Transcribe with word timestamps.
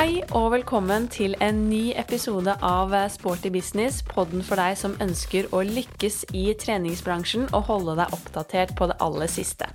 Hei 0.00 0.22
og 0.32 0.46
velkommen 0.54 1.10
til 1.12 1.34
en 1.44 1.58
ny 1.68 1.90
episode 2.00 2.54
av 2.64 2.94
eh, 2.96 3.02
Sporty 3.12 3.50
business, 3.52 3.98
podden 4.08 4.40
for 4.40 4.56
deg 4.56 4.78
som 4.80 4.94
ønsker 5.04 5.50
å 5.52 5.60
lykkes 5.60 6.22
i 6.32 6.46
treningsbransjen 6.56 7.50
og 7.50 7.66
holde 7.66 7.98
deg 7.98 8.14
oppdatert 8.16 8.72
på 8.78 8.88
det 8.88 8.96
aller 9.04 9.28
siste. 9.28 9.68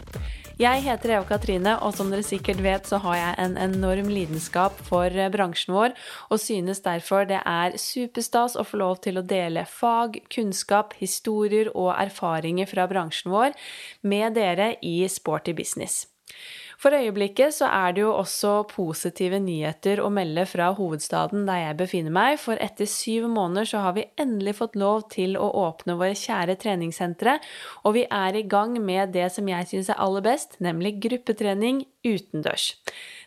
Jeg 0.57 0.81
heter 0.87 1.13
Eva 1.19 1.27
Katrine, 1.29 1.75
og 1.77 1.93
som 1.93 2.09
dere 2.09 2.25
sikkert 2.25 2.63
vet, 2.65 2.89
så 2.89 2.97
har 3.05 3.19
jeg 3.19 3.37
en 3.43 3.53
enorm 3.67 4.09
lidenskap 4.09 4.81
for 4.89 5.13
eh, 5.13 5.29
bransjen 5.29 5.77
vår, 5.77 5.93
og 6.33 6.41
synes 6.41 6.81
derfor 6.81 7.29
det 7.29 7.43
er 7.45 7.77
superstas 7.77 8.57
å 8.57 8.65
få 8.65 8.81
lov 8.81 9.03
til 9.05 9.21
å 9.21 9.25
dele 9.29 9.67
fag, 9.69 10.23
kunnskap, 10.33 10.97
historier 11.05 11.69
og 11.75 11.93
erfaringer 11.99 12.73
fra 12.73 12.89
bransjen 12.89 13.29
vår 13.29 13.53
med 14.01 14.41
dere 14.41 14.73
i 14.81 15.03
Sporty 15.05 15.53
business. 15.53 16.07
For 16.81 16.95
øyeblikket 16.95 17.55
så 17.55 17.69
er 17.71 17.95
det 17.95 18.03
jo 18.03 18.11
også 18.15 18.53
positive 18.71 19.39
nyheter 19.41 20.01
å 20.03 20.09
melde 20.13 20.45
fra 20.49 20.71
hovedstaden 20.75 21.45
der 21.47 21.61
jeg 21.61 21.79
befinner 21.79 22.15
meg, 22.15 22.37
for 22.41 22.59
etter 22.61 22.89
syv 22.89 23.29
måneder 23.31 23.69
så 23.69 23.83
har 23.85 23.95
vi 23.97 24.07
endelig 24.21 24.57
fått 24.59 24.77
lov 24.79 25.07
til 25.13 25.37
å 25.39 25.47
åpne 25.65 25.97
våre 25.99 26.17
kjære 26.19 26.57
treningssentre, 26.61 27.37
og 27.83 27.97
vi 27.97 28.05
er 28.09 28.37
i 28.37 28.45
gang 28.49 28.75
med 28.83 29.15
det 29.15 29.29
som 29.33 29.47
jeg 29.49 29.71
syns 29.71 29.91
er 29.93 30.01
aller 30.03 30.25
best, 30.25 30.59
nemlig 30.63 30.97
gruppetrening 31.07 31.85
utendørs. 32.05 32.73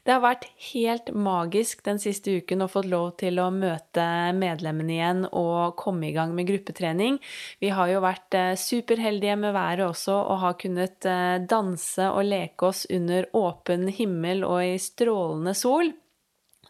Det 0.08 0.14
har 0.16 0.24
vært 0.24 0.46
helt 0.70 1.10
magisk 1.12 1.82
den 1.84 1.98
siste 2.00 2.38
uken 2.40 2.64
å 2.64 2.70
få 2.72 2.80
lov 2.88 3.10
til 3.20 3.36
å 3.44 3.50
møte 3.52 4.06
medlemmene 4.32 4.94
igjen 4.94 5.20
og 5.28 5.76
komme 5.76 6.08
i 6.08 6.14
gang 6.16 6.32
med 6.32 6.48
gruppetrening. 6.48 7.18
Vi 7.60 7.68
har 7.76 7.92
jo 7.92 8.00
vært 8.00 8.32
eh, 8.32 8.54
superheldige 8.56 9.36
med 9.36 9.52
været 9.52 9.84
også 9.84 10.16
og 10.16 10.40
har 10.46 10.56
kunnet 10.64 11.04
eh, 11.04 11.36
dansa 11.44 11.68
danse 11.68 12.10
og 12.12 12.26
leke 12.26 12.68
oss 12.68 12.86
under 12.90 13.28
åpen 13.36 13.88
himmel 13.88 14.44
og 14.46 14.64
i 14.64 14.76
strålende 14.80 15.54
sol. 15.54 15.92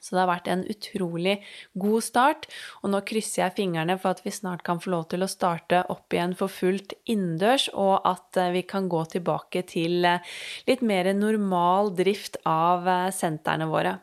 Så 0.08 0.16
det 0.16 0.22
har 0.22 0.30
vært 0.30 0.48
en 0.48 0.64
utrolig 0.72 1.34
god 1.76 2.04
start, 2.06 2.46
og 2.80 2.94
nå 2.94 3.02
krysser 3.04 3.42
jeg 3.42 3.56
fingrene 3.58 3.98
for 4.00 4.16
at 4.16 4.22
vi 4.24 4.32
snart 4.32 4.64
kan 4.64 4.80
få 4.80 4.94
lov 4.94 5.10
til 5.12 5.20
å 5.20 5.28
starte 5.28 5.82
opp 5.92 6.16
igjen 6.16 6.32
for 6.38 6.48
fullt 6.48 6.94
innendørs, 7.04 7.68
og 7.76 8.00
at 8.08 8.40
eh, 8.40 8.54
vi 8.56 8.64
kan 8.64 8.88
gå 8.88 9.04
tilbake 9.12 9.66
til 9.68 10.00
lite 10.00 10.18
litt 10.68 10.84
mer 10.84 11.10
normal 11.12 11.92
drift 11.96 12.38
av 12.48 12.88
eh, 12.88 13.08
sentrene 13.12 13.68
våre. 13.68 13.98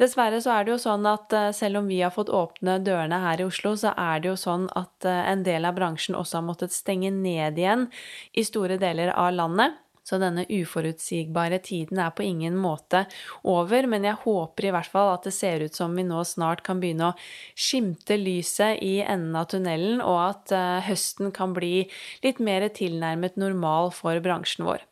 Dessverre 0.00 0.40
så 0.40 0.54
er 0.54 0.64
det 0.64 0.72
jo 0.72 0.80
sånn 0.82 1.06
at 1.06 1.34
eh, 1.36 1.50
selv 1.54 1.82
om 1.82 1.90
vi 1.90 2.00
har 2.02 2.10
fått 2.14 2.32
åpne 2.34 2.80
dørene 2.82 3.20
her 3.22 3.42
i 3.42 3.46
Oslo, 3.46 3.76
så 3.78 3.92
er 3.94 4.22
det 4.22 4.32
jo 4.32 4.38
sånn 4.40 4.66
at 4.78 5.06
en 5.06 5.44
del 5.46 5.68
av 5.68 5.78
bransjen 5.78 6.18
også 6.18 6.40
har 6.40 6.48
måttet 6.48 6.74
stenge 6.74 7.12
ned 7.14 7.60
igjen 7.60 7.86
i 8.34 8.46
store 8.46 8.80
deler 8.82 9.14
av 9.14 9.30
landet. 9.36 9.78
Så 10.06 10.18
denne 10.18 10.46
uforutsigbare 10.48 11.60
tiden 11.62 12.00
er 12.02 12.12
på 12.16 12.24
ingen 12.24 12.56
måte 12.58 13.04
over, 13.46 13.86
men 13.90 14.06
jeg 14.08 14.18
håper 14.24 14.68
i 14.68 14.72
hvert 14.74 14.90
fall 14.90 15.12
at 15.14 15.28
det 15.28 15.34
ser 15.36 15.64
ut 15.64 15.76
som 15.76 15.94
vi 15.96 16.06
nå 16.08 16.22
snart 16.26 16.64
kan 16.66 16.80
begynne 16.82 17.12
å 17.12 17.18
skimte 17.54 18.16
lyset 18.18 18.80
i 18.82 18.98
enden 19.04 19.36
av 19.38 19.50
tunnelen, 19.52 20.00
og 20.00 20.18
at 20.24 20.54
eh, 20.56 20.88
høsten 20.88 21.34
kan 21.36 21.54
bli 21.56 21.84
litt 22.24 22.40
mer 22.42 22.66
tilnærmet 22.74 23.38
normal 23.40 23.92
for 23.94 24.18
bransjen 24.24 24.66
vår. 24.68 24.86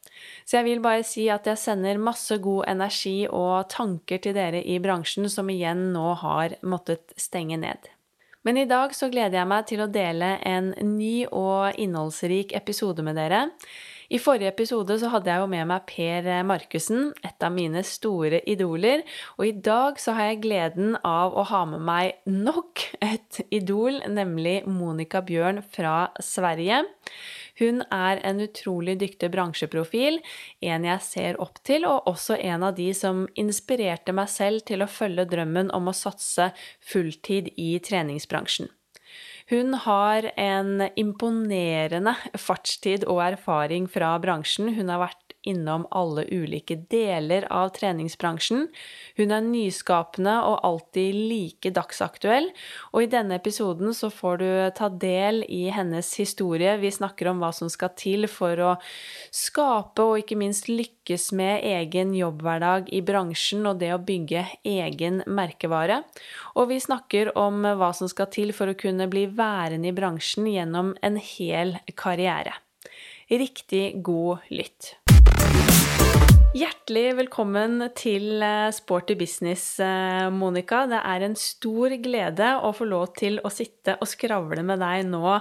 Så 0.45 0.59
jeg 0.59 0.67
vil 0.67 0.81
bare 0.84 1.05
si 1.06 1.28
at 1.31 1.47
jeg 1.48 1.61
sender 1.61 2.00
masse 2.03 2.39
god 2.43 2.67
energi 2.70 3.20
og 3.28 3.69
tanker 3.72 4.22
til 4.22 4.34
dere 4.37 4.62
i 4.65 4.78
bransjen 4.83 5.28
som 5.31 5.50
igjen 5.53 5.91
nå 5.95 6.12
har 6.22 6.59
måttet 6.67 7.15
stenge 7.20 7.59
ned. 7.61 7.91
Men 8.47 8.56
i 8.56 8.69
dag 8.70 8.95
så 8.97 9.11
gleder 9.12 9.41
jeg 9.41 9.50
meg 9.50 9.67
til 9.69 9.83
å 9.84 9.91
dele 9.93 10.37
en 10.47 10.72
ny 10.97 11.27
og 11.27 11.77
innholdsrik 11.77 12.55
episode 12.56 13.05
med 13.05 13.19
dere. 13.19 13.48
I 14.09 14.17
forrige 14.17 14.48
episode 14.48 14.95
så 14.97 15.11
hadde 15.12 15.28
jeg 15.28 15.42
jo 15.42 15.48
med 15.53 15.67
meg 15.69 15.83
Per 15.84 16.28
Markussen, 16.48 17.11
et 17.20 17.45
av 17.45 17.53
mine 17.53 17.83
store 17.84 18.39
idoler, 18.48 19.03
og 19.37 19.45
i 19.45 19.53
dag 19.53 19.98
så 20.00 20.15
har 20.17 20.31
jeg 20.31 20.39
gleden 20.47 20.95
av 21.05 21.37
å 21.37 21.44
ha 21.50 21.60
med 21.69 21.84
meg 21.84 22.22
nok 22.25 22.87
et 23.05 23.43
idol, 23.53 24.00
nemlig 24.09 24.62
Monica 24.65 25.21
Bjørn 25.21 25.60
fra 25.60 26.09
Sverige. 26.25 26.87
Hun 27.60 27.83
er 27.93 28.22
en 28.25 28.41
utrolig 28.41 28.97
dyktig 29.03 29.28
bransjeprofil, 29.34 30.22
en 30.65 30.88
jeg 30.88 31.04
ser 31.04 31.43
opp 31.44 31.60
til, 31.69 31.84
og 31.84 32.09
også 32.09 32.41
en 32.41 32.65
av 32.65 32.81
de 32.81 32.88
som 32.97 33.27
inspirerte 33.37 34.16
meg 34.16 34.33
selv 34.33 34.65
til 34.72 34.81
å 34.81 34.88
følge 34.88 35.28
drømmen 35.28 35.69
om 35.77 35.93
å 35.93 35.97
satse 35.97 36.49
fulltid 36.81 37.53
i 37.60 37.75
treningsbransjen. 37.84 38.72
Hun 39.48 39.72
har 39.75 40.26
en 40.36 40.82
imponerende 41.00 42.12
fartstid 42.36 43.06
og 43.09 43.22
erfaring 43.25 43.86
fra 43.88 44.10
bransjen. 44.20 44.75
Hun 44.76 44.92
har 44.92 45.00
vært 45.06 45.28
innom 45.48 45.86
alle 45.91 46.25
ulike 46.31 46.76
deler 46.91 47.47
av 47.53 47.72
treningsbransjen. 47.76 48.66
Hun 49.19 49.34
er 49.34 49.44
nyskapende 49.44 50.34
og 50.47 50.60
alltid 50.66 51.16
like 51.31 51.72
dagsaktuell, 51.75 52.50
og 52.92 53.04
i 53.04 53.10
denne 53.10 53.38
episoden 53.41 53.94
så 53.97 54.10
får 54.12 54.41
du 54.42 54.48
ta 54.78 54.91
del 54.92 55.42
i 55.48 55.66
hennes 55.75 56.10
historie. 56.20 56.76
Vi 56.81 56.92
snakker 56.94 57.31
om 57.32 57.42
hva 57.42 57.53
som 57.56 57.72
skal 57.72 57.94
til 57.98 58.28
for 58.31 58.60
å 58.60 58.75
skape 59.34 60.04
og 60.04 60.22
ikke 60.22 60.38
minst 60.41 60.69
lykkes 60.70 61.31
med 61.38 61.65
egen 61.66 62.15
jobbhverdag 62.16 62.92
i 62.94 63.03
bransjen 63.04 63.66
og 63.69 63.80
det 63.82 63.92
å 63.94 64.03
bygge 64.03 64.44
egen 64.69 65.22
merkevare. 65.26 66.03
Og 66.56 66.70
vi 66.72 66.80
snakker 66.82 67.32
om 67.38 67.65
hva 67.65 67.92
som 67.97 68.10
skal 68.10 68.30
til 68.34 68.54
for 68.56 68.70
å 68.70 68.78
kunne 68.78 69.09
bli 69.10 69.26
værende 69.32 69.91
i 69.91 69.97
bransjen 69.97 70.48
gjennom 70.50 70.94
en 71.03 71.20
hel 71.20 71.78
karriere. 71.98 72.56
Riktig 73.28 74.03
god 74.03 74.48
lytt. 74.48 74.94
Hjertelig 76.56 77.10
velkommen 77.19 77.82
til 77.92 78.41
eh, 78.41 78.70
Sporty 78.72 79.12
business, 79.20 79.76
eh, 79.84 80.31
Monica. 80.32 80.86
Det 80.88 80.97
er 81.04 81.25
en 81.26 81.34
stor 81.36 81.92
glede 82.00 82.47
å 82.64 82.70
få 82.72 82.86
lov 82.88 83.10
til 83.19 83.34
å 83.44 83.50
sitte 83.53 83.98
og 84.00 84.09
skravle 84.09 84.62
med 84.64 84.81
deg 84.81 85.03
nå 85.10 85.34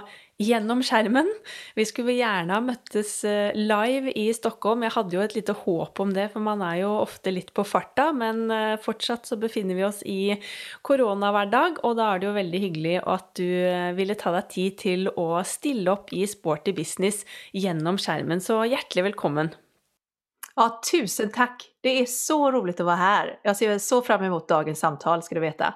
gjennom 0.44 0.82
skjermen. 0.84 1.30
Vi 1.78 1.86
skulle 1.88 2.12
gjerne 2.12 2.52
ha 2.52 2.60
møttes 2.60 3.22
eh, 3.24 3.56
live 3.56 4.12
i 4.20 4.26
Stockholm. 4.36 4.84
Jeg 4.84 4.92
hadde 4.98 5.16
jo 5.16 5.22
et 5.24 5.36
lite 5.38 5.54
håp 5.62 6.02
om 6.04 6.12
det, 6.12 6.26
for 6.34 6.44
man 6.44 6.60
er 6.66 6.82
jo 6.82 6.90
ofte 6.98 7.32
litt 7.32 7.54
på 7.56 7.64
farta. 7.64 8.10
Men 8.12 8.44
fortsatt 8.84 9.30
så 9.30 9.38
befinner 9.40 9.78
vi 9.78 9.86
oss 9.88 10.02
i 10.04 10.36
koronahverdag, 10.84 11.80
og 11.88 11.96
da 11.96 12.10
er 12.10 12.20
det 12.20 12.28
jo 12.28 12.34
veldig 12.36 12.60
hyggelig 12.66 12.98
at 13.14 13.32
du 13.40 13.48
ville 13.96 14.18
ta 14.20 14.34
deg 14.36 14.52
tid 14.52 14.76
til 14.84 15.08
å 15.16 15.40
stille 15.40 15.88
opp 15.96 16.12
i 16.12 16.28
Sporty 16.28 16.76
business 16.76 17.24
gjennom 17.56 17.96
skjermen. 17.96 18.44
Så 18.44 18.60
hjertelig 18.68 19.08
velkommen. 19.08 19.54
Ja, 20.60 20.80
tusen 20.92 21.30
tack! 21.30 21.70
Det 21.80 22.00
är 22.00 22.06
så 22.06 22.50
roligt 22.50 22.80
att 22.80 22.86
vara 22.86 22.96
här. 22.96 23.38
Jag 23.42 23.56
ser 23.56 23.78
så 23.78 24.02
fram 24.02 24.24
emot 24.24 24.48
dagens 24.48 24.78
samtal, 24.78 25.22
ska 25.22 25.34
du 25.34 25.40
veta. 25.40 25.74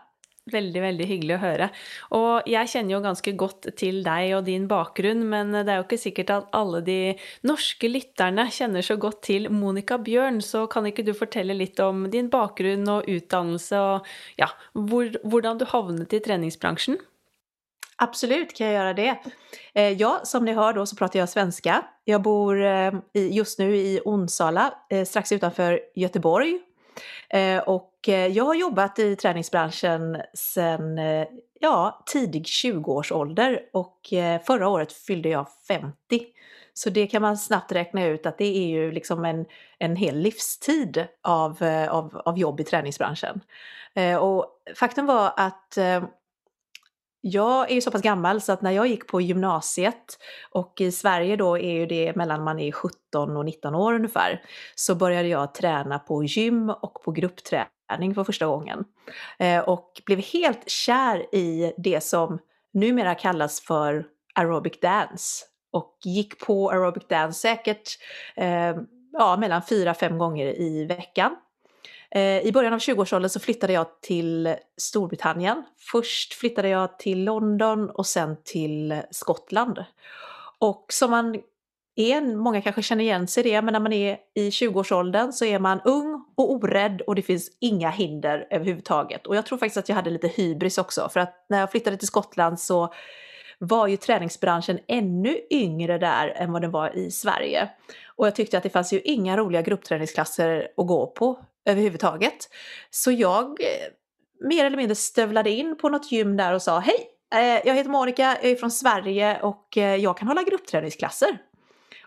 Väldigt, 0.53 0.83
väldigt 0.83 1.07
hyggelig 1.07 1.35
att 1.35 1.41
höra. 1.41 1.69
Och 2.01 2.43
jag 2.47 2.69
känner 2.69 2.95
ju 2.95 3.03
ganska 3.03 3.31
gott 3.31 3.67
till 3.77 4.03
dig 4.03 4.37
och 4.37 4.45
din 4.45 4.69
bakgrund, 4.69 5.25
men 5.25 5.53
det 5.53 5.59
är 5.59 5.75
ju 5.75 5.83
inte 5.83 5.99
säkert 5.99 6.31
att 6.31 6.49
alla 6.53 6.81
de 6.81 7.19
norska 7.41 7.89
lytterne 7.89 8.51
känner 8.51 8.83
så 8.83 8.97
gott 8.97 9.23
till 9.23 9.51
Monica 9.51 9.99
Björn, 9.99 10.43
så 10.43 10.67
kan 10.67 10.87
inte 10.87 11.03
du 11.03 11.13
berätta 11.13 11.43
lite 11.43 11.85
om 11.85 12.11
din 12.11 12.29
bakgrund 12.29 12.91
och 12.91 13.05
utdannelse, 13.07 13.79
och 13.79 14.07
ja, 14.37 14.49
hur 14.75 15.59
du 15.59 15.65
hamnade 15.65 16.17
i 16.17 16.21
träningsbranschen? 16.21 16.99
Absolut 18.03 18.57
kan 18.57 18.67
jag 18.67 18.75
göra 18.75 18.95
det. 18.95 19.19
Eh, 19.75 19.93
ja, 19.93 20.21
som 20.25 20.45
ni 20.45 20.53
hör 20.53 20.73
då 20.73 20.87
så 20.87 20.97
pratar 20.97 21.19
jag 21.19 21.29
svenska. 21.29 21.85
Jag 22.05 22.23
bor 22.23 22.65
eh, 22.65 22.93
just 23.13 23.59
nu 23.59 23.77
i 23.77 24.01
Onsala, 24.05 24.75
eh, 24.91 25.05
strax 25.05 25.33
utanför 25.33 25.81
Göteborg. 25.95 26.61
Eh, 27.29 27.59
och 27.59 28.09
eh, 28.09 28.27
jag 28.27 28.45
har 28.45 28.55
jobbat 28.55 28.99
i 28.99 29.17
träningsbranschen 29.17 30.23
sedan 30.35 30.99
eh, 30.99 31.27
ja, 31.61 32.05
tidig 32.07 32.45
20-årsålder 32.45 33.61
och 33.73 33.99
förra 34.47 34.69
året 34.69 34.93
fyllde 34.93 35.29
jag 35.29 35.47
50. 35.69 35.95
Så 36.75 36.91
det 36.91 37.07
kan 37.07 37.23
man 37.23 37.39
snabbt 37.39 37.73
räkna 37.73 38.07
ut 38.07 38.27
att 38.27 38.39
det 38.39 38.57
är 38.57 38.67
ju 38.67 38.93
liksom 38.93 39.25
en, 39.25 39.47
en 39.79 39.97
hel 39.97 40.19
livstid 40.19 41.07
av, 41.23 41.57
av, 41.91 42.23
av 42.25 42.39
jobb 42.39 42.61
i 42.61 42.65
träningsbranschen. 42.65 43.41
Och 44.21 44.47
faktum 44.77 45.07
var 45.07 45.33
att 45.37 45.79
jag 47.25 47.71
är 47.71 47.75
ju 47.75 47.81
så 47.81 47.91
pass 47.91 48.03
gammal 48.03 48.41
så 48.41 48.53
att 48.53 48.63
när 48.63 48.71
jag 48.71 48.87
gick 48.87 49.07
på 49.07 49.21
gymnasiet 49.21 50.19
och 50.51 50.81
i 50.81 50.93
Sverige 50.93 51.37
då 51.37 51.59
är 51.59 51.73
ju 51.73 51.87
det 51.87 52.17
mellan 52.17 52.45
man 52.45 52.59
är 52.59 52.73
17 52.73 53.37
och 53.37 53.45
19 53.45 53.75
år 53.75 53.95
ungefär 53.95 54.43
så 54.75 54.95
började 54.95 55.29
jag 55.29 55.55
träna 55.55 55.99
på 55.99 56.25
gym 56.25 56.71
och 56.71 57.03
på 57.05 57.13
gruppträning 57.13 58.15
för 58.15 58.25
första 58.25 58.47
gången. 58.47 58.85
Eh, 59.39 59.61
och 59.61 60.03
blev 60.07 60.19
helt 60.19 60.71
kär 60.71 61.35
i 61.35 61.73
det 61.77 62.05
som 62.05 62.39
numera 62.73 63.15
kallas 63.15 63.61
för 63.61 64.07
aerobic 64.35 64.81
dance 64.81 65.45
och 65.73 65.99
gick 66.05 66.47
på 66.47 66.71
aerobic 66.71 67.09
dance 67.09 67.41
säkert 67.41 67.99
eh, 68.37 68.77
ja, 69.13 69.37
mellan 69.37 69.61
4-5 69.61 70.19
gånger 70.19 70.61
i 70.61 70.85
veckan. 70.85 71.37
Eh, 72.15 72.47
I 72.47 72.53
början 72.53 72.73
av 72.73 72.79
20-årsåldern 72.79 73.29
så 73.29 73.41
flyttade 73.41 73.73
jag 73.73 74.01
till 74.01 74.57
Storbritannien. 74.77 75.63
Först 75.93 76.35
flyttade 76.35 76.69
jag 76.69 76.99
till 76.99 77.25
London 77.25 77.91
och 77.91 78.07
sen 78.07 78.37
till 78.45 79.03
Skottland. 79.11 79.85
Och 80.59 80.87
som 80.89 81.11
man 81.11 81.43
är, 81.97 82.37
många 82.37 82.63
kanske 82.63 82.83
känner 82.83 83.05
igen 83.05 83.29
sig 83.29 83.47
i 83.47 83.51
det, 83.51 83.63
men 83.63 83.73
när 83.73 83.81
man 83.81 83.93
är 83.93 84.19
i 84.35 84.51
20-årsåldern 84.51 85.33
så 85.33 85.45
är 85.45 85.59
man 85.59 85.81
ung 85.85 86.25
och 86.37 86.53
orädd 86.53 87.01
och 87.01 87.15
det 87.15 87.23
finns 87.23 87.51
inga 87.61 87.91
hinder 87.91 88.47
överhuvudtaget. 88.51 89.27
Och 89.27 89.37
jag 89.37 89.47
tror 89.47 89.59
faktiskt 89.59 89.77
att 89.77 89.89
jag 89.89 89.97
hade 89.97 90.11
lite 90.11 90.29
hybris 90.29 90.79
också, 90.79 91.09
för 91.09 91.21
att 91.21 91.47
när 91.49 91.61
jag 91.61 91.71
flyttade 91.71 91.97
till 91.97 92.07
Skottland 92.07 92.61
så 92.61 92.95
var 93.59 93.87
ju 93.87 93.97
träningsbranschen 93.97 94.79
ännu 94.89 95.39
yngre 95.51 95.99
där 95.99 96.29
än 96.29 96.53
vad 96.53 96.63
den 96.63 96.71
var 96.71 96.97
i 96.97 97.11
Sverige. 97.11 97.71
Och 98.07 98.27
jag 98.27 98.35
tyckte 98.35 98.57
att 98.57 98.63
det 98.63 98.71
fanns 98.71 98.93
ju 98.93 99.01
inga 99.01 99.37
roliga 99.37 99.63
gruppträningsklasser 99.63 100.69
att 100.77 100.87
gå 100.87 101.07
på 101.07 101.45
överhuvudtaget. 101.65 102.49
Så 102.91 103.13
jag 103.13 103.45
eh, 103.61 104.47
mer 104.49 104.65
eller 104.65 104.77
mindre 104.77 104.95
stövlade 104.95 105.51
in 105.51 105.79
på 105.79 105.89
något 105.89 106.13
gym 106.13 106.37
där 106.37 106.55
och 106.55 106.63
sa 106.63 106.79
hej, 106.79 107.09
eh, 107.35 107.67
jag 107.69 107.75
heter 107.75 107.91
Monica, 107.91 108.37
jag 108.43 108.51
är 108.51 108.57
från 108.57 108.71
Sverige 108.71 109.41
och 109.41 109.79
eh, 109.79 109.97
jag 109.97 110.17
kan 110.17 110.29
hålla 110.29 110.43
gruppträningsklasser. 110.43 111.39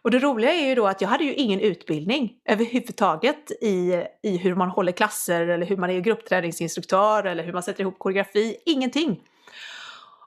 Och 0.02 0.12
det 0.12 0.19
roliga 0.19 0.54
är 0.54 0.68
ju 0.68 0.75
då 0.75 0.88
att 0.88 1.02
jag 1.02 1.10
hade 1.10 1.24
ju 1.24 1.34
ingen 1.34 1.60
utbildning 1.60 2.34
överhuvudtaget 2.46 3.52
i, 3.52 4.04
i 4.24 4.38
hur 4.38 4.56
man 4.56 4.69
håller 4.69 4.92
klasser 4.92 5.48
eller 5.48 5.66
hur 5.66 5.78
man 5.78 5.90
är 5.90 6.00
gruppträningsinstruktör 6.00 7.24
eller 7.24 7.44
hur 7.44 7.54
man 7.54 7.63
sätter 7.63 7.81
ihop 7.81 8.00
koreografi. 8.00 8.57
Ingenting. 8.66 9.22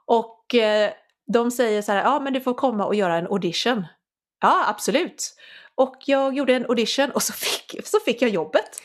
Och 0.05 0.55
eh, 0.55 0.91
de 1.33 1.51
säger 1.51 1.81
så 1.81 1.91
här, 1.91 2.03
ja 2.03 2.19
men 2.19 2.33
du 2.33 2.41
får 2.41 2.53
komma 2.53 2.85
och 2.85 2.95
göra 2.95 3.17
en 3.17 3.27
audition. 3.27 3.85
Ja, 4.41 4.65
absolut. 4.67 5.35
Och 5.75 5.95
jag 6.05 6.33
gjorde 6.33 6.55
en 6.55 6.65
audition 6.65 7.11
och 7.11 7.23
så 7.23 7.33
fick, 7.33 7.87
så 7.87 7.99
fick 7.99 8.21
jag 8.21 8.29
jobbet. 8.29 8.81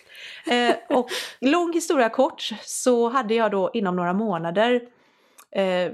Eh, 0.46 0.76
och 0.88 1.08
lång 1.40 1.72
historia 1.72 2.08
kort 2.08 2.50
så 2.62 3.08
hade 3.08 3.34
jag 3.34 3.50
då 3.50 3.70
inom 3.74 3.96
några 3.96 4.12
månader 4.12 4.82
eh, 5.50 5.92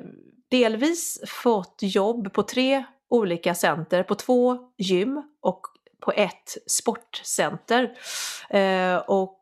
delvis 0.49 1.21
fått 1.27 1.79
jobb 1.81 2.33
på 2.33 2.43
tre 2.43 2.85
olika 3.09 3.55
center, 3.55 4.03
på 4.03 4.15
två 4.15 4.59
gym 4.79 5.23
och 5.41 5.61
på 6.01 6.13
ett 6.13 6.57
sportcenter. 6.67 7.99
Eh, 8.51 8.97
och 8.97 9.37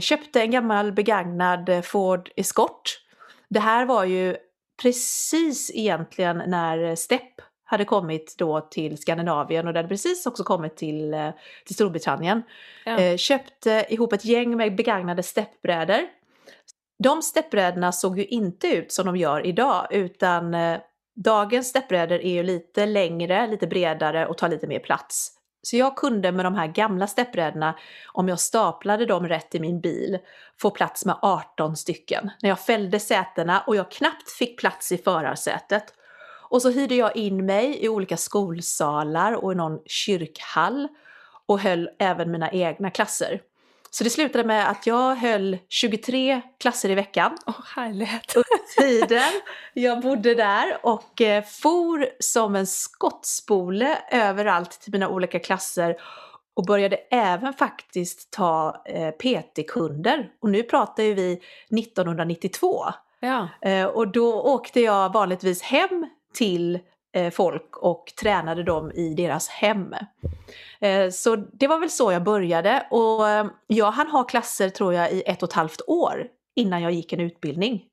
köpte 0.00 0.40
en 0.40 0.50
gammal 0.50 0.92
begagnad 0.92 1.84
Ford 1.84 2.30
Escort. 2.36 3.00
Det 3.48 3.60
här 3.60 3.86
var 3.86 4.04
ju 4.04 4.36
precis 4.82 5.70
egentligen 5.74 6.42
när 6.46 6.96
Step 6.96 7.40
hade 7.64 7.84
kommit 7.84 8.34
då 8.38 8.60
till 8.60 8.98
Skandinavien 8.98 9.66
och 9.66 9.72
det 9.72 9.78
hade 9.78 9.88
precis 9.88 10.26
också 10.26 10.44
kommit 10.44 10.76
till, 10.76 11.14
eh, 11.14 11.30
till 11.66 11.74
Storbritannien. 11.74 12.42
Ja. 12.84 12.98
Eh, 12.98 13.16
köpte 13.16 13.86
ihop 13.88 14.12
ett 14.12 14.24
gäng 14.24 14.56
med 14.56 14.76
begagnade 14.76 15.22
steppbrädor. 15.22 16.00
De 16.98 17.22
steppbrädorna 17.22 17.92
såg 17.92 18.18
ju 18.18 18.24
inte 18.24 18.68
ut 18.68 18.92
som 18.92 19.06
de 19.06 19.16
gör 19.16 19.46
idag 19.46 19.86
utan 19.90 20.54
eh, 20.54 20.78
dagens 21.16 21.68
steppbrädor 21.68 22.18
är 22.18 22.32
ju 22.32 22.42
lite 22.42 22.86
längre, 22.86 23.46
lite 23.46 23.66
bredare 23.66 24.26
och 24.26 24.38
tar 24.38 24.48
lite 24.48 24.66
mer 24.66 24.78
plats. 24.78 25.30
Så 25.62 25.76
jag 25.76 25.96
kunde 25.96 26.32
med 26.32 26.44
de 26.44 26.54
här 26.54 26.66
gamla 26.66 27.06
steppbrädorna, 27.06 27.78
om 28.12 28.28
jag 28.28 28.40
staplade 28.40 29.06
dem 29.06 29.28
rätt 29.28 29.54
i 29.54 29.60
min 29.60 29.80
bil, 29.80 30.18
få 30.60 30.70
plats 30.70 31.04
med 31.04 31.16
18 31.22 31.76
stycken. 31.76 32.30
När 32.42 32.48
jag 32.48 32.60
fällde 32.60 33.00
sätena 33.00 33.60
och 33.66 33.76
jag 33.76 33.90
knappt 33.90 34.30
fick 34.30 34.60
plats 34.60 34.92
i 34.92 34.98
förarsätet. 34.98 35.84
Och 36.48 36.62
så 36.62 36.70
hyrde 36.70 36.94
jag 36.94 37.16
in 37.16 37.46
mig 37.46 37.84
i 37.84 37.88
olika 37.88 38.16
skolsalar 38.16 39.32
och 39.32 39.52
i 39.52 39.54
någon 39.54 39.78
kyrkhall 39.86 40.88
och 41.46 41.60
höll 41.60 41.90
även 41.98 42.30
mina 42.30 42.50
egna 42.50 42.90
klasser. 42.90 43.40
Så 43.90 44.04
det 44.04 44.10
slutade 44.10 44.44
med 44.44 44.70
att 44.70 44.86
jag 44.86 45.14
höll 45.14 45.58
23 45.68 46.40
klasser 46.58 46.90
i 46.90 46.94
veckan. 46.94 47.38
Åh, 47.46 47.54
oh, 47.54 47.64
härligt! 47.76 48.36
Under 48.36 48.80
tiden 48.80 49.40
jag 49.72 50.02
bodde 50.02 50.34
där 50.34 50.78
och 50.82 51.20
eh, 51.20 51.44
for 51.44 52.08
som 52.20 52.56
en 52.56 52.66
skottspole 52.66 53.98
överallt 54.10 54.70
till 54.70 54.92
mina 54.92 55.08
olika 55.08 55.38
klasser 55.38 55.96
och 56.54 56.64
började 56.64 56.96
även 57.10 57.52
faktiskt 57.52 58.30
ta 58.30 58.82
eh, 58.84 59.10
PT-kunder. 59.10 60.30
Och 60.40 60.50
nu 60.50 60.62
pratar 60.62 61.02
ju 61.02 61.14
vi 61.14 61.32
1992. 61.80 62.84
Ja. 63.20 63.48
Eh, 63.60 63.86
och 63.86 64.08
då 64.08 64.42
åkte 64.42 64.80
jag 64.80 65.12
vanligtvis 65.12 65.62
hem 65.62 66.06
till 66.34 66.78
eh, 67.14 67.30
folk 67.30 67.76
och 67.76 68.12
tränade 68.20 68.62
dem 68.62 68.92
i 68.92 69.14
deras 69.14 69.48
hem. 69.48 69.94
Eh, 70.80 71.10
så 71.10 71.36
det 71.36 71.66
var 71.66 71.78
väl 71.78 71.90
så 71.90 72.12
jag 72.12 72.24
började 72.24 72.86
och 72.90 73.28
eh, 73.28 73.46
jag 73.66 73.90
hann 73.90 74.08
ha 74.08 74.24
klasser 74.24 74.68
tror 74.68 74.94
jag 74.94 75.12
i 75.12 75.22
ett 75.26 75.42
och 75.42 75.48
ett 75.48 75.54
halvt 75.54 75.80
år 75.86 76.26
innan 76.56 76.82
jag 76.82 76.92
gick 76.92 77.12
en 77.12 77.20
utbildning. 77.20 77.84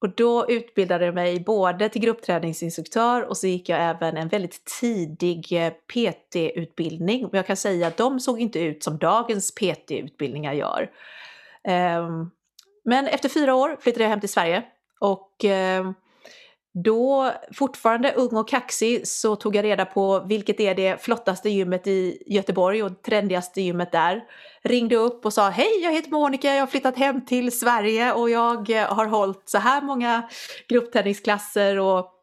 Och 0.00 0.14
då 0.14 0.50
utbildade 0.50 1.04
jag 1.04 1.14
mig 1.14 1.40
både 1.40 1.88
till 1.88 2.02
gruppträningsinstruktör 2.02 3.22
och 3.22 3.36
så 3.36 3.46
gick 3.46 3.68
jag 3.68 3.80
även 3.80 4.16
en 4.16 4.28
väldigt 4.28 4.64
tidig 4.80 5.72
PT-utbildning. 5.92 7.28
Jag 7.32 7.46
kan 7.46 7.56
säga 7.56 7.86
att 7.86 7.96
de 7.96 8.20
såg 8.20 8.40
inte 8.40 8.60
ut 8.60 8.82
som 8.82 8.98
dagens 8.98 9.54
PT-utbildningar 9.54 10.52
gör. 10.52 10.90
Ehm, 11.64 12.30
men 12.84 13.06
efter 13.06 13.28
fyra 13.28 13.54
år 13.54 13.76
flyttade 13.80 14.04
jag 14.04 14.10
hem 14.10 14.20
till 14.20 14.28
Sverige 14.28 14.62
och 15.00 15.44
ehm, 15.44 15.94
då, 16.84 17.32
fortfarande 17.52 18.12
ung 18.12 18.36
och 18.36 18.48
kaxig, 18.48 19.08
så 19.08 19.36
tog 19.36 19.56
jag 19.56 19.64
reda 19.64 19.84
på 19.84 20.20
vilket 20.20 20.60
är 20.60 20.74
det 20.74 21.02
flottaste 21.02 21.50
gymmet 21.50 21.86
i 21.86 22.22
Göteborg 22.26 22.82
och 22.82 23.02
trendigaste 23.02 23.60
gymmet 23.60 23.92
där. 23.92 24.24
Ringde 24.62 24.96
upp 24.96 25.26
och 25.26 25.32
sa 25.32 25.48
hej, 25.48 25.80
jag 25.82 25.92
heter 25.92 26.10
Monica, 26.10 26.54
jag 26.54 26.62
har 26.62 26.66
flyttat 26.66 26.96
hem 26.96 27.26
till 27.26 27.58
Sverige 27.58 28.12
och 28.12 28.30
jag 28.30 28.70
eh, 28.70 28.94
har 28.94 29.06
hållit 29.06 29.42
så 29.44 29.58
här 29.58 29.82
många 29.82 30.28
gruppträningsklasser 30.68 31.78
och 31.78 32.14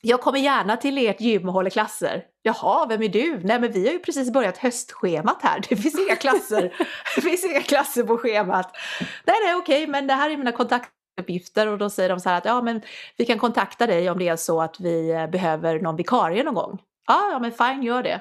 jag 0.00 0.20
kommer 0.20 0.38
gärna 0.38 0.76
till 0.76 0.98
ert 0.98 1.20
gym 1.20 1.48
och 1.48 1.54
håller 1.54 1.70
klasser. 1.70 2.24
Jaha, 2.42 2.86
vem 2.86 3.02
är 3.02 3.08
du? 3.08 3.40
Nej 3.44 3.60
men 3.60 3.72
vi 3.72 3.86
har 3.86 3.92
ju 3.92 3.98
precis 3.98 4.32
börjat 4.32 4.58
höstschemat 4.58 5.42
här. 5.42 5.60
Det 5.68 5.76
finns 5.76 5.98
inga 5.98 6.16
klasser, 6.16 6.74
det 7.14 7.20
finns 7.20 7.44
inga 7.44 7.60
klasser 7.60 8.02
på 8.02 8.18
schemat. 8.18 8.76
Nej, 9.24 9.36
nej, 9.44 9.54
okej, 9.54 9.86
men 9.86 10.06
det 10.06 10.14
här 10.14 10.30
är 10.30 10.36
mina 10.36 10.52
kontakter 10.52 11.01
uppgifter 11.20 11.68
och 11.68 11.78
då 11.78 11.90
säger 11.90 12.08
de 12.08 12.20
så 12.20 12.28
här 12.28 12.38
att 12.38 12.44
ja 12.44 12.62
men 12.62 12.82
vi 13.16 13.24
kan 13.24 13.38
kontakta 13.38 13.86
dig 13.86 14.10
om 14.10 14.18
det 14.18 14.28
är 14.28 14.36
så 14.36 14.60
att 14.60 14.80
vi 14.80 15.10
eh, 15.10 15.26
behöver 15.26 15.80
någon 15.80 15.96
vikarie 15.96 16.44
någon 16.44 16.54
gång. 16.54 16.78
Ja, 17.06 17.28
ja 17.32 17.38
men 17.38 17.52
fine, 17.52 17.82
gör 17.82 18.02
det. 18.02 18.20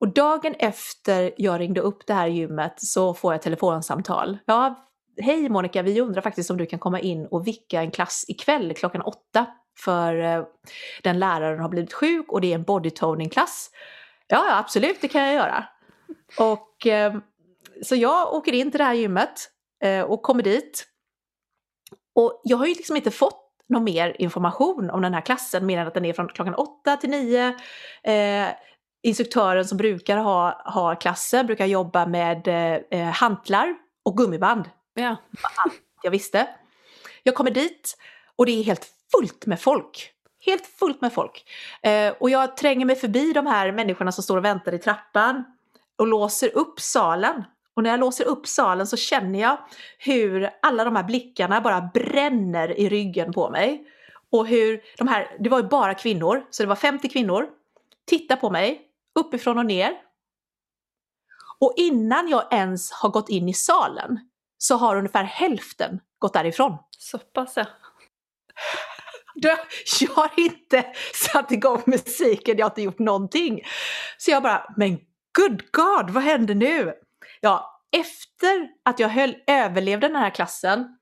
Och 0.00 0.08
dagen 0.08 0.54
efter 0.58 1.32
jag 1.36 1.60
ringde 1.60 1.80
upp 1.80 2.06
det 2.06 2.14
här 2.14 2.26
gymmet 2.26 2.74
så 2.76 3.14
får 3.14 3.32
jag 3.32 3.36
ett 3.36 3.42
telefonsamtal. 3.42 4.38
Ja, 4.44 4.86
hej 5.22 5.48
Monica, 5.48 5.82
vi 5.82 6.00
undrar 6.00 6.22
faktiskt 6.22 6.50
om 6.50 6.56
du 6.56 6.66
kan 6.66 6.78
komma 6.78 7.00
in 7.00 7.26
och 7.26 7.46
vicka 7.46 7.80
en 7.80 7.90
klass 7.90 8.24
ikväll 8.28 8.74
klockan 8.74 9.02
åtta 9.02 9.46
för 9.78 10.20
eh, 10.20 10.44
den 11.02 11.18
läraren 11.18 11.60
har 11.60 11.68
blivit 11.68 11.92
sjuk 11.92 12.32
och 12.32 12.40
det 12.40 12.50
är 12.50 12.54
en 12.54 12.62
bodytoning-klass. 12.62 13.70
Ja, 14.26 14.44
ja, 14.48 14.58
absolut, 14.58 15.00
det 15.00 15.08
kan 15.08 15.22
jag 15.22 15.34
göra. 15.34 15.64
Och 16.38 16.86
eh, 16.86 17.14
så 17.82 17.96
jag 17.96 18.34
åker 18.34 18.52
in 18.52 18.70
till 18.70 18.78
det 18.78 18.84
här 18.84 18.94
gymmet 18.94 19.50
och 20.06 20.22
kommer 20.22 20.42
dit 20.42 20.86
och 22.16 22.40
jag 22.44 22.56
har 22.56 22.66
ju 22.66 22.74
liksom 22.74 22.96
inte 22.96 23.10
fått 23.10 23.42
någon 23.68 23.84
mer 23.84 24.16
information 24.18 24.90
om 24.90 25.02
den 25.02 25.14
här 25.14 25.20
klassen 25.20 25.66
mer 25.66 25.78
än 25.78 25.86
att 25.86 25.94
den 25.94 26.04
är 26.04 26.12
från 26.12 26.28
klockan 26.28 26.54
8 26.54 26.96
till 26.96 27.10
9. 27.10 27.54
Eh, 28.02 28.48
instruktören 29.02 29.64
som 29.64 29.78
brukar 29.78 30.16
ha, 30.16 30.62
ha 30.64 30.94
klassen 30.94 31.46
brukar 31.46 31.66
jobba 31.66 32.06
med 32.06 32.48
eh, 32.90 33.08
hantlar 33.08 33.74
och 34.04 34.16
gummiband. 34.16 34.70
Ja. 34.94 35.16
Jag 36.02 36.10
visste. 36.10 36.48
Jag 37.22 37.34
kommer 37.34 37.50
dit 37.50 37.96
och 38.36 38.46
det 38.46 38.52
är 38.52 38.62
helt 38.62 38.88
fullt 39.16 39.46
med 39.46 39.60
folk. 39.60 40.10
Helt 40.46 40.66
fullt 40.66 41.00
med 41.00 41.12
folk. 41.12 41.44
Eh, 41.82 42.14
och 42.20 42.30
jag 42.30 42.56
tränger 42.56 42.86
mig 42.86 42.96
förbi 42.96 43.32
de 43.32 43.46
här 43.46 43.72
människorna 43.72 44.12
som 44.12 44.24
står 44.24 44.36
och 44.36 44.44
väntar 44.44 44.74
i 44.74 44.78
trappan 44.78 45.44
och 45.98 46.06
låser 46.06 46.56
upp 46.56 46.80
salen 46.80 47.44
och 47.76 47.82
när 47.82 47.90
jag 47.90 48.00
låser 48.00 48.24
upp 48.24 48.46
salen 48.46 48.86
så 48.86 48.96
känner 48.96 49.40
jag 49.40 49.58
hur 49.98 50.50
alla 50.62 50.84
de 50.84 50.96
här 50.96 51.04
blickarna 51.04 51.60
bara 51.60 51.90
bränner 51.94 52.78
i 52.78 52.88
ryggen 52.88 53.32
på 53.32 53.50
mig. 53.50 53.86
Och 54.30 54.46
hur 54.46 54.80
de 54.98 55.08
här, 55.08 55.36
det 55.40 55.48
var 55.48 55.58
ju 55.58 55.68
bara 55.68 55.94
kvinnor, 55.94 56.46
så 56.50 56.62
det 56.62 56.68
var 56.68 56.76
50 56.76 57.08
kvinnor, 57.08 57.46
tittar 58.06 58.36
på 58.36 58.50
mig 58.50 58.82
uppifrån 59.18 59.58
och 59.58 59.66
ner. 59.66 59.92
Och 61.58 61.74
innan 61.76 62.28
jag 62.28 62.52
ens 62.52 62.92
har 62.92 63.08
gått 63.08 63.28
in 63.28 63.48
i 63.48 63.54
salen 63.54 64.18
så 64.58 64.76
har 64.76 64.96
ungefär 64.96 65.24
hälften 65.24 66.00
gått 66.18 66.32
därifrån. 66.32 66.78
Så 66.98 67.18
pass 67.18 67.56
ja. 67.56 67.66
Jag 69.34 69.58
har 70.14 70.30
inte 70.36 70.84
satt 71.14 71.52
igång 71.52 71.82
musiken, 71.86 72.58
jag 72.58 72.64
har 72.64 72.70
inte 72.70 72.82
gjort 72.82 72.98
någonting. 72.98 73.62
Så 74.18 74.30
jag 74.30 74.42
bara, 74.42 74.74
men 74.76 74.98
good 75.36 75.62
God, 75.72 76.10
vad 76.10 76.22
händer 76.22 76.54
nu? 76.54 76.94
Ja, 77.40 77.82
efter 77.96 78.68
att 78.84 78.98
jag 78.98 79.08
höll, 79.08 79.36
överlevde 79.46 80.08
den 80.08 80.16
här 80.16 80.30
klassen 80.30 80.96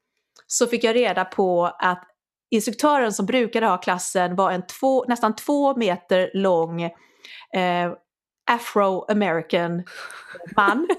så 0.46 0.66
fick 0.66 0.84
jag 0.84 0.96
reda 0.96 1.24
på 1.24 1.64
att 1.78 2.04
instruktören 2.50 3.12
som 3.12 3.26
brukade 3.26 3.66
ha 3.66 3.78
klassen 3.78 4.36
var 4.36 4.50
en 4.50 4.66
två, 4.66 5.04
nästan 5.08 5.36
två 5.36 5.76
meter 5.76 6.30
lång 6.34 6.82
eh, 6.82 7.92
afro-american 8.50 9.82
man. 10.56 10.88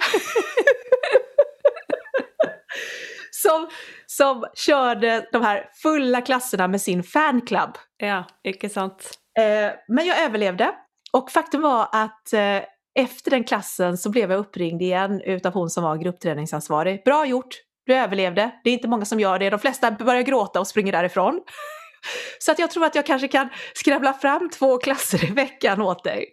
som, 3.32 3.70
som 4.06 4.46
körde 4.54 5.30
de 5.32 5.44
här 5.44 5.70
fulla 5.74 6.22
klasserna 6.22 6.68
med 6.68 6.82
sin 6.82 7.04
fanclub. 7.04 7.78
Ja, 7.98 8.24
icke 8.44 8.70
sant. 8.70 9.20
Eh, 9.40 9.72
men 9.88 10.06
jag 10.06 10.22
överlevde 10.22 10.76
Och 11.14 11.32
faktum 11.32 11.62
var 11.62 11.90
att 11.92 12.34
eh, 12.34 12.62
efter 12.96 13.32
den 13.32 13.44
klassen 13.44 13.98
så 13.98 14.10
blev 14.10 14.32
jag 14.32 14.40
uppringd 14.40 14.82
igen 14.82 15.22
utav 15.22 15.54
hon 15.54 15.70
som 15.70 15.84
var 15.84 15.98
gruppträningsansvarig. 15.98 17.04
Bra 17.06 17.26
gjort, 17.26 17.56
du 17.86 17.94
överlevde. 17.96 18.52
Det 18.64 18.70
är 18.70 18.74
inte 18.74 18.88
många 18.88 19.06
som 19.06 19.20
gör 19.20 19.40
det. 19.40 19.50
De 19.50 19.60
flesta 19.60 19.92
börjar 19.92 20.22
gråta 20.22 20.60
och 20.60 20.68
springer 20.68 20.92
därifrån. 20.92 21.42
Så 22.40 22.52
att 22.52 22.60
jag 22.60 22.72
tror 22.72 22.86
att 22.86 22.96
jag 22.96 23.06
kanske 23.06 23.28
kan 23.28 23.50
skrävla 23.74 24.14
fram 24.14 24.50
två 24.50 24.78
klasser 24.84 25.26
i 25.26 25.32
veckan 25.32 25.82
åt 25.82 26.04
dig. 26.04 26.26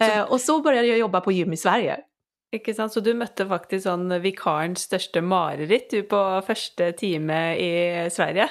Eh, 0.00 0.22
och 0.22 0.40
så 0.40 0.62
började 0.62 0.88
jag 0.88 0.98
jobba 0.98 1.20
på 1.20 1.32
gym 1.32 1.52
i 1.52 1.56
Sverige. 1.56 1.98
Ikke 2.54 2.74
sant? 2.74 2.92
Så 2.92 3.00
du 3.00 3.14
mötte 3.14 3.46
faktiskt 3.46 3.88
sånn 3.88 4.12
vikarens 4.22 4.84
största 4.86 5.22
mareritt 5.22 5.90
du 5.90 6.02
på 6.02 6.42
första 6.46 6.92
time 6.92 7.56
i 7.56 8.10
Sverige? 8.10 8.48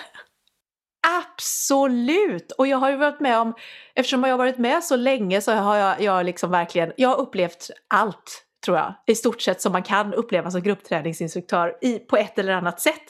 Absolut! 1.22 2.52
Och 2.52 2.68
jag 2.68 2.78
har 2.78 2.90
ju 2.90 2.98
varit 2.98 3.20
med 3.20 3.40
om, 3.40 3.54
eftersom 3.96 4.24
jag 4.24 4.32
har 4.32 4.38
varit 4.38 4.58
med 4.58 4.84
så 4.84 4.96
länge 4.96 5.42
så 5.42 5.52
har 5.52 5.76
jag, 5.76 6.02
jag 6.02 6.26
liksom 6.26 6.52
verkligen, 6.52 6.94
jag 6.98 7.10
har 7.10 7.20
upplevt 7.20 7.70
allt 7.88 8.46
tror 8.66 8.78
jag, 8.78 8.94
i 9.06 9.16
stort 9.16 9.42
sett 9.42 9.62
som 9.62 9.72
man 9.72 9.84
kan 9.84 10.14
uppleva 10.14 10.52
som 10.52 10.62
gruppträningsinstruktör 10.62 11.78
i, 11.82 12.00
på 12.00 12.18
ett 12.18 12.40
eller 12.40 12.54
annat 12.54 12.82
sätt. 12.82 13.04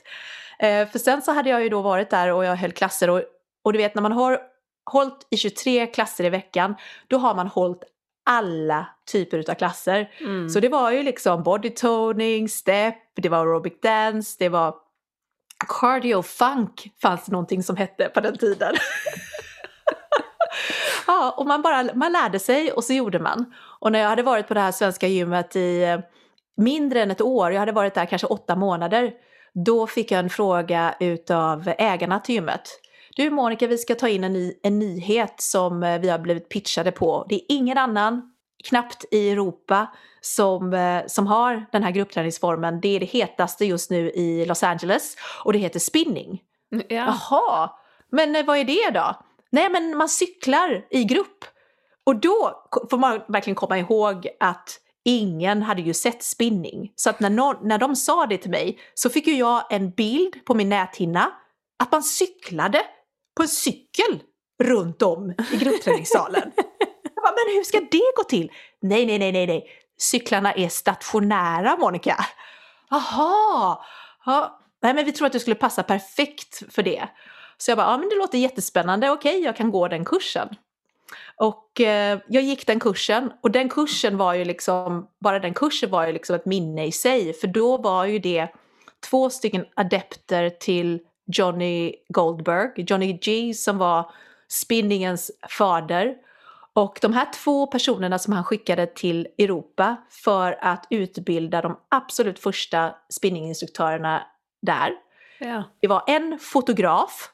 Eh, 0.60 0.88
för 0.88 1.00
sen 1.00 1.22
så 1.22 1.32
hade 1.32 1.50
jag 1.50 1.64
ju 1.64 1.70
då 1.70 1.82
varit 1.82 2.10
där 2.10 2.32
och 2.32 2.46
jag 2.46 2.56
höll 2.56 2.72
klasser 2.72 3.10
och, 3.10 3.24
och 3.64 3.74
du 3.74 3.80
vet 3.80 3.96
när 3.96 4.02
man 4.02 4.12
har 4.12 4.40
hållit 4.92 5.28
i 5.30 5.38
23 5.38 5.88
klasser 5.88 6.24
i 6.24 6.30
veckan, 6.30 6.76
då 7.08 7.18
har 7.18 7.36
man 7.36 7.48
hållit 7.48 7.84
alla 8.26 8.88
typer 9.12 9.52
av 9.52 9.56
klasser. 9.56 10.12
Mm. 10.20 10.50
Så 10.50 10.60
det 10.60 10.70
var 10.70 10.92
ju 10.92 11.04
liksom 11.04 11.44
bodytoning, 11.44 12.50
step, 12.50 12.96
det 13.16 13.30
var 13.30 13.38
aerobic 13.38 13.74
dance, 13.82 14.36
det 14.40 14.50
var 14.50 14.76
cardio 15.68 16.22
funk 16.22 16.92
fanns 17.02 17.26
det 17.26 17.32
någonting 17.32 17.64
som 17.64 17.78
hette 17.78 18.10
på 18.10 18.22
den 18.22 18.38
tiden. 18.38 18.76
ja, 21.08 21.36
och 21.38 21.48
man 21.48 21.62
bara 21.62 21.84
man 21.94 22.12
lärde 22.12 22.40
sig 22.40 22.72
och 22.72 22.84
så 22.84 22.94
gjorde 22.94 23.20
man. 23.20 23.54
Och 23.80 23.92
när 23.92 24.00
jag 24.00 24.10
hade 24.10 24.24
varit 24.24 24.48
på 24.48 24.54
det 24.54 24.60
här 24.60 24.72
svenska 24.72 25.08
gymmet 25.08 25.56
i 25.56 25.84
eh, 25.84 26.00
mindre 26.58 27.02
än 27.02 27.12
ett 27.12 27.22
år, 27.22 27.52
jag 27.52 27.60
hade 27.60 27.72
varit 27.72 27.94
där 27.94 28.06
kanske 28.06 28.28
åtta 28.28 28.56
månader, 28.56 29.12
då 29.66 29.88
fick 29.88 30.12
jag 30.12 30.20
en 30.20 30.30
fråga 30.30 30.96
utav 31.00 31.74
ägarna 31.78 32.20
till 32.20 32.36
gymmet. 32.36 32.80
Du 33.16 33.30
Monica, 33.30 33.68
vi 33.68 33.78
ska 33.78 33.96
ta 33.96 34.10
in 34.10 34.24
en, 34.24 34.34
ny, 34.34 34.54
en 34.64 34.80
nyhet 34.80 35.36
som 35.38 35.84
eh, 35.84 36.00
vi 36.00 36.10
har 36.10 36.20
blivit 36.20 36.50
pitchade 36.50 36.92
på. 36.92 37.26
Det 37.30 37.36
är 37.36 37.42
ingen 37.50 37.78
annan, 37.78 38.33
knappt 38.64 39.06
i 39.12 39.30
Europa, 39.30 39.88
som, 40.22 40.74
eh, 40.74 41.02
som 41.08 41.28
har 41.28 41.66
den 41.72 41.84
här 41.84 41.92
gruppträningsformen. 41.92 42.82
Det 42.82 42.96
är 42.96 43.00
det 43.00 43.06
hetaste 43.06 43.66
just 43.66 43.92
nu 43.92 44.12
i 44.12 44.46
Los 44.46 44.64
Angeles 44.64 45.16
och 45.44 45.54
det 45.54 45.60
heter 45.60 45.80
spinning. 45.80 46.42
Ja. 46.70 46.86
Jaha, 46.90 47.72
men 48.12 48.46
vad 48.46 48.58
är 48.58 48.64
det 48.64 49.00
då? 49.00 49.16
Nej 49.52 49.70
men 49.70 49.98
man 49.98 50.10
cyklar 50.10 50.86
i 50.90 51.04
grupp. 51.04 51.46
Och 52.06 52.16
då 52.16 52.66
får 52.90 52.98
man 52.98 53.22
verkligen 53.28 53.56
komma 53.56 53.80
ihåg 53.80 54.28
att 54.40 54.80
ingen 55.06 55.62
hade 55.62 55.82
ju 55.82 55.94
sett 55.94 56.24
spinning. 56.24 56.92
Så 56.96 57.10
att 57.10 57.20
när, 57.20 57.30
någon, 57.30 57.56
när 57.68 57.78
de 57.78 57.96
sa 57.96 58.26
det 58.26 58.38
till 58.38 58.52
mig 58.52 58.80
så 58.94 59.10
fick 59.10 59.28
ju 59.28 59.36
jag 59.36 59.74
en 59.74 59.92
bild 59.92 60.46
på 60.46 60.54
min 60.54 60.70
näthinna 60.70 61.32
att 61.84 61.92
man 61.92 62.04
cyklade 62.04 62.82
på 63.38 63.44
en 63.44 63.50
cykel 63.50 64.20
runt 64.64 65.02
om 65.02 65.34
i 65.52 65.58
gruppträningssalen 65.60 66.52
men 67.36 67.56
hur 67.56 67.64
ska 67.64 67.80
det 67.80 68.12
gå 68.16 68.24
till? 68.24 68.52
Nej, 68.82 69.06
nej, 69.06 69.20
nej, 69.20 69.32
nej, 69.32 69.48
nej. 69.48 69.66
Cyklarna 69.98 70.54
är 70.54 70.70
stationära, 70.70 71.78
Monica. 71.78 72.26
Jaha, 72.90 73.78
ja. 74.26 74.60
Nej, 74.82 74.94
men 74.94 75.06
vi 75.06 75.12
tror 75.12 75.26
att 75.26 75.34
du 75.34 75.40
skulle 75.40 75.56
passa 75.56 75.84
perfekt 75.84 76.74
för 76.74 76.84
det. 76.84 77.08
Så 77.58 77.72
jag 77.72 77.78
bara, 77.78 77.92
ja 77.92 77.98
men 77.98 78.10
det 78.10 78.16
låter 78.16 78.38
jättespännande, 78.38 79.10
okej 79.10 79.40
jag 79.44 79.56
kan 79.56 79.72
gå 79.72 79.88
den 79.88 80.06
kursen. 80.06 80.50
Och 81.36 81.82
eh, 81.82 82.20
jag 82.28 82.44
gick 82.44 82.68
den 82.68 82.80
kursen 82.80 83.32
och 83.42 83.52
den 83.52 83.70
kursen 83.70 84.18
var 84.18 84.34
ju 84.34 84.46
liksom, 84.46 85.08
bara 85.20 85.40
den 85.40 85.54
kursen 85.54 85.90
var 85.90 86.08
ju 86.08 86.14
liksom 86.14 86.36
ett 86.36 86.46
minne 86.46 86.86
i 86.86 86.92
sig. 86.92 87.34
För 87.34 87.48
då 87.48 87.78
var 87.78 88.06
ju 88.06 88.20
det 88.20 88.48
två 89.10 89.30
stycken 89.30 89.66
adepter 89.76 90.50
till 90.50 91.00
Johnny 91.26 91.96
Goldberg, 92.10 92.70
Johnny 92.76 93.14
G 93.14 93.54
som 93.54 93.78
var 93.78 94.12
spinningens 94.48 95.32
fader. 95.58 96.16
Och 96.76 97.00
de 97.02 97.14
här 97.14 97.28
två 97.34 97.68
personerna 97.68 98.20
som 98.20 98.34
han 98.34 98.44
skickade 98.44 98.88
till 98.88 99.28
Europa 99.38 99.98
för 100.10 100.58
att 100.62 100.88
utbilda 100.90 101.62
de 101.62 101.80
absolut 101.90 102.40
första 102.40 102.96
spinninginstruktörerna 103.10 104.24
där. 104.62 104.92
Ja. 105.40 105.64
Det 105.82 105.88
var 105.88 106.04
en 106.08 106.40
fotograf 106.40 107.30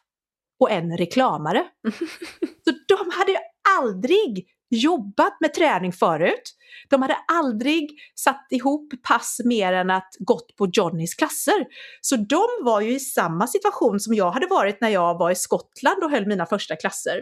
och 0.59 0.71
en 0.71 0.97
reklamare. 0.97 1.65
Så 2.63 2.71
de 2.87 3.11
hade 3.11 3.37
aldrig 3.79 4.47
jobbat 4.69 5.37
med 5.39 5.53
träning 5.53 5.93
förut. 5.93 6.55
De 6.89 7.01
hade 7.01 7.17
aldrig 7.31 7.89
satt 8.15 8.47
ihop 8.49 8.93
pass 9.03 9.41
mer 9.45 9.73
än 9.73 9.89
att 9.89 10.09
gått 10.19 10.55
på 10.55 10.67
Johnnys 10.73 11.15
klasser. 11.15 11.65
Så 12.01 12.15
de 12.15 12.47
var 12.61 12.81
ju 12.81 12.91
i 12.91 12.99
samma 12.99 13.47
situation 13.47 13.99
som 13.99 14.13
jag 14.13 14.31
hade 14.31 14.47
varit 14.47 14.81
när 14.81 14.89
jag 14.89 15.17
var 15.17 15.31
i 15.31 15.35
Skottland 15.35 16.03
och 16.03 16.11
höll 16.11 16.27
mina 16.27 16.45
första 16.45 16.75
klasser. 16.75 17.21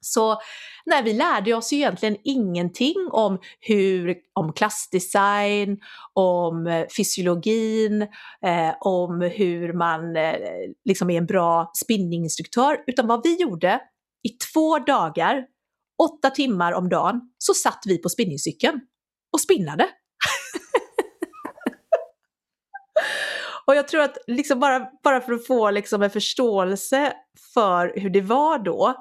Så 0.00 0.40
nej, 0.86 1.02
vi 1.02 1.12
lärde 1.12 1.54
oss 1.54 1.72
ju 1.72 1.76
egentligen 1.76 2.16
ingenting 2.24 3.08
om, 3.10 3.38
hur, 3.60 4.16
om 4.32 4.52
klassdesign, 4.52 5.78
om 6.12 6.66
eh, 6.66 6.86
fysiologin, 6.96 8.02
eh, 8.42 8.74
om 8.80 9.20
hur 9.20 9.72
man 9.72 10.16
eh, 10.16 10.34
liksom 10.84 11.10
är 11.10 11.18
en 11.18 11.26
bra 11.26 11.70
spinninginstruktör. 11.84 12.76
Utan 12.86 13.06
vad 13.06 13.22
vi 13.24 13.40
gjorde 13.40 13.80
i 14.22 14.28
två 14.52 14.78
dagar, 14.78 15.44
åtta 16.02 16.30
timmar 16.30 16.72
om 16.72 16.88
dagen, 16.88 17.20
så 17.38 17.54
satt 17.54 17.82
vi 17.86 17.98
på 17.98 18.08
spinningcykeln 18.08 18.80
och 19.32 19.40
spinnade. 19.40 19.88
och 23.66 23.76
jag 23.76 23.88
tror 23.88 24.00
att 24.00 24.16
liksom 24.26 24.60
bara, 24.60 24.90
bara 25.04 25.20
för 25.20 25.32
att 25.32 25.46
få 25.46 25.70
liksom 25.70 26.02
en 26.02 26.10
förståelse 26.10 27.12
för 27.54 28.00
hur 28.00 28.10
det 28.10 28.20
var 28.20 28.58
då, 28.58 28.94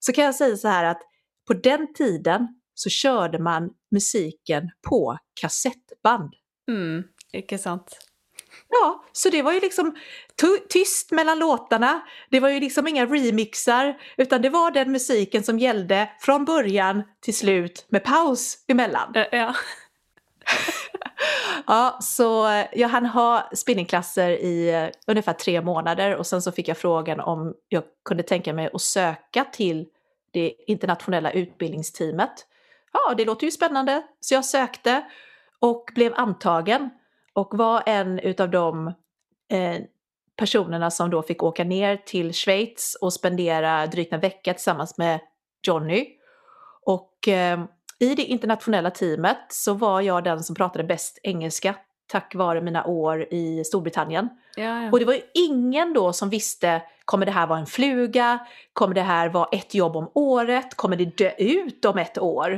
så 0.00 0.12
kan 0.12 0.24
jag 0.24 0.34
säga 0.34 0.56
så 0.56 0.68
här 0.68 0.84
att 0.84 1.02
på 1.46 1.54
den 1.54 1.92
tiden 1.94 2.48
så 2.74 2.90
körde 2.90 3.38
man 3.38 3.70
musiken 3.90 4.70
på 4.88 5.18
kassettband. 5.40 6.34
Mm, 6.68 7.02
inte 7.32 7.58
sant? 7.58 7.98
Ja, 8.68 9.04
så 9.12 9.30
det 9.30 9.42
var 9.42 9.52
ju 9.52 9.60
liksom 9.60 9.96
tyst 10.68 11.10
mellan 11.10 11.38
låtarna. 11.38 12.00
Det 12.30 12.40
var 12.40 12.48
ju 12.48 12.60
liksom 12.60 12.88
inga 12.88 13.06
remixar, 13.06 14.00
utan 14.16 14.42
det 14.42 14.48
var 14.48 14.70
den 14.70 14.92
musiken 14.92 15.42
som 15.42 15.58
gällde 15.58 16.10
från 16.20 16.44
början 16.44 17.02
till 17.20 17.36
slut 17.36 17.86
med 17.88 18.04
paus 18.04 18.64
emellan. 18.68 19.12
Ja 19.32 19.54
ja, 21.66 21.98
så 22.00 22.46
jag 22.72 22.88
hann 22.88 23.06
ha 23.06 23.50
spinningklasser 23.54 24.30
i 24.30 24.70
eh, 24.70 24.88
ungefär 25.06 25.32
tre 25.32 25.60
månader 25.60 26.16
och 26.16 26.26
sen 26.26 26.42
så 26.42 26.52
fick 26.52 26.68
jag 26.68 26.76
frågan 26.76 27.20
om 27.20 27.54
jag 27.68 27.82
kunde 28.04 28.22
tänka 28.22 28.52
mig 28.52 28.70
att 28.72 28.80
söka 28.80 29.44
till 29.44 29.86
det 30.32 30.54
internationella 30.66 31.30
utbildningsteamet. 31.30 32.46
Ja, 32.92 33.14
det 33.14 33.24
låter 33.24 33.44
ju 33.44 33.50
spännande, 33.50 34.02
så 34.20 34.34
jag 34.34 34.44
sökte 34.44 35.02
och 35.60 35.90
blev 35.94 36.12
antagen 36.16 36.90
och 37.32 37.58
var 37.58 37.82
en 37.86 38.18
utav 38.18 38.50
de 38.50 38.86
eh, 39.52 39.80
personerna 40.36 40.90
som 40.90 41.10
då 41.10 41.22
fick 41.22 41.42
åka 41.42 41.64
ner 41.64 41.96
till 41.96 42.32
Schweiz 42.32 42.96
och 43.00 43.12
spendera 43.12 43.86
drygt 43.86 44.12
en 44.12 44.20
vecka 44.20 44.54
tillsammans 44.54 44.98
med 44.98 45.20
Johnny. 45.66 46.06
Och 46.86 47.28
eh, 47.28 47.64
i 48.00 48.14
det 48.14 48.24
internationella 48.24 48.90
teamet 48.90 49.38
så 49.48 49.74
var 49.74 50.00
jag 50.00 50.24
den 50.24 50.42
som 50.42 50.56
pratade 50.56 50.84
bäst 50.84 51.18
engelska 51.22 51.74
tack 52.10 52.34
vare 52.34 52.60
mina 52.60 52.84
år 52.84 53.34
i 53.34 53.64
Storbritannien. 53.64 54.28
Ja, 54.56 54.82
ja. 54.82 54.90
Och 54.92 54.98
det 54.98 55.04
var 55.04 55.14
ju 55.14 55.22
ingen 55.34 55.92
då 55.92 56.12
som 56.12 56.30
visste, 56.30 56.82
kommer 57.04 57.26
det 57.26 57.32
här 57.32 57.46
vara 57.46 57.58
en 57.58 57.66
fluga? 57.66 58.38
Kommer 58.72 58.94
det 58.94 59.02
här 59.02 59.28
vara 59.28 59.48
ett 59.52 59.74
jobb 59.74 59.96
om 59.96 60.10
året? 60.14 60.74
Kommer 60.74 60.96
det 60.96 61.16
dö 61.16 61.30
ut 61.38 61.84
om 61.84 61.98
ett 61.98 62.18
år? 62.18 62.52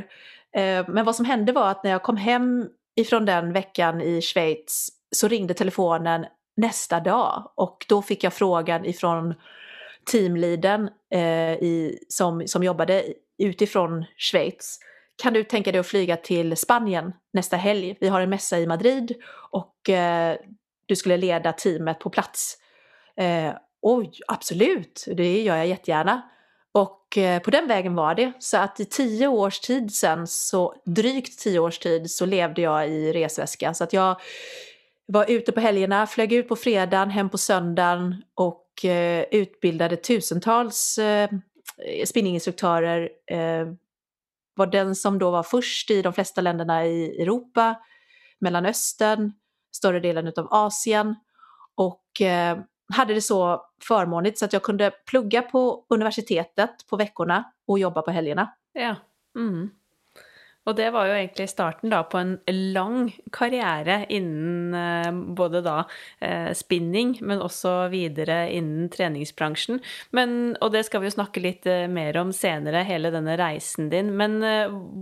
Eh, 0.55 0.89
men 0.89 1.05
vad 1.05 1.15
som 1.15 1.25
hände 1.25 1.51
var 1.51 1.69
att 1.69 1.83
när 1.83 1.91
jag 1.91 2.03
kom 2.03 2.17
hem 2.17 2.67
ifrån 2.95 3.25
den 3.25 3.53
veckan 3.53 4.01
i 4.01 4.21
Schweiz 4.21 4.89
så 5.11 5.27
ringde 5.27 5.53
telefonen 5.53 6.25
nästa 6.57 6.99
dag 6.99 7.51
och 7.55 7.85
då 7.89 8.01
fick 8.01 8.23
jag 8.23 8.33
frågan 8.33 8.85
ifrån 8.85 9.33
teamleadern 10.11 10.89
eh, 11.13 11.53
i, 11.53 11.99
som, 12.09 12.47
som 12.47 12.63
jobbade 12.63 13.03
utifrån 13.37 14.05
Schweiz. 14.17 14.79
Kan 15.15 15.33
du 15.33 15.43
tänka 15.43 15.71
dig 15.71 15.79
att 15.79 15.87
flyga 15.87 16.17
till 16.17 16.57
Spanien 16.57 17.13
nästa 17.33 17.57
helg? 17.57 17.97
Vi 17.99 18.07
har 18.07 18.21
en 18.21 18.29
mässa 18.29 18.59
i 18.59 18.67
Madrid 18.67 19.15
och 19.51 19.89
eh, 19.89 20.37
du 20.85 20.95
skulle 20.95 21.17
leda 21.17 21.53
teamet 21.53 21.99
på 21.99 22.09
plats. 22.09 22.57
Eh, 23.17 23.53
oj, 23.81 24.11
absolut, 24.27 25.05
det 25.07 25.41
gör 25.41 25.55
jag 25.55 25.67
jättegärna. 25.67 26.21
Och 26.71 27.17
eh, 27.17 27.41
på 27.41 27.51
den 27.51 27.67
vägen 27.67 27.95
var 27.95 28.15
det. 28.15 28.31
Så 28.39 28.57
att 28.57 28.79
i 28.79 28.85
tio 28.85 29.27
års 29.27 29.59
tid 29.59 29.93
sen, 29.93 30.27
så 30.27 30.75
drygt 30.85 31.39
tio 31.39 31.59
års 31.59 31.79
tid, 31.79 32.11
så 32.11 32.25
levde 32.25 32.61
jag 32.61 32.89
i 32.89 33.13
resväska. 33.13 33.73
Så 33.73 33.83
att 33.83 33.93
jag 33.93 34.21
var 35.05 35.31
ute 35.31 35.51
på 35.51 35.59
helgerna, 35.59 36.07
flög 36.07 36.33
ut 36.33 36.47
på 36.47 36.55
fredagen, 36.55 37.09
hem 37.09 37.29
på 37.29 37.37
söndagen 37.37 38.23
och 38.35 38.85
eh, 38.85 39.25
utbildade 39.31 39.95
tusentals 39.95 40.97
eh, 40.97 41.29
spinninginstruktörer 42.05 43.09
eh, 43.31 43.67
var 44.55 44.67
den 44.67 44.95
som 44.95 45.19
då 45.19 45.31
var 45.31 45.43
först 45.43 45.91
i 45.91 46.01
de 46.01 46.13
flesta 46.13 46.41
länderna 46.41 46.85
i 46.85 47.21
Europa, 47.21 47.75
Mellanöstern, 48.39 49.31
större 49.75 49.99
delen 49.99 50.27
av 50.37 50.47
Asien 50.51 51.15
och 51.75 52.21
eh, 52.21 52.57
hade 52.93 53.13
det 53.13 53.21
så 53.21 53.65
förmånligt 53.87 54.39
så 54.39 54.45
att 54.45 54.53
jag 54.53 54.63
kunde 54.63 54.91
plugga 54.91 55.41
på 55.41 55.85
universitetet 55.89 56.87
på 56.89 56.97
veckorna 56.97 57.43
och 57.67 57.79
jobba 57.79 58.01
på 58.01 58.11
helgerna. 58.11 58.53
Ja. 58.73 58.95
Mm. 59.35 59.69
Og 60.63 60.77
det 60.77 60.89
var 60.95 61.09
jo 61.09 61.15
egentlig 61.17 61.49
starten 61.51 61.91
da 61.91 62.01
på 62.07 62.19
en 62.21 62.37
lang 62.47 63.09
karriere 63.35 64.03
innen 64.13 64.75
eh, 64.77 65.09
både 65.35 65.59
da 65.65 65.75
eh, 66.23 66.51
spinning, 66.55 67.17
men 67.21 67.43
også 67.43 67.89
videre 67.91 68.45
innen 68.53 68.87
treningsbransjen. 68.93 69.81
Men, 70.15 70.55
og 70.63 70.71
det 70.75 70.85
skal 70.87 71.03
vi 71.03 71.11
jo 71.11 71.17
snakke 71.17 71.43
litt 71.43 71.67
eh, 71.67 71.85
mer 71.91 72.17
om 72.21 72.31
senere, 72.35 72.85
hele 72.87 73.11
denne 73.13 73.35
reisen 73.39 73.91
din. 73.91 74.13
Men 74.19 74.39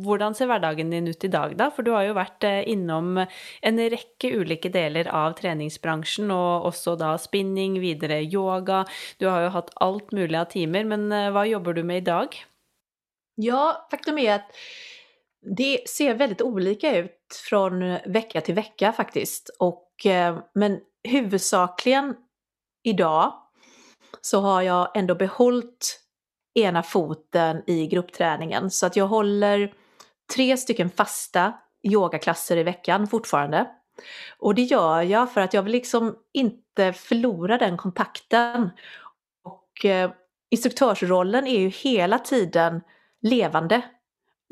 hvordan 0.02 0.36
ser 0.38 0.50
hverdagen 0.50 0.94
din 0.94 1.10
ut 1.12 1.26
i 1.28 1.32
dag, 1.32 1.54
da? 1.60 1.70
For 1.74 1.86
du 1.86 1.94
har 1.94 2.08
jo 2.08 2.18
vært 2.18 2.46
innom 2.66 3.22
en 3.22 3.82
rekke 3.94 4.34
ulike 4.42 4.72
deler 4.74 5.10
av 5.14 5.38
treningsbransjen, 5.38 6.32
og 6.34 6.72
også 6.72 6.98
da 7.00 7.14
spinning, 7.22 7.78
videre 7.84 8.22
yoga. 8.24 8.84
Du 9.22 9.30
har 9.30 9.46
jo 9.46 9.56
hatt 9.60 9.74
alt 9.84 10.10
mulig 10.16 10.40
av 10.40 10.50
timer, 10.54 10.88
men 10.90 11.10
hva 11.34 11.46
jobber 11.48 11.78
du 11.78 11.86
med 11.86 12.02
i 12.02 12.10
dag? 12.10 12.42
Ja, 13.36 13.88
faktum 13.92 14.18
är 14.18 14.36
att 14.36 14.52
det 15.42 15.90
ser 15.90 16.14
väldigt 16.14 16.42
olika 16.42 16.98
ut 16.98 17.42
från 17.50 17.82
eh, 17.82 18.00
vecka 18.06 18.42
till 18.42 18.56
vecka 18.56 18.94
faktiskt. 18.94 19.50
Och, 19.60 20.06
eh, 20.06 20.40
men 20.54 20.80
huvudsakligen 21.04 22.16
idag 22.84 23.34
så 24.22 24.42
har 24.42 24.62
jag 24.62 24.98
ändå 24.98 25.16
behållit 25.16 26.02
ena 26.54 26.84
foten 26.84 27.64
i 27.68 27.88
gruppträningen. 27.88 28.72
Så 28.72 28.86
att 28.86 28.96
jag 28.96 29.08
håller 29.08 29.74
tre 30.36 30.58
stycken 30.58 30.90
fasta 30.90 31.54
yogaklasser 31.84 32.58
i 32.58 32.64
veckan 32.64 33.08
fortfarande. 33.08 33.70
Och 34.38 34.56
det 34.56 34.62
gör 34.62 35.02
jag 35.02 35.34
för 35.34 35.42
att 35.42 35.54
jag 35.54 35.64
vill 35.64 35.72
liksom 35.72 36.16
inte 36.34 36.94
förlora 36.94 37.58
den 37.58 37.78
kontakten. 37.78 38.70
Och 39.44 39.86
eh, 39.86 40.12
instruktörsrollen 40.50 41.48
är 41.48 41.60
ju 41.60 41.70
hela 41.70 42.20
tiden 42.20 42.82
levande. 43.22 43.82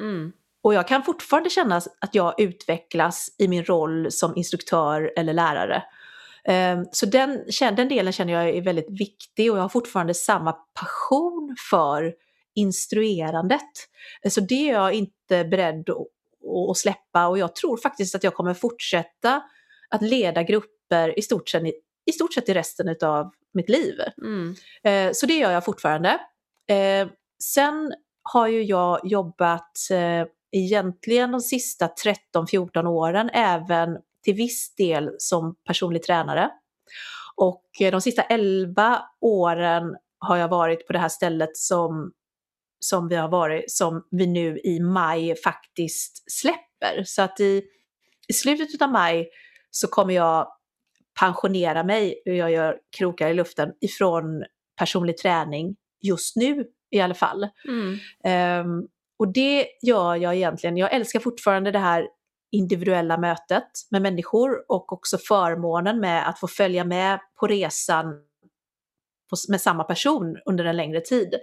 Mm. 0.01 0.34
Och 0.62 0.74
jag 0.74 0.88
kan 0.88 1.04
fortfarande 1.04 1.50
känna 1.50 1.75
att 1.75 2.16
jag 2.16 2.39
utvecklas 2.39 3.36
i 3.38 3.48
min 3.48 3.66
roll 3.66 4.12
som 4.12 4.38
instruktör 4.38 5.13
eller 5.16 5.34
lärare. 5.34 5.84
Ehm, 6.44 6.86
så 6.92 7.06
den, 7.06 7.46
den 7.60 7.89
delen 7.89 8.13
känner 8.13 8.34
jag 8.34 8.50
är 8.50 8.62
väldigt 8.62 8.89
viktig 8.89 9.51
och 9.51 9.58
jag 9.58 9.62
har 9.62 9.70
fortfarande 9.70 10.13
samma 10.13 10.51
passion 10.51 11.56
för 11.70 12.13
instruerandet. 12.56 13.62
Så 14.30 14.42
det 14.42 14.70
är 14.70 14.74
jag 14.74 14.94
inte 14.94 15.46
beredd 15.46 15.89
att 16.70 16.78
släppa 16.78 17.28
och 17.28 17.38
jag 17.38 17.56
tror 17.56 17.78
faktiskt 17.78 18.16
att 18.16 18.24
jag 18.24 18.34
kommer 18.34 18.54
fortsätta 18.54 19.42
att 19.89 20.01
leda 20.01 20.44
grupper 20.44 21.20
i 21.20 21.22
stort 21.22 21.50
sett 21.50 21.63
i, 22.06 22.12
stort 22.12 22.34
sett 22.34 22.50
i 22.50 22.54
resten 22.54 22.96
av 23.01 23.32
mitt 23.54 23.70
liv. 23.70 23.96
Mm. 24.22 24.56
Ehm, 24.84 25.13
så 25.13 25.25
det 25.25 25.34
gör 25.34 25.51
jag 25.51 25.66
fortfarande. 25.66 26.20
Ehm, 26.68 27.10
sen 27.44 27.94
har 28.24 28.48
ju 28.48 28.63
jag 28.63 29.00
jobbat 29.04 29.78
eh, 29.92 30.28
egentligen 30.51 31.32
de 31.32 31.41
sista 31.41 31.89
13-14 32.36 32.88
åren 32.88 33.29
även 33.34 33.98
till 34.24 34.34
viss 34.34 34.75
del 34.75 35.10
som 35.18 35.56
personlig 35.68 36.03
tränare. 36.03 36.50
Och 37.36 37.63
eh, 37.82 37.91
de 37.91 38.01
sista 38.01 38.22
11 38.22 39.01
åren 39.22 39.96
har 40.20 40.38
jag 40.38 40.48
varit 40.48 40.88
på 40.88 40.94
det 40.94 41.00
här 41.00 41.10
stället 41.10 41.58
som, 41.58 42.12
som 42.79 43.08
vi 43.08 43.15
har 43.15 43.29
varit, 43.29 43.72
som 43.72 44.08
vi 44.12 44.27
nu 44.27 44.60
i 44.63 44.79
maj 44.79 45.36
faktiskt 45.36 46.32
släpper. 46.32 47.03
Så 47.06 47.22
att 47.22 47.39
i, 47.39 47.63
i 48.27 48.34
slutet 48.34 48.82
av 48.82 48.91
maj 48.91 49.29
så 49.72 49.88
kommer 49.88 50.13
jag 50.13 50.47
pensionera 51.19 51.84
mig, 51.84 52.21
jag 52.26 52.52
gör 52.52 52.78
krokar 52.97 53.30
i 53.30 53.34
luften, 53.34 53.74
ifrån 53.82 54.43
personlig 54.78 55.17
träning 55.17 55.76
just 56.02 56.36
nu 56.36 56.65
i 56.91 57.00
alla 57.00 57.13
fall. 57.13 57.47
Mm. 57.67 58.65
Um, 58.67 58.88
och 59.19 59.34
det 59.34 59.67
gör 59.82 60.15
jag 60.15 60.36
egentligen, 60.36 60.77
jag 60.77 60.93
älskar 60.93 61.19
fortfarande 61.19 61.71
det 61.71 61.79
här 61.79 62.08
individuella 62.51 63.17
mötet 63.17 63.67
med 63.91 64.01
människor 64.01 64.71
och 64.71 64.93
också 64.93 65.17
förmånen 65.17 65.99
med 65.99 66.29
att 66.29 66.39
få 66.39 66.47
följa 66.47 66.84
med 66.84 67.19
på 67.39 67.47
resan 67.47 68.05
med 69.49 69.62
samma 69.62 69.84
person 69.84 70.38
under 70.45 70.65
en 70.65 70.77
längre 70.77 71.01
tid. 71.01 71.34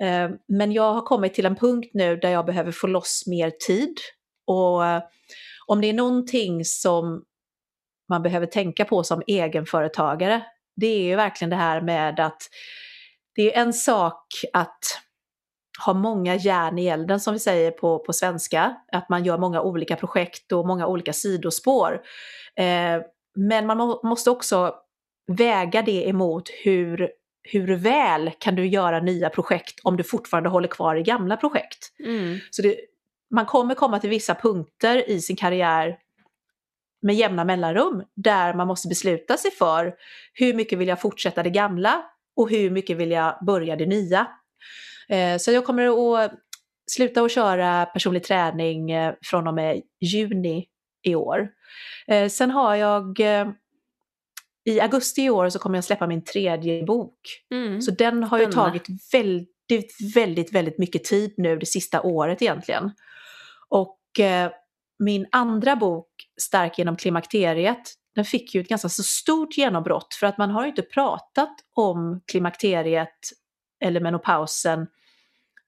Eh, 0.00 0.30
men 0.48 0.72
jag 0.72 0.94
har 0.94 1.02
kommit 1.02 1.34
till 1.34 1.46
en 1.46 1.56
punkt 1.56 1.90
nu 1.94 2.16
där 2.16 2.30
jag 2.30 2.46
behöver 2.46 2.72
få 2.72 2.86
loss 2.86 3.24
mer 3.26 3.50
tid. 3.50 3.94
Och 4.46 4.86
eh, 4.86 5.02
om 5.66 5.80
det 5.80 5.88
är 5.88 5.92
någonting 5.92 6.64
som 6.64 7.24
man 8.08 8.22
behöver 8.22 8.46
tänka 8.46 8.84
på 8.84 9.04
som 9.04 9.22
egenföretagare, 9.26 10.42
det 10.76 10.86
är 10.86 11.02
ju 11.02 11.16
verkligen 11.16 11.50
det 11.50 11.56
här 11.56 11.80
med 11.80 12.20
att 12.20 12.42
det 13.34 13.54
är 13.54 13.62
en 13.62 13.72
sak 13.72 14.26
att 14.52 14.84
ha 15.86 15.94
många 15.94 16.34
järn 16.34 16.78
i 16.78 16.86
elden 16.86 17.20
som 17.20 17.32
vi 17.32 17.38
säger 17.38 17.70
på, 17.70 17.98
på 17.98 18.12
svenska. 18.12 18.76
Att 18.92 19.08
man 19.08 19.24
gör 19.24 19.38
många 19.38 19.62
olika 19.62 19.96
projekt 19.96 20.52
och 20.52 20.66
många 20.66 20.86
olika 20.86 21.12
sidospår. 21.12 22.00
Eh, 22.56 23.02
men 23.34 23.66
man 23.66 23.76
må, 23.76 24.00
måste 24.04 24.30
också 24.30 24.74
väga 25.32 25.82
det 25.82 26.08
emot 26.08 26.48
hur, 26.64 27.10
hur 27.42 27.76
väl 27.76 28.30
kan 28.38 28.54
du 28.54 28.66
göra 28.66 29.00
nya 29.00 29.30
projekt 29.30 29.80
om 29.82 29.96
du 29.96 30.04
fortfarande 30.04 30.48
håller 30.48 30.68
kvar 30.68 30.96
i 30.96 31.02
gamla 31.02 31.36
projekt. 31.36 31.92
Mm. 32.04 32.38
Så 32.50 32.62
det, 32.62 32.76
man 33.30 33.46
kommer 33.46 33.74
komma 33.74 33.98
till 33.98 34.10
vissa 34.10 34.34
punkter 34.34 35.10
i 35.10 35.20
sin 35.20 35.36
karriär 35.36 35.98
med 37.02 37.14
jämna 37.14 37.44
mellanrum 37.44 38.02
där 38.16 38.54
man 38.54 38.66
måste 38.66 38.88
besluta 38.88 39.36
sig 39.36 39.50
för 39.50 39.94
hur 40.32 40.54
mycket 40.54 40.78
vill 40.78 40.88
jag 40.88 41.00
fortsätta 41.00 41.42
det 41.42 41.50
gamla 41.50 42.04
och 42.36 42.50
hur 42.50 42.70
mycket 42.70 42.96
vill 42.96 43.10
jag 43.10 43.38
börja 43.46 43.76
det 43.76 43.86
nya. 43.86 44.26
Eh, 45.10 45.38
så 45.38 45.52
jag 45.52 45.64
kommer 45.64 46.22
att 46.24 46.32
sluta 46.90 47.22
att 47.22 47.32
köra 47.32 47.86
personlig 47.86 48.24
träning 48.24 48.90
eh, 48.90 49.14
från 49.22 49.46
och 49.46 49.54
med 49.54 49.82
juni 50.00 50.66
i 51.02 51.14
år. 51.14 51.48
Eh, 52.06 52.28
sen 52.28 52.50
har 52.50 52.74
jag 52.74 53.20
i 54.64 54.80
augusti 54.80 55.22
i 55.22 55.30
år 55.30 55.48
så 55.48 55.58
kommer 55.58 55.76
jag 55.76 55.84
släppa 55.84 56.06
min 56.06 56.24
tredje 56.24 56.84
bok. 56.84 57.20
Mm. 57.54 57.82
Så 57.82 57.90
den 57.90 58.24
har 58.24 58.38
ju 58.38 58.46
tagit 58.46 58.86
väldigt, 59.12 60.14
väldigt, 60.14 60.52
väldigt 60.52 60.78
mycket 60.78 61.04
tid 61.04 61.34
nu 61.36 61.56
det 61.56 61.66
sista 61.66 62.02
året 62.02 62.42
egentligen. 62.42 62.90
Och 63.68 63.98
min 64.98 65.26
andra 65.32 65.76
bok, 65.76 66.08
Stark 66.40 66.78
genom 66.78 66.96
klimakteriet, 66.96 67.94
den 68.14 68.24
fick 68.24 68.54
ju 68.54 68.60
ett 68.60 68.68
ganska 68.68 68.88
så 68.88 69.02
stort 69.02 69.58
genombrott 69.58 70.14
för 70.14 70.26
att 70.26 70.38
man 70.38 70.50
har 70.50 70.62
ju 70.62 70.68
inte 70.68 70.82
pratat 70.82 71.54
om 71.74 72.20
klimakteriet 72.26 73.18
eller 73.80 74.00
menopausen 74.00 74.86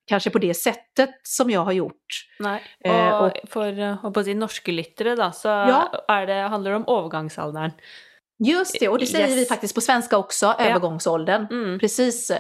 kanske 0.07 0.31
på 0.31 0.39
det 0.39 0.55
sättet 0.55 1.11
som 1.23 1.51
jag 1.51 1.65
har 1.65 1.73
gjort. 1.73 2.29
Nej, 2.39 2.63
eh, 2.85 3.09
och, 3.09 3.27
och 3.27 3.33
för 3.49 4.19
att 4.19 4.25
si 4.25 4.35
norska 4.35 4.73
lyttere 4.73 5.17
då, 5.17 5.31
så 5.35 5.49
ja. 5.49 6.05
är 6.09 6.27
det, 6.27 6.35
handlar 6.35 6.71
det 6.71 6.77
om 6.77 6.99
övergångsåldern. 6.99 7.71
Just 8.45 8.81
det, 8.81 8.89
och 8.89 8.99
det 8.99 9.07
säger 9.07 9.29
yes. 9.29 9.37
vi 9.37 9.45
faktiskt 9.45 9.75
på 9.75 9.81
svenska 9.81 10.19
också, 10.19 10.47
ja. 10.47 10.65
övergångsåldern. 10.65 11.47
Mm. 11.51 11.79
Precis. 11.79 12.33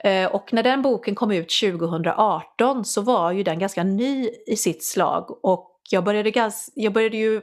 Eh, 0.00 0.26
och 0.26 0.52
när 0.52 0.62
den 0.62 0.82
boken 0.82 1.14
kom 1.14 1.30
ut 1.30 1.50
2018 1.60 2.84
så 2.84 3.00
var 3.00 3.32
ju 3.32 3.42
den 3.42 3.58
ganska 3.58 3.84
ny 3.84 4.30
i 4.46 4.56
sitt 4.56 4.84
slag 4.84 5.44
och 5.44 5.80
jag 5.90 6.04
började, 6.04 6.30
gans, 6.30 6.72
jag 6.74 6.92
började 6.92 7.16
ju 7.16 7.40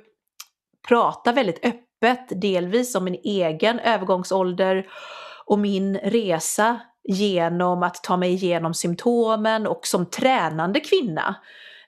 prata 0.87 1.31
väldigt 1.31 1.65
öppet, 1.65 2.41
delvis 2.41 2.95
om 2.95 3.03
min 3.03 3.19
egen 3.23 3.79
övergångsålder 3.79 4.87
och 5.45 5.59
min 5.59 5.97
resa 5.97 6.79
genom 7.07 7.83
att 7.83 8.03
ta 8.03 8.17
mig 8.17 8.33
igenom 8.33 8.73
symptomen 8.73 9.67
och 9.67 9.87
som 9.87 10.05
tränande 10.05 10.79
kvinna 10.79 11.35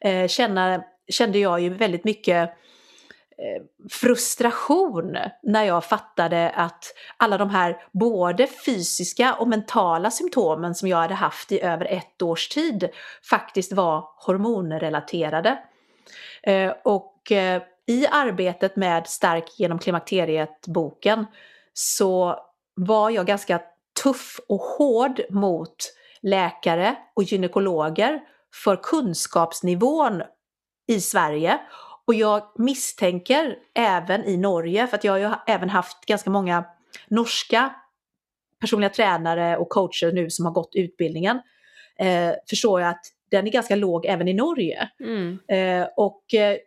eh, 0.01 0.27
känna, 0.27 0.83
kände 1.09 1.39
jag 1.39 1.59
ju 1.59 1.69
väldigt 1.69 2.03
mycket 2.03 2.49
eh, 3.37 3.63
frustration 3.89 5.17
när 5.43 5.63
jag 5.63 5.85
fattade 5.85 6.49
att 6.49 6.83
alla 7.17 7.37
de 7.37 7.49
här 7.49 7.77
både 7.91 8.47
fysiska 8.47 9.33
och 9.33 9.47
mentala 9.47 10.11
symptomen 10.11 10.75
som 10.75 10.87
jag 10.87 10.97
hade 10.97 11.13
haft 11.13 11.51
i 11.51 11.61
över 11.61 11.85
ett 11.85 12.21
års 12.21 12.47
tid 12.47 12.89
faktiskt 13.29 13.73
var 13.73 14.05
hormonrelaterade. 14.25 15.59
Eh, 16.43 16.73
och 16.83 17.31
eh, 17.31 17.61
i 17.87 18.07
arbetet 18.07 18.75
med 18.75 19.07
Stark 19.07 19.59
genom 19.59 19.79
klimakteriet-boken 19.79 21.25
så 21.73 22.39
var 22.75 23.09
jag 23.09 23.25
ganska 23.25 23.61
tuff 24.03 24.39
och 24.47 24.61
hård 24.61 25.21
mot 25.29 25.75
läkare 26.21 26.97
och 27.13 27.23
gynekologer 27.23 28.19
för 28.63 28.75
kunskapsnivån 28.75 30.21
i 30.87 31.01
Sverige. 31.01 31.59
Och 32.05 32.13
jag 32.13 32.43
misstänker 32.57 33.55
även 33.75 34.25
i 34.25 34.37
Norge, 34.37 34.87
för 34.87 34.97
att 34.97 35.03
jag 35.03 35.13
har 35.13 35.19
ju 35.19 35.31
även 35.47 35.69
haft 35.69 36.05
ganska 36.05 36.29
många 36.29 36.65
norska 37.07 37.75
personliga 38.59 38.89
tränare 38.89 39.57
och 39.57 39.69
coacher 39.69 40.11
nu 40.11 40.29
som 40.29 40.45
har 40.45 40.53
gått 40.53 40.75
utbildningen, 40.75 41.41
eh, 41.99 42.33
förstår 42.49 42.81
jag 42.81 42.89
att 42.89 43.05
den 43.31 43.47
är 43.47 43.51
ganska 43.51 43.75
låg 43.75 44.05
även 44.05 44.27
i 44.27 44.33
Norge. 44.33 44.89
Mm. 44.99 45.39
Eh, 45.47 45.87
och 45.95 46.33
eh, 46.33 46.57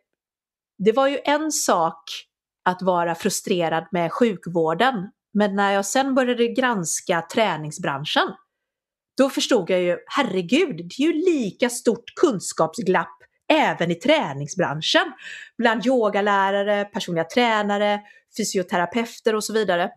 det 0.79 0.92
var 0.92 1.09
ju 1.09 1.18
en 1.25 1.53
sak 1.53 2.03
att 2.62 2.83
vara 2.83 3.14
frustrerad 3.14 3.87
med 3.90 4.12
sjukvården, 4.12 5.11
men 5.35 5.57
när 5.57 5.73
jag 5.73 5.87
sen 5.87 6.14
började 6.14 6.49
granska 6.49 7.27
träningsbranschen, 7.33 8.29
då 9.18 9.31
förstod 9.31 9.71
jag 9.71 9.81
ju, 9.81 9.99
herregud, 10.07 10.77
det 10.77 11.03
är 11.03 11.07
ju 11.07 11.12
lika 11.12 11.71
stort 11.71 12.14
kunskapsglapp 12.21 13.18
även 13.53 13.90
i 13.90 13.95
träningsbranschen. 13.95 15.12
Bland 15.59 15.87
yogalärare, 15.87 16.85
personliga 16.85 17.25
tränare, 17.25 18.01
fysioterapeuter 18.37 19.35
och 19.35 19.45
så 19.45 19.53
vidare. 19.53 19.90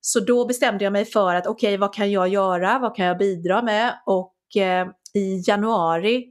Så 0.00 0.20
då 0.20 0.46
bestämde 0.46 0.84
jag 0.84 0.92
mig 0.92 1.04
för 1.04 1.34
att 1.34 1.46
okej, 1.46 1.68
okay, 1.68 1.76
vad 1.76 1.94
kan 1.94 2.10
jag 2.10 2.28
göra? 2.28 2.78
Vad 2.78 2.96
kan 2.96 3.06
jag 3.06 3.18
bidra 3.18 3.62
med? 3.62 3.98
Och 4.06 4.56
eh, 4.56 4.88
i 5.14 5.42
januari 5.46 6.24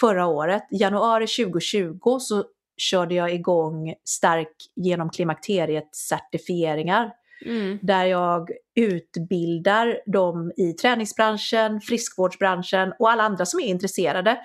förra 0.00 0.26
året, 0.26 0.62
januari 0.70 1.26
2020, 1.26 2.18
så 2.20 2.44
körde 2.76 3.14
jag 3.14 3.34
igång 3.34 3.94
Stark 4.04 4.54
genom 4.76 5.10
klimakteriet 5.10 5.94
certifieringar. 5.94 7.12
Mm. 7.44 7.78
Där 7.82 8.04
jag 8.04 8.50
utbildar 8.74 10.00
dem 10.06 10.52
i 10.56 10.72
träningsbranschen, 10.72 11.80
friskvårdsbranschen 11.80 12.92
och 12.98 13.10
alla 13.10 13.22
andra 13.22 13.46
som 13.46 13.60
är 13.60 13.64
intresserade 13.64 14.38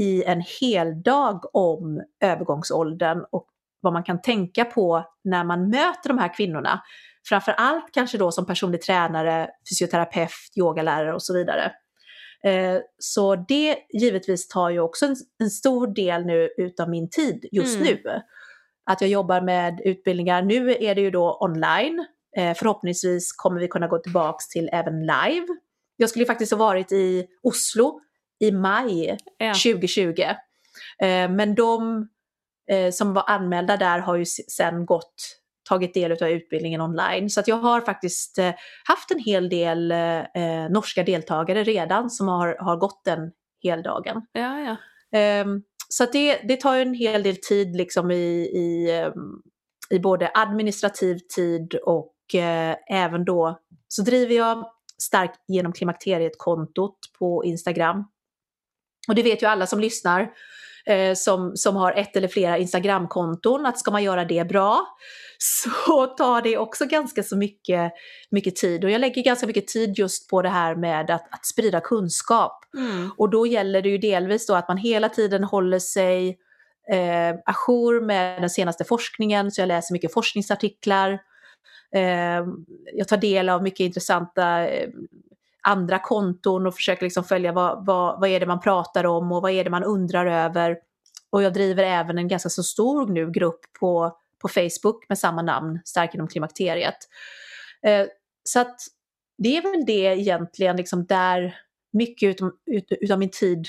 i 0.00 0.24
en 0.24 0.42
hel 0.60 1.02
dag 1.02 1.56
om 1.56 2.02
övergångsåldern 2.20 3.24
och 3.32 3.46
vad 3.80 3.92
man 3.92 4.04
kan 4.04 4.22
tänka 4.22 4.64
på 4.64 5.04
när 5.24 5.44
man 5.44 5.68
möter 5.70 6.08
de 6.08 6.18
här 6.18 6.34
kvinnorna. 6.34 6.82
Framför 7.28 7.52
allt 7.52 7.84
kanske 7.92 8.18
då 8.18 8.32
som 8.32 8.46
personlig 8.46 8.82
tränare, 8.82 9.48
fysioterapeut, 9.70 10.30
yogalärare 10.56 11.14
och 11.14 11.22
så 11.22 11.34
vidare. 11.34 11.72
Eh, 12.44 12.78
så 12.98 13.36
det 13.36 13.76
givetvis 13.92 14.48
tar 14.48 14.70
ju 14.70 14.80
också 14.80 15.06
en, 15.06 15.16
en 15.38 15.50
stor 15.50 15.86
del 15.86 16.26
nu 16.26 16.50
utav 16.56 16.90
min 16.90 17.10
tid 17.10 17.48
just 17.52 17.76
Mm. 17.76 17.86
nu. 17.86 18.20
Att 18.90 19.00
jag 19.00 19.10
jobbar 19.10 19.40
med 19.40 19.80
utbildningar. 19.84 20.42
Nu 20.42 20.70
är 20.80 20.94
det 20.94 21.00
ju 21.00 21.10
då 21.10 21.38
online. 21.40 22.06
Eh, 22.36 22.54
förhoppningsvis 22.54 23.32
kommer 23.32 23.60
vi 23.60 23.68
kunna 23.68 23.86
gå 23.88 23.98
tillbaks 23.98 24.48
till 24.48 24.68
även 24.72 25.00
live. 25.00 25.46
Jag 25.96 26.10
skulle 26.10 26.26
faktiskt 26.26 26.52
ha 26.52 26.58
varit 26.58 26.92
i 26.92 27.26
Oslo 27.42 28.00
i 28.40 28.50
maj 28.52 29.18
Ja. 29.38 29.54
2020. 29.54 30.20
Eh, 31.02 31.30
men 31.30 31.54
de 31.54 32.08
som 32.92 33.14
var 33.14 33.24
anmälda 33.26 33.76
där 33.76 33.98
har 33.98 34.16
ju 34.16 34.24
sen 34.26 34.86
gått, 34.86 35.39
tagit 35.70 35.94
del 35.94 36.12
av 36.12 36.28
utbildningen 36.28 36.80
online. 36.80 37.30
Så 37.30 37.40
att 37.40 37.48
jag 37.48 37.56
har 37.56 37.80
faktiskt 37.80 38.38
eh, 38.38 38.54
haft 38.84 39.10
en 39.10 39.18
hel 39.18 39.48
del 39.48 39.92
eh, 39.92 40.18
eh, 40.18 40.70
norska 40.70 41.02
deltagare 41.02 41.64
redan 41.64 42.10
som 42.10 42.28
har, 42.28 42.56
har 42.60 42.76
gått 42.76 43.04
den 43.04 43.32
heldagen. 43.62 44.22
ja, 44.32 44.60
ja. 44.60 44.76
Ehm, 45.18 45.62
så 45.88 46.06
det, 46.12 46.40
det 46.48 46.56
tar 46.56 46.74
ju 46.74 46.82
en 46.82 46.94
hel 46.94 47.22
del 47.22 47.36
tid 47.36 47.76
liksom 47.76 48.10
i, 48.10 48.50
i, 48.54 48.90
ehm, 48.90 49.42
i 49.90 49.98
både 49.98 50.30
administrativ 50.34 51.18
tid 51.36 51.74
och 51.74 52.14
även 52.90 53.24
då 53.24 53.60
så 53.88 54.02
driver 54.02 54.34
jag 54.34 54.70
starkt 55.02 55.40
genom 55.48 55.72
klimakteriet-kontot 55.72 56.98
på 57.18 57.44
Instagram. 57.44 58.04
Och 59.08 59.14
det 59.14 59.22
vet 59.22 59.42
ju 59.42 59.46
alla 59.46 59.66
som 59.66 59.80
lyssnar 59.80 60.30
eh, 60.86 61.14
som, 61.14 61.56
som 61.56 61.76
har 61.76 61.92
ett 61.92 62.16
eller 62.16 62.28
flera 62.28 62.58
Instagramkonton 62.58 63.66
att 63.66 63.78
ska 63.78 63.90
man 63.90 64.02
göra 64.02 64.24
det 64.24 64.48
bra 64.48 64.86
så 65.38 66.06
tar 66.06 66.42
det 66.42 66.58
också 66.58 66.86
ganska 66.86 67.22
så 67.22 67.36
mycket, 67.36 67.92
mycket 68.30 68.56
tid. 68.56 68.84
Och 68.84 68.90
jag 68.90 69.00
lägger 69.00 69.22
ganska 69.22 69.46
mycket 69.46 69.66
tid 69.66 69.98
just 69.98 70.30
på 70.30 70.42
det 70.42 70.48
här 70.48 70.74
med 70.74 71.10
att, 71.10 71.34
att 71.34 71.46
sprida 71.46 71.80
kunskap. 71.80 72.64
Mm. 72.76 73.10
Och 73.16 73.30
då 73.30 73.46
gäller 73.46 73.82
det 73.82 73.88
ju 73.88 73.98
delvis 73.98 74.46
då 74.46 74.54
att 74.54 74.68
man 74.68 74.76
hela 74.76 75.08
tiden 75.08 75.44
håller 75.44 75.78
sig 75.78 76.38
eh, 76.92 77.34
ajour 77.44 78.00
med 78.00 78.42
den 78.42 78.50
senaste 78.50 78.84
forskningen, 78.84 79.50
så 79.50 79.60
jag 79.60 79.68
läser 79.68 79.92
mycket 79.92 80.12
forskningsartiklar. 80.12 81.18
Eh, 81.94 82.44
jag 82.94 83.08
tar 83.08 83.16
del 83.16 83.48
av 83.48 83.62
mycket 83.62 83.80
intressanta 83.80 84.68
eh, 84.68 84.88
andra 85.62 85.98
konton 85.98 86.66
och 86.66 86.74
försöker 86.74 87.02
liksom 87.02 87.24
följa 87.24 87.52
vad, 87.52 87.86
vad, 87.86 88.20
vad 88.20 88.30
är 88.30 88.40
det 88.40 88.46
man 88.46 88.60
pratar 88.60 89.06
om 89.06 89.32
och 89.32 89.42
vad 89.42 89.52
är 89.52 89.64
det 89.64 89.70
man 89.70 89.84
undrar 89.84 90.26
över. 90.26 90.76
Och 91.30 91.42
jag 91.42 91.52
driver 91.52 91.84
även 91.84 92.18
en 92.18 92.28
ganska 92.28 92.48
så 92.48 92.62
stor 92.62 93.06
nu 93.06 93.30
grupp 93.30 93.60
på, 93.80 94.16
på 94.38 94.48
Facebook 94.48 95.08
med 95.08 95.18
samma 95.18 95.42
namn, 95.42 95.80
Stark 95.84 96.14
inom 96.14 96.28
klimakteriet. 96.28 96.96
Eh, 97.82 98.06
så 98.44 98.60
att 98.60 98.76
det 99.38 99.56
är 99.56 99.62
väl 99.62 99.84
det 99.86 100.20
egentligen 100.20 100.76
liksom 100.76 101.06
där 101.06 101.56
mycket 101.92 102.26
utav, 102.28 102.52
ut, 102.66 102.86
utav 102.90 103.18
min 103.18 103.30
tid 103.30 103.68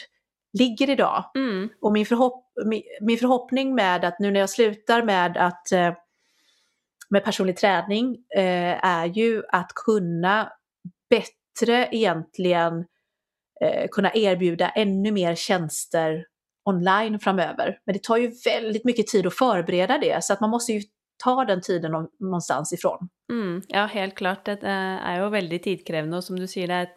ligger 0.53 0.89
idag. 0.89 1.31
Mm. 1.35 1.69
Och 1.81 1.91
min, 1.91 2.05
förhopp, 2.05 2.51
min, 2.65 2.83
min 3.01 3.17
förhoppning 3.17 3.75
med 3.75 4.05
att 4.05 4.19
nu 4.19 4.31
när 4.31 4.39
jag 4.39 4.49
slutar 4.49 5.03
med 5.03 5.37
att 5.37 5.71
eh, 5.71 5.93
med 7.09 7.23
personlig 7.23 7.57
träning 7.57 8.17
eh, 8.35 8.85
är 8.85 9.05
ju 9.05 9.43
att 9.49 9.73
kunna 9.75 10.51
bättre 11.09 11.40
egentligen 11.91 12.85
eh, 13.61 13.87
kunna 13.91 14.13
erbjuda 14.13 14.69
ännu 14.69 15.11
mer 15.11 15.35
tjänster 15.35 16.25
online 16.65 17.19
framöver. 17.19 17.79
Men 17.85 17.93
det 17.93 18.03
tar 18.03 18.17
ju 18.17 18.31
väldigt 18.45 18.85
mycket 18.85 19.07
tid 19.07 19.27
att 19.27 19.37
förbereda 19.37 19.97
det 19.97 20.23
så 20.23 20.33
att 20.33 20.41
man 20.41 20.49
måste 20.49 20.73
ju 20.73 20.81
ta 21.23 21.45
den 21.45 21.61
tiden 21.61 21.91
någonstans 22.19 22.73
ifrån. 22.73 23.09
Mm, 23.31 23.61
ja, 23.67 23.85
helt 23.85 24.15
klart. 24.15 24.45
Det 24.45 24.51
eh, 24.51 25.07
är 25.07 25.23
ju 25.23 25.29
väldigt 25.29 25.63
tidkrävande 25.63 26.17
och 26.17 26.23
som 26.23 26.39
du 26.39 26.47
säger, 26.47 26.67
det 26.67 26.73
är 26.73 26.89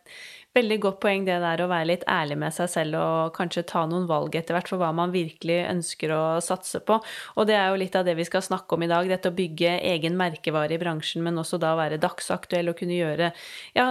veldig 0.54 0.78
godt 0.82 1.00
poeng 1.02 1.24
det 1.26 1.36
der 1.42 1.62
å 1.64 1.68
være 1.70 1.88
litt 1.90 2.04
ærlig 2.10 2.36
med 2.38 2.54
seg 2.54 2.70
selv 2.70 2.98
og 3.00 3.34
kanskje 3.36 3.64
ta 3.66 3.84
noen 3.90 4.06
valg 4.10 4.36
etter 4.38 4.56
hvert 4.56 4.70
for 4.70 4.80
hva 4.80 4.92
man 4.94 5.12
virkelig 5.14 5.58
ønsker 5.70 6.14
å 6.14 6.22
satse 6.44 6.80
på. 6.86 7.00
Og 7.34 7.48
det 7.48 7.56
er 7.58 7.72
jo 7.72 7.80
litt 7.80 7.96
av 7.98 8.06
det 8.06 8.14
vi 8.18 8.26
skal 8.28 8.44
snakke 8.44 8.76
om 8.76 8.84
i 8.86 8.90
dag, 8.90 9.08
dette 9.10 9.32
å 9.32 9.36
bygge 9.36 9.76
egen 9.94 10.18
merkevare 10.20 10.76
i 10.76 10.80
bransjen, 10.80 11.24
men 11.26 11.40
også 11.42 11.58
da 11.62 11.74
være 11.78 12.00
dagsaktuell 12.02 12.70
og 12.70 12.78
kunne 12.78 12.98
gjøre 12.98 13.32
ja, 13.76 13.88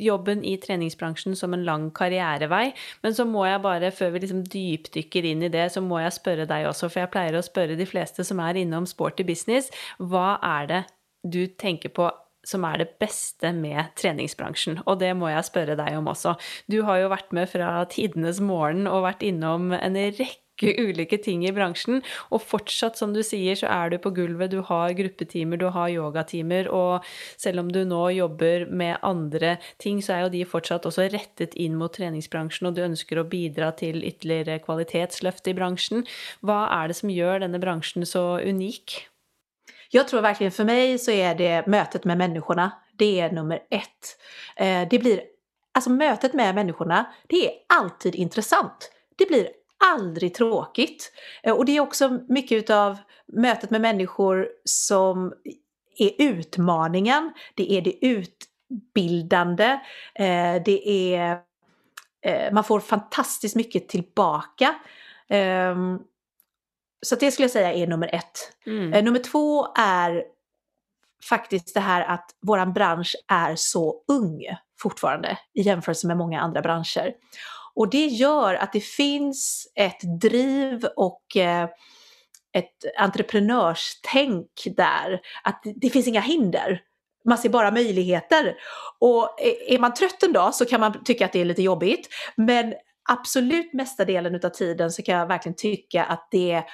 jobben 0.00 0.44
i 0.46 0.56
treningsbransjen 0.62 1.38
som 1.38 1.56
en 1.56 1.66
lang 1.66 1.90
karrierevei. 1.96 2.68
Men 3.04 3.16
så 3.16 3.26
må 3.28 3.46
jeg 3.48 3.62
bare, 3.64 3.92
før 3.94 4.14
vi 4.14 4.24
liksom 4.24 4.44
dypdykker 4.54 5.30
inn 5.30 5.46
i 5.46 5.52
det, 5.52 5.68
så 5.74 5.82
må 5.84 6.02
jeg 6.04 6.18
spørre 6.18 6.48
deg 6.50 6.70
også, 6.70 6.90
for 6.90 7.04
jeg 7.04 7.14
pleier 7.14 7.38
å 7.38 7.44
spørre 7.44 7.78
de 7.78 7.88
fleste 7.88 8.26
som 8.26 8.42
er 8.44 8.62
innom 8.62 8.86
sporty 8.88 9.26
business, 9.26 9.72
hva 9.98 10.36
er 10.44 10.70
det 10.70 10.84
du 11.24 11.46
tenker 11.58 11.90
på 11.94 12.10
som 12.44 12.64
är 12.64 12.78
det 12.78 12.98
bästa 12.98 13.52
med 13.52 13.84
träningsbranschen. 13.94 14.78
Och 14.78 14.98
det 14.98 15.14
måste 15.14 15.32
jag 15.32 15.46
fråga 15.46 15.84
dig 15.84 15.96
om 15.96 16.08
också. 16.08 16.36
Du 16.66 16.82
har 16.82 16.96
ju 16.96 17.08
varit 17.08 17.32
med 17.32 17.50
från 17.50 17.86
tidernas 17.86 18.40
morgon 18.40 18.86
och 18.86 19.02
varit 19.02 19.22
inom 19.22 19.72
en 19.72 20.12
räcka 20.12 20.44
olika 20.62 21.18
ting 21.18 21.46
i 21.46 21.52
branschen. 21.52 22.02
Och 22.16 22.42
fortsatt, 22.42 22.96
som 22.96 23.12
du 23.12 23.22
säger, 23.22 23.54
så 23.54 23.66
är 23.66 23.90
du 23.90 23.98
på 23.98 24.10
golvet. 24.10 24.50
du 24.50 24.58
har 24.58 24.90
gruppetimer, 24.90 25.56
du 25.56 25.66
har 25.66 25.88
yogatimer, 25.88 26.68
Och 26.68 27.04
även 27.46 27.58
om 27.58 27.72
du 27.72 27.84
nu 27.84 28.10
jobbar 28.10 28.66
med 28.66 28.98
andra 29.02 29.56
ting, 29.76 30.02
så 30.02 30.12
är 30.12 30.22
ju 30.22 30.28
de 30.28 30.44
fortsatt 30.44 30.86
också 30.86 31.02
rettet 31.02 31.54
in 31.54 31.76
mot 31.76 31.92
träningsbranschen 31.92 32.66
och 32.66 32.72
du 32.72 32.82
önskar 32.82 33.16
att 33.16 33.30
bidra 33.30 33.72
till 33.72 34.04
ytterligare 34.04 34.58
kvalitetslöft 34.58 35.46
i 35.46 35.54
branschen. 35.54 36.06
Vad 36.40 36.72
är 36.72 36.88
det 36.88 36.94
som 36.94 37.10
gör 37.10 37.40
denna 37.40 37.58
branschen 37.58 38.06
så 38.06 38.38
unik? 38.38 39.08
Jag 39.94 40.08
tror 40.08 40.20
verkligen 40.20 40.52
för 40.52 40.64
mig 40.64 40.98
så 40.98 41.10
är 41.10 41.34
det 41.34 41.66
mötet 41.66 42.04
med 42.04 42.18
människorna, 42.18 42.72
det 42.96 43.20
är 43.20 43.32
nummer 43.32 43.60
ett. 43.70 44.18
Eh, 44.56 44.88
det 44.90 44.98
blir, 44.98 45.20
alltså 45.74 45.90
mötet 45.90 46.34
med 46.34 46.54
människorna, 46.54 47.06
det 47.28 47.46
är 47.46 47.52
alltid 47.68 48.14
intressant. 48.14 48.92
Det 49.16 49.26
blir 49.26 49.48
aldrig 49.94 50.34
tråkigt. 50.34 51.12
Eh, 51.42 51.54
och 51.54 51.64
det 51.64 51.76
är 51.76 51.80
också 51.80 52.18
mycket 52.28 52.70
av 52.70 52.96
mötet 53.26 53.70
med 53.70 53.80
människor 53.80 54.48
som 54.64 55.32
är 55.98 56.10
utmaningen, 56.18 57.32
det 57.54 57.72
är 57.72 57.82
det 57.82 58.06
utbildande, 58.06 59.78
eh, 60.14 60.62
det 60.64 61.14
är, 61.14 61.38
eh, 62.22 62.52
man 62.52 62.64
får 62.64 62.80
fantastiskt 62.80 63.56
mycket 63.56 63.88
tillbaka. 63.88 64.74
Ehm, 65.28 65.98
så 67.04 67.14
det 67.16 67.30
skulle 67.30 67.44
jag 67.44 67.50
säga 67.50 67.72
är 67.72 67.86
nummer 67.86 68.14
ett. 68.14 68.52
Mm. 68.66 68.92
Eh, 68.92 69.04
Nummer 69.04 69.18
två 69.18 69.66
är 69.78 70.24
faktiskt 71.28 71.74
det 71.74 71.80
här 71.80 72.02
att 72.02 72.30
våran 72.42 72.72
bransch 72.72 73.16
är 73.28 73.54
så 73.56 74.02
ung 74.08 74.42
fortfarande 74.80 75.38
i 75.54 75.62
jämförelse 75.62 76.06
med 76.06 76.16
många 76.16 76.40
andra 76.40 76.60
branscher. 76.62 77.12
Och 77.74 77.90
det 77.90 78.06
gör 78.06 78.54
att 78.54 78.72
det 78.72 78.80
finns 78.80 79.72
ett 79.74 80.20
driv 80.20 80.84
och 80.96 81.36
eh, 81.36 81.68
ett 82.52 82.84
entreprenörstänk 82.98 84.48
där. 84.76 85.20
Att 85.44 85.62
det- 85.76 85.90
finns 85.90 86.06
inga 86.08 86.20
hinder. 86.20 86.80
Man 87.24 87.38
ser 87.38 87.48
bara 87.48 87.70
möjligheter. 87.70 88.54
Och 88.98 89.34
är 89.40 89.72
är 89.74 89.78
man 89.78 89.94
trött 89.94 90.22
en 90.22 90.32
dag 90.32 90.54
så 90.54 90.64
kan 90.64 90.80
man 90.80 91.04
tycka 91.04 91.24
att 91.24 91.32
det 91.32 91.40
är 91.40 91.44
lite 91.44 91.62
jobbigt. 91.62 92.08
Men 92.36 92.74
absolut 93.08 93.72
mesta 93.72 94.04
delen 94.04 94.34
av 94.44 94.48
tiden 94.48 94.90
så 94.92 95.02
kan 95.02 95.14
jag 95.18 95.26
verkligen 95.26 95.56
tycka 95.56 96.04
att 96.04 96.28
det 96.30 96.64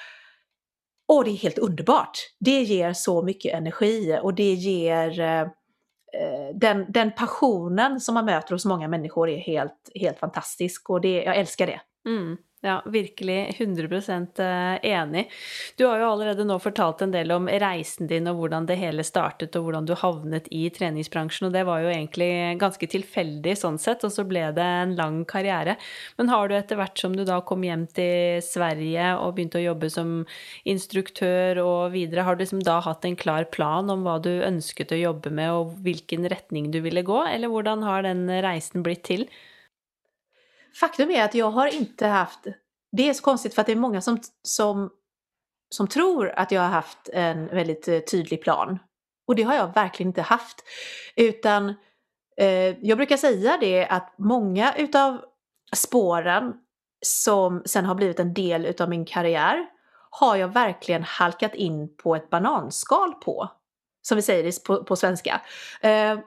Åh, 1.11 1.23
det 1.23 1.31
är 1.31 1.35
helt 1.35 1.57
underbart. 1.57 2.17
Det 2.39 2.61
ger 2.61 2.93
så 2.93 3.21
mycket 3.21 3.53
energi 3.53 4.19
och 4.21 4.33
det 4.33 4.53
ger 4.53 5.19
eh, 5.19 5.41
eh, 5.41 6.55
den, 6.55 6.85
den 6.89 7.11
passionen 7.11 7.99
som 7.99 8.13
man 8.13 8.25
möter 8.25 8.53
hos 8.53 8.65
många 8.65 8.87
människor 8.87 9.29
är 9.29 9.37
helt, 9.37 9.91
helt 9.95 10.19
fantastisk 10.19 10.89
och 10.89 11.01
det, 11.01 11.23
jag 11.23 11.37
älskar 11.37 11.67
det. 11.67 11.81
Mm. 12.09 12.37
Ja, 12.63 12.83
virkelig 12.85 13.55
100 13.57 13.95
eh, 14.37 14.91
enig. 14.91 15.31
Du 15.75 15.85
har 15.85 15.97
jo 15.97 16.11
allerede 16.11 16.43
nå 16.45 16.59
fortalt 16.61 17.01
en 17.01 17.13
del 17.13 17.33
om 17.33 17.47
reisen 17.49 18.05
din 18.05 18.29
og 18.29 18.37
hvordan 18.37 18.67
det 18.69 18.77
hele 18.77 19.01
startet 19.01 19.57
og 19.57 19.65
hvordan 19.65 19.87
du 19.89 19.95
havnet 19.97 20.45
i 20.53 20.67
treningsbransjen, 20.69 21.47
og 21.47 21.55
det 21.55 21.63
var 21.65 21.81
jo 21.81 21.89
egentlig 21.89 22.29
ganske 22.61 22.85
tilfeldig 22.93 23.55
sånn 23.57 23.81
sett, 23.81 24.05
og 24.05 24.13
så 24.13 24.27
ble 24.29 24.45
det 24.53 24.67
en 24.83 24.93
lang 24.99 25.23
karriere. 25.25 25.73
Men 26.21 26.29
har 26.29 26.51
du 26.51 26.53
etter 26.59 26.77
hvert 26.77 27.01
som 27.01 27.17
du 27.17 27.25
da 27.25 27.39
kom 27.41 27.65
hjem 27.65 27.87
til 27.97 28.45
Sverige 28.45 29.09
og 29.17 29.39
begynte 29.39 29.57
å 29.57 29.65
jobbe 29.65 29.89
som 29.89 30.19
instruktør 30.61 31.63
og 31.65 31.95
videre, 31.97 32.27
har 32.29 32.37
du 32.37 32.45
liksom 32.45 32.61
da 32.61 32.77
hatt 32.85 33.09
en 33.09 33.17
klar 33.17 33.49
plan 33.49 33.89
om 33.89 34.05
hva 34.05 34.19
du 34.21 34.35
ønsket 34.37 34.93
å 34.93 35.01
jobbe 35.01 35.33
med 35.33 35.49
og 35.57 35.79
hvilken 35.81 36.29
retning 36.29 36.69
du 36.69 36.83
ville 36.85 37.01
gå, 37.01 37.23
eller 37.25 37.49
hvordan 37.49 37.89
har 37.89 38.05
den 38.05 38.27
reisen 38.45 38.85
blitt 38.85 39.07
til? 39.09 39.25
Faktum 40.79 41.11
är 41.11 41.23
att 41.23 41.35
jag 41.35 41.51
har 41.51 41.67
inte 41.67 42.07
haft, 42.07 42.39
det 42.91 43.09
är 43.09 43.13
så 43.13 43.23
konstigt 43.23 43.53
för 43.53 43.61
att 43.61 43.65
det 43.65 43.73
är 43.73 43.75
många 43.75 44.01
som, 44.01 44.19
som, 44.43 44.89
som 45.69 45.87
tror 45.87 46.29
att 46.29 46.51
jag 46.51 46.61
har 46.61 46.69
haft 46.69 47.09
en 47.13 47.47
väldigt 47.47 47.87
eh, 47.87 47.99
tydlig 47.99 48.41
plan. 48.41 48.79
Och 49.27 49.35
det 49.35 49.43
har 49.43 49.55
jag 49.55 49.73
verkligen 49.73 50.09
inte 50.09 50.21
haft. 50.21 50.63
Utan 51.15 51.69
eh, 52.37 52.85
jag 52.87 52.97
brukar 52.97 53.17
säga 53.17 53.57
det 53.61 53.87
att 53.87 54.13
många 54.17 54.73
utav 54.75 55.21
spåren 55.75 56.53
som 57.05 57.61
sen 57.65 57.85
har 57.85 57.95
blivit 57.95 58.19
en 58.19 58.33
del 58.33 58.65
utav 58.65 58.89
min 58.89 59.05
karriär 59.05 59.65
har 60.09 60.35
jag 60.35 60.47
verkligen 60.47 61.03
halkat 61.03 61.55
in 61.55 61.95
på 61.95 62.15
ett 62.15 62.29
bananskal 62.29 63.13
på. 63.13 63.49
Som 64.01 64.15
vi 64.15 64.21
säger 64.21 64.65
på, 64.65 64.83
på 64.83 64.95
svenska. 64.95 65.41
Eh, 65.81 66.19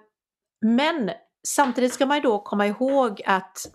men 0.61 1.11
samtidigt 1.47 1.93
ska 1.93 2.07
man 2.07 2.17
ju 2.17 2.23
då 2.23 2.39
komma 2.39 2.67
ihåg 2.67 3.23
att 3.27 3.67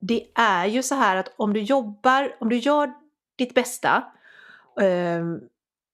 det 0.00 0.26
är 0.34 0.66
ju 0.66 0.82
så 0.82 0.94
här 0.94 1.16
att 1.16 1.34
om 1.36 1.52
du 1.52 1.60
jobbar, 1.60 2.36
om 2.40 2.48
du 2.48 2.56
gör 2.56 2.92
ditt 3.38 3.54
bästa 3.54 4.04
eh, 4.80 5.24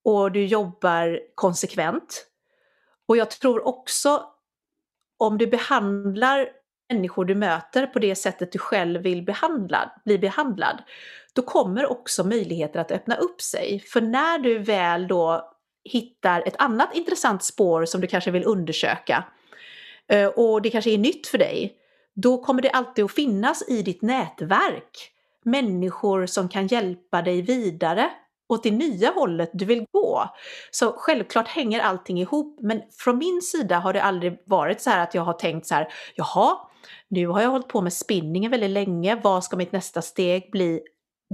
och 0.05 0.33
du 0.33 0.47
jobbar 0.47 1.21
konsekvent 1.35 2.27
och 3.09 3.17
jag 3.17 3.31
tror 3.31 3.67
också 3.67 4.25
om 5.19 5.39
du 5.39 5.47
behandlar 5.47 6.49
människor 6.93 7.25
du 7.25 7.35
möter 7.35 7.87
på 7.87 7.99
det 7.99 8.15
sättet 8.15 8.53
du 8.53 8.59
själv 8.59 9.03
vill 9.03 9.23
behandla, 9.23 9.93
bli 10.05 10.19
behandlad, 10.19 10.83
då 11.33 11.43
kommer 11.43 11.91
också 11.91 12.25
möjligheter 12.25 12.81
att 12.81 12.91
öppna 12.91 13.17
upp 13.17 13.41
sig. 13.41 13.81
För 13.81 14.01
när 14.01 14.39
du 14.39 14.59
väl 14.59 15.09
då 15.09 15.53
hittar 15.85 16.43
ett 16.47 16.57
annat 16.59 16.97
intressant 16.97 17.45
spår 17.45 17.85
som 17.85 18.01
du 18.01 18.07
kanske 18.07 18.31
vill 18.31 18.45
undersöka 18.45 19.25
eh, 20.09 20.27
och 20.27 20.63
det 20.63 20.71
kanske 20.71 20.91
är 20.91 20.99
nytt 20.99 21.27
för 21.27 21.39
dig, 21.39 21.77
då 22.15 22.39
kommer 22.39 22.63
det 22.63 22.71
alltid 22.71 23.05
att 23.05 23.13
finnas 23.13 23.69
i 23.69 23.83
ditt 23.83 24.03
nätverk 24.03 25.13
människor 25.45 26.27
som 26.27 26.49
kan 26.49 26.67
hjälpa 26.67 27.23
dig 27.23 27.43
vidare 27.43 28.11
åt 28.49 28.63
det 28.63 28.71
nya 28.71 29.11
hållet 29.11 29.51
du 29.53 29.65
vill 29.65 29.87
gå. 29.91 30.25
Så 30.71 30.93
självklart 30.97 31.49
hänger 31.49 31.81
allting 31.81 32.21
ihop, 32.21 32.59
men 32.61 32.83
från 32.99 33.19
min 33.19 33.43
sida 33.43 33.79
har 33.79 33.93
det 33.93 34.03
aldrig 34.03 34.39
varit 34.47 34.81
så 34.81 34.91
här 34.91 35.03
att 35.03 35.15
jag 35.15 35.23
har 35.23 35.33
tänkt 35.33 35.67
så 35.67 35.75
här, 35.75 35.89
jaha, 36.15 36.59
nu 37.09 37.27
har 37.27 37.43
jag 37.43 37.51
hållit 37.51 37.69
på 37.69 37.81
med 37.81 37.93
spinningen 37.93 38.51
väldigt 38.51 38.71
länge, 38.71 39.21
vad 39.23 39.45
ska 39.45 39.57
mitt 39.57 39.73
nästa 39.73 40.03
steg 40.03 40.51
bli? 40.51 40.81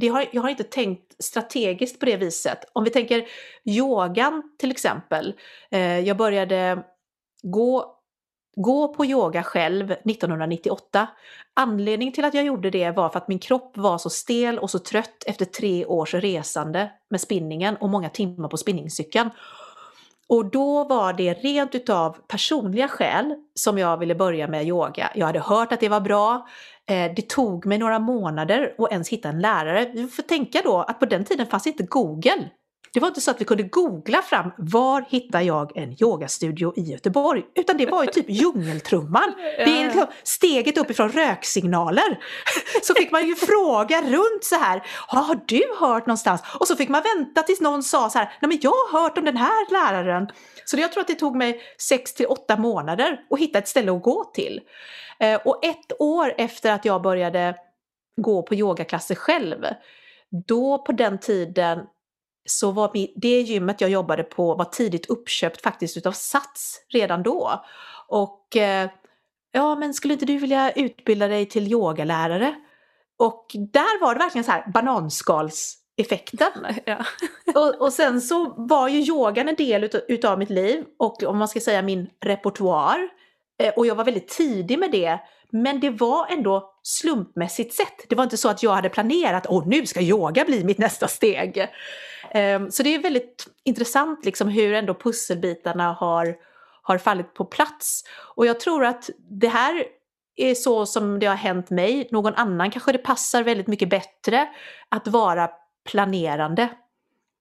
Det 0.00 0.08
har, 0.08 0.24
jag 0.32 0.42
har 0.42 0.48
inte 0.48 0.64
tänkt 0.64 1.24
strategiskt 1.24 2.00
på 2.00 2.06
det 2.06 2.16
viset. 2.16 2.58
Om 2.72 2.84
vi 2.84 2.90
tänker 2.90 3.26
yogan 3.64 4.42
till 4.58 4.70
exempel. 4.70 5.34
Eh, 5.70 5.98
jag 6.00 6.16
började 6.16 6.84
gå 7.42 7.97
gå 8.62 8.88
på 8.88 9.04
yoga 9.04 9.42
själv 9.42 9.92
1998. 9.92 11.08
Anledningen 11.54 12.14
till 12.14 12.24
att 12.24 12.34
jag 12.34 12.44
gjorde 12.44 12.70
det 12.70 12.90
var 12.90 13.08
för 13.08 13.18
att 13.18 13.28
min 13.28 13.38
kropp 13.38 13.76
var 13.76 13.98
så 13.98 14.10
stel 14.10 14.58
och 14.58 14.70
så 14.70 14.78
trött 14.78 15.24
efter 15.26 15.44
tre 15.44 15.86
års 15.86 16.14
resande 16.14 16.90
med 17.10 17.20
spinningen 17.20 17.76
och 17.76 17.88
många 17.88 18.08
timmar 18.08 18.48
på 18.48 18.56
spinningcykeln. 18.56 19.30
Och 20.28 20.50
då 20.50 20.84
var 20.84 21.12
det 21.12 21.34
rent 21.34 21.74
utav 21.74 22.16
personliga 22.28 22.88
skäl 22.88 23.34
som 23.54 23.78
jag 23.78 23.96
ville 23.96 24.14
börja 24.14 24.48
med 24.48 24.66
yoga. 24.66 25.10
Jag 25.14 25.26
hade 25.26 25.40
hört 25.40 25.72
att 25.72 25.80
det 25.80 25.88
var 25.88 26.00
bra. 26.00 26.48
Eh, 26.90 27.12
det 27.16 27.28
tog 27.28 27.66
mig 27.66 27.78
några 27.78 27.98
månader 27.98 28.74
att 28.78 28.92
ens 28.92 29.08
hitta 29.08 29.28
en 29.28 29.40
lärare. 29.40 29.90
Vi 29.94 30.06
får 30.06 30.22
tänka 30.22 30.60
då 30.64 30.78
att 30.78 31.00
på 31.00 31.06
den 31.06 31.24
tiden 31.24 31.46
fanns 31.46 31.66
inte 31.66 31.82
Google. 31.82 32.50
Det 32.92 33.00
var 33.00 33.08
inte 33.08 33.20
så 33.20 33.30
att 33.30 33.40
vi 33.40 33.44
kunde 33.44 33.62
googla 33.62 34.22
fram 34.22 34.50
var 34.58 35.04
hittar 35.08 35.40
jag 35.40 35.76
en 35.76 36.02
yogastudio 36.02 36.72
i 36.76 36.82
Göteborg? 36.82 37.42
Utan 37.54 37.76
det 37.76 37.86
var 37.86 38.04
ju 38.04 38.10
typ 38.10 38.26
djungeltrumman. 38.28 39.34
Det 39.36 39.62
är 39.62 39.84
liksom 39.84 40.06
steget 40.22 40.78
uppifrån 40.78 41.08
röksignaler. 41.08 42.18
Så 42.82 42.94
fick 42.94 43.10
man 43.10 43.26
ju 43.26 43.34
fråga 43.34 44.02
runt 44.02 44.44
så 44.44 44.54
här. 44.54 44.82
Har 45.06 45.40
du 45.46 45.62
hört 45.80 46.06
någonstans? 46.06 46.42
Och 46.60 46.68
så 46.68 46.76
fick 46.76 46.88
man 46.88 47.02
vänta 47.16 47.42
tills 47.42 47.60
någon 47.60 47.82
sa 47.82 48.10
så 48.10 48.18
här. 48.18 48.32
Nej 48.40 48.48
men 48.48 48.58
jag 48.62 48.70
har 48.70 49.02
hört 49.02 49.18
om 49.18 49.24
den 49.24 49.36
här 49.36 49.72
läraren. 49.72 50.28
Så 50.64 50.78
jag 50.78 50.92
tror 50.92 51.00
att 51.00 51.08
det 51.08 51.14
tog 51.14 51.36
mig 51.36 51.60
sex 51.78 52.14
till 52.14 52.26
åtta 52.26 52.56
månader 52.56 53.20
att 53.30 53.38
hitta 53.38 53.58
ett 53.58 53.68
ställe 53.68 53.92
att 53.92 54.02
gå 54.02 54.24
till. 54.24 54.60
Eh, 55.20 55.40
och 55.44 55.64
ett 55.64 55.92
år 55.98 56.34
efter 56.38 56.72
att 56.72 56.84
jag 56.84 57.02
började 57.02 57.54
gå 58.16 58.42
på 58.42 58.54
yogaklasser 58.54 59.14
själv, 59.14 59.64
då 60.46 60.78
på 60.78 60.92
den 60.92 61.18
tiden 61.18 61.78
så 62.50 62.70
var 62.70 62.90
det 63.16 63.40
gymmet 63.40 63.80
jag 63.80 63.90
jobbade 63.90 64.22
på 64.22 64.54
var 64.54 64.64
tidigt 64.64 65.06
uppköpt 65.06 65.62
faktiskt 65.62 65.96
utav 65.96 66.12
Sats 66.12 66.80
redan 66.88 67.22
då. 67.22 67.64
Och 68.08 68.56
eh, 68.56 68.90
ja, 69.52 69.74
men 69.74 69.94
skulle 69.94 70.14
inte 70.14 70.26
du 70.26 70.38
vilja 70.38 70.72
utbilda 70.72 71.28
dig 71.28 71.46
till 71.46 71.72
yogalärare? 71.72 72.54
Och 73.18 73.46
där 73.72 74.00
var 74.00 74.14
det 74.14 74.18
verkligen 74.18 74.44
så 74.44 74.50
här 74.50 74.70
bananskalseffekten. 74.72 76.66
Ja. 76.84 77.04
och, 77.54 77.80
och 77.80 77.92
sen 77.92 78.20
så 78.20 78.54
var 78.56 78.88
ju 78.88 78.98
yogan 78.98 79.48
en 79.48 79.54
del 79.54 79.84
utav, 79.84 80.00
utav 80.08 80.38
mitt 80.38 80.50
liv 80.50 80.84
och 80.98 81.22
om 81.22 81.38
man 81.38 81.48
ska 81.48 81.60
säga 81.60 81.82
min 81.82 82.10
repertoar. 82.24 83.08
Eh, 83.58 83.72
och 83.76 83.86
jag 83.86 83.94
var 83.94 84.04
väldigt 84.04 84.28
tidig 84.28 84.78
med 84.78 84.90
det. 84.90 85.18
Men 85.50 85.80
det 85.80 85.90
var 85.90 86.26
ändå 86.26 86.74
slumpmässigt 86.82 87.74
sett. 87.74 88.08
Det 88.08 88.16
var 88.16 88.24
inte 88.24 88.36
så 88.36 88.48
att 88.48 88.62
jag 88.62 88.72
hade 88.72 88.88
planerat, 88.88 89.46
åh 89.48 89.66
nu 89.66 89.86
ska 89.86 90.00
yoga 90.00 90.44
bli 90.44 90.64
mitt 90.64 90.78
nästa 90.78 91.08
steg. 91.08 91.68
Ehm, 92.30 92.70
så 92.70 92.82
det 92.82 92.94
är 92.94 92.98
väldigt 92.98 93.46
intressant 93.64 94.24
liksom 94.24 94.48
hur 94.48 94.72
ändå 94.72 94.94
pusselbitarna 94.94 95.92
har, 95.92 96.36
har 96.82 96.98
fallit 96.98 97.34
på 97.34 97.44
plats. 97.44 98.04
Och 98.36 98.46
jag 98.46 98.60
tror 98.60 98.84
att 98.84 99.10
det 99.30 99.48
här 99.48 99.84
är 100.36 100.54
så 100.54 100.86
som 100.86 101.18
det 101.18 101.26
har 101.26 101.34
hänt 101.34 101.70
mig. 101.70 102.08
Någon 102.10 102.34
annan 102.34 102.70
kanske 102.70 102.92
det 102.92 102.98
passar 102.98 103.42
väldigt 103.42 103.66
mycket 103.66 103.90
bättre 103.90 104.48
att 104.88 105.08
vara 105.08 105.50
planerande. 105.90 106.68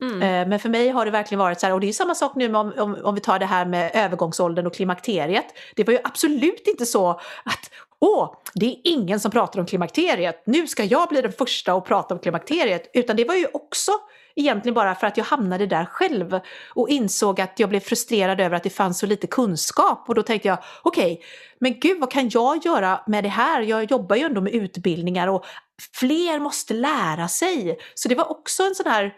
Mm. 0.02 0.22
Eh, 0.22 0.48
men 0.48 0.60
för 0.60 0.70
mig 0.70 0.90
har 0.90 1.06
det 1.06 1.12
verkligen 1.12 1.40
varit 1.40 1.60
så 1.60 1.66
här, 1.66 1.74
och 1.74 1.80
det 1.80 1.90
är 1.90 1.94
samma 1.94 2.16
sak 2.16 2.36
nu 2.36 2.56
om, 2.56 2.74
om, 2.78 2.98
om 3.04 3.16
vi 3.16 3.22
tar 3.22 3.40
det 3.40 3.46
här 3.46 3.66
med 3.66 3.92
övergångsåldern 3.94 4.68
och 4.68 4.74
klimakteriet. 4.74 5.46
Det 5.76 5.84
var 5.84 5.94
ju 5.94 6.00
absolut 6.04 6.68
inte 6.68 6.86
så 6.86 7.10
att 7.44 7.70
åh, 8.00 8.36
det 8.54 8.66
är 8.66 8.78
ingen 8.84 9.20
som 9.20 9.32
pratar 9.32 9.60
om 9.60 9.66
klimakteriet, 9.66 10.44
nu 10.46 10.68
ska 10.68 10.84
jag 10.84 11.10
bli 11.10 11.22
den 11.22 11.32
första 11.32 11.74
att 11.74 11.86
prata 11.86 12.14
om 12.14 12.20
klimakteriet. 12.20 12.92
Utan 12.94 13.16
det 13.16 13.26
var 13.26 13.36
ju 13.36 13.48
också 13.54 13.92
egentligen 14.36 14.74
bara 14.74 14.96
för 14.96 15.08
att 15.08 15.18
jag 15.18 15.26
hamnade 15.26 15.66
där 15.66 15.86
själv 15.86 16.40
och 16.70 16.90
insåg 16.90 17.42
att 17.42 17.60
jag 17.60 17.70
blev 17.70 17.80
frustrerad 17.80 18.42
över 18.42 18.56
att 18.56 18.64
det 18.64 18.70
fanns 18.70 19.00
så 19.00 19.06
lite 19.06 19.28
kunskap. 19.28 20.04
Och 20.08 20.16
då 20.16 20.24
tänkte 20.24 20.48
jag, 20.48 20.58
okej, 20.84 21.14
okay, 21.14 21.26
men 21.60 21.80
gud 21.80 22.00
vad 22.00 22.12
kan 22.12 22.30
jag 22.30 22.66
göra 22.66 23.02
med 23.08 23.24
det 23.24 23.30
här? 23.30 23.62
Jag 23.62 23.92
jobbar 23.92 24.16
ju 24.16 24.24
ändå 24.24 24.42
med 24.42 24.54
utbildningar 24.54 25.28
och 25.28 25.46
fler 25.94 26.40
måste 26.40 26.74
lära 26.74 27.28
sig. 27.28 27.80
Så 27.94 28.10
det 28.10 28.16
var 28.16 28.32
också 28.32 28.64
en 28.64 28.76
sån 28.76 28.92
här, 28.92 29.14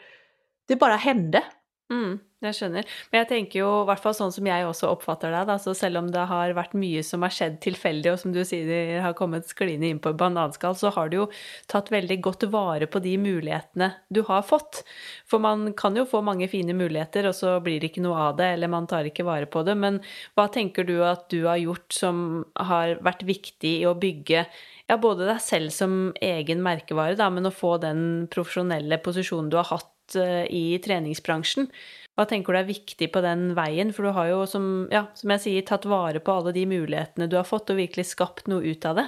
det 0.69 0.75
bara 0.79 0.95
hände. 0.95 1.43
Mm. 1.91 2.19
jag 2.39 2.55
känner. 2.55 2.85
Men 3.11 3.17
jag 3.17 3.27
tänker 3.29 3.59
ju, 3.59 3.81
i 3.81 3.85
hvert 3.85 3.99
fall 3.99 4.13
sånn 4.13 4.31
som 4.31 4.47
jag 4.47 4.69
också 4.69 4.87
uppfattar 4.87 5.31
det, 5.31 5.45
da, 5.45 5.57
så 5.59 5.73
selv 5.73 5.97
om 5.97 6.11
det 6.11 6.19
har 6.29 6.51
varit 6.53 6.73
mycket 6.73 7.05
som 7.05 7.21
har 7.25 7.29
skjedd 7.29 7.57
tilfeldig, 7.61 8.13
och 8.13 8.19
som 8.19 8.33
du 8.33 8.45
säger, 8.45 8.95
det 8.95 9.01
har 9.01 9.13
kommit 9.13 9.47
skliende 9.47 9.87
in 9.87 9.99
på 9.99 10.13
bananskall, 10.13 10.75
så 10.75 10.89
har 10.93 11.09
du 11.09 11.17
jo 11.17 11.25
tatt 11.67 11.91
väldigt 11.91 12.21
godt 12.21 12.43
vare 12.43 12.87
på 12.87 12.99
de 12.99 13.17
möjligheterna 13.17 13.91
du 14.09 14.21
har 14.21 14.41
fått. 14.41 14.83
För 15.25 15.39
man 15.39 15.73
kan 15.73 15.95
ju 15.95 16.05
få 16.05 16.21
många 16.21 16.47
fina 16.47 16.73
möjligheter 16.73 17.25
och 17.25 17.35
så 17.35 17.59
blir 17.59 17.81
det 17.81 17.89
ikke 17.89 18.05
noe 18.05 18.29
av 18.29 18.37
det, 18.37 18.53
eller 18.53 18.67
man 18.67 18.87
tar 18.87 19.03
inte 19.03 19.23
vare 19.23 19.45
på 19.45 19.63
det. 19.63 19.75
Men 19.75 20.01
vad 20.33 20.53
tänker 20.53 20.83
du 20.83 21.05
att 21.05 21.29
du 21.29 21.43
har 21.45 21.57
gjort 21.57 21.91
som 21.93 22.45
har 22.55 22.99
varit 23.01 23.23
viktig 23.23 23.81
i 23.81 23.85
å 23.85 23.97
bygge 23.97 24.45
ja, 24.87 24.97
både 24.97 25.25
deg 25.25 25.41
selv 25.41 25.73
som 25.73 26.13
egen 26.21 26.61
merkevare, 26.63 27.17
da, 27.17 27.29
men 27.29 27.49
å 27.49 27.51
få 27.53 27.77
den 27.81 28.27
professionella 28.31 28.97
position 28.97 29.49
du 29.49 29.57
har 29.57 29.73
haft 29.73 29.89
hatt 30.09 30.15
eh, 30.15 30.45
i 30.45 30.79
treningsbransjen. 30.79 31.69
Hva 32.15 32.25
tenker 32.25 32.53
du 32.53 32.59
er 32.59 32.67
viktig 32.67 33.11
på 33.13 33.21
den 33.21 33.55
veien? 33.55 33.93
For 33.93 34.03
du 34.03 34.11
har 34.11 34.27
jo, 34.27 34.45
som, 34.45 34.87
ja, 34.91 35.07
som 35.15 35.29
jeg 35.31 35.41
sier, 35.41 35.61
tatt 35.65 35.85
vare 35.85 36.19
på 36.19 36.31
alle 36.31 36.51
de 36.51 36.65
mulighetene 36.65 37.27
du 37.27 37.37
har 37.37 37.43
fått, 37.43 37.69
och 37.69 37.77
verkligen 37.77 38.05
skapat 38.05 38.47
något 38.47 38.63
ut 38.63 38.85
av 38.85 38.95
det. 38.95 39.07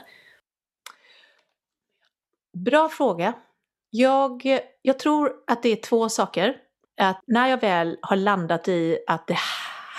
Bra 2.53 2.89
fråga. 2.89 3.33
Jag, 3.89 4.41
jag 4.81 4.99
tror 4.99 5.33
att 5.47 5.63
det 5.63 5.69
är 5.69 5.81
två 5.81 6.09
saker. 6.09 6.57
Att 6.97 7.21
när 7.27 7.47
jag 7.47 7.61
väl 7.61 7.97
har 8.01 8.15
landat 8.15 8.67
i 8.67 8.99
att 9.07 9.27
det 9.27 9.37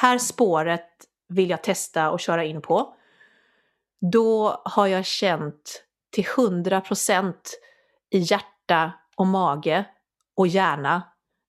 här 0.00 0.18
spåret 0.18 0.88
vill 1.28 1.50
jag 1.50 1.62
testa 1.62 2.10
och 2.10 2.20
köra 2.20 2.44
in 2.44 2.62
på. 2.62 2.94
Då 4.12 4.62
har 4.64 4.86
jag 4.86 5.04
känt 5.04 5.84
till 6.10 6.24
100% 6.24 7.34
i 8.10 8.18
hjärta 8.18 8.92
och 9.16 9.26
mage 9.26 9.84
och 10.36 10.46
hjärna 10.46 11.02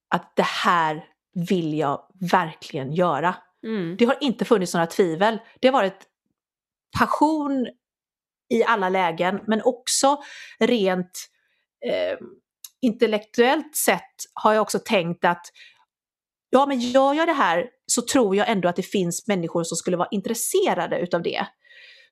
att 0.10 0.36
det 0.36 0.46
här 0.46 1.06
vill 1.50 1.78
jag 1.78 2.08
verkligen 2.32 2.94
göra. 2.94 3.36
Mm. 3.66 3.98
Det 3.98 4.06
har 4.06 4.18
inte 4.22 4.46
funnits 4.46 4.74
några 4.74 4.88
tvivel. 4.88 5.40
Det 5.60 5.68
har 5.68 5.74
varit 5.74 6.08
passion 7.00 7.68
i 8.50 8.64
alla 8.64 8.90
lägen 8.90 9.40
men 9.48 9.62
också 9.64 10.18
rent 10.60 11.30
eh, 11.86 12.18
intellektuellt 12.82 13.76
sett 13.76 14.16
har 14.34 14.54
jag 14.54 14.62
också 14.62 14.80
tänkt 14.80 15.26
att 15.26 15.46
ja 16.50 16.66
men 16.66 16.80
gör 16.80 17.14
jag 17.14 17.28
det 17.28 17.34
här 17.34 17.70
så 17.86 18.02
tror 18.02 18.36
jag 18.36 18.50
ändå 18.50 18.70
att 18.70 18.76
det 18.76 18.84
finns 18.84 19.28
människor 19.28 19.64
som 19.64 19.78
skulle 19.78 19.98
vara 19.98 20.08
intresserade 20.12 21.00
utav 21.00 21.22
det. 21.22 21.48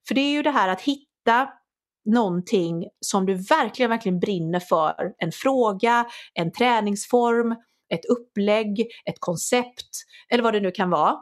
För 0.07 0.15
det 0.15 0.21
är 0.21 0.31
ju 0.31 0.43
det 0.43 0.51
här 0.51 0.67
att 0.67 0.81
hitta 0.81 1.49
någonting 2.05 2.87
som 2.99 3.25
du 3.25 3.33
verkligen, 3.33 3.89
verkligen 3.89 4.19
brinner 4.19 4.59
för. 4.59 5.13
En 5.17 5.31
fråga, 5.31 6.05
en 6.33 6.51
träningsform, 6.51 7.55
ett 7.93 8.05
upplägg, 8.05 8.79
ett 9.05 9.19
koncept 9.19 9.89
eller 10.29 10.43
vad 10.43 10.53
det 10.53 10.59
nu 10.59 10.71
kan 10.71 10.89
vara. 10.89 11.15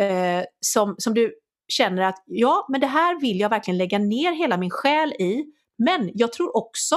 Eh, 0.00 0.44
som, 0.60 0.94
som 0.98 1.14
du 1.14 1.34
känner 1.68 2.02
att 2.02 2.22
ja, 2.26 2.66
men 2.68 2.80
det 2.80 2.86
här 2.86 3.20
vill 3.20 3.40
jag 3.40 3.48
verkligen 3.48 3.78
lägga 3.78 3.98
ner 3.98 4.32
hela 4.32 4.56
min 4.56 4.70
själ 4.70 5.12
i. 5.12 5.44
Men 5.78 6.10
jag 6.14 6.32
tror 6.32 6.56
också 6.56 6.94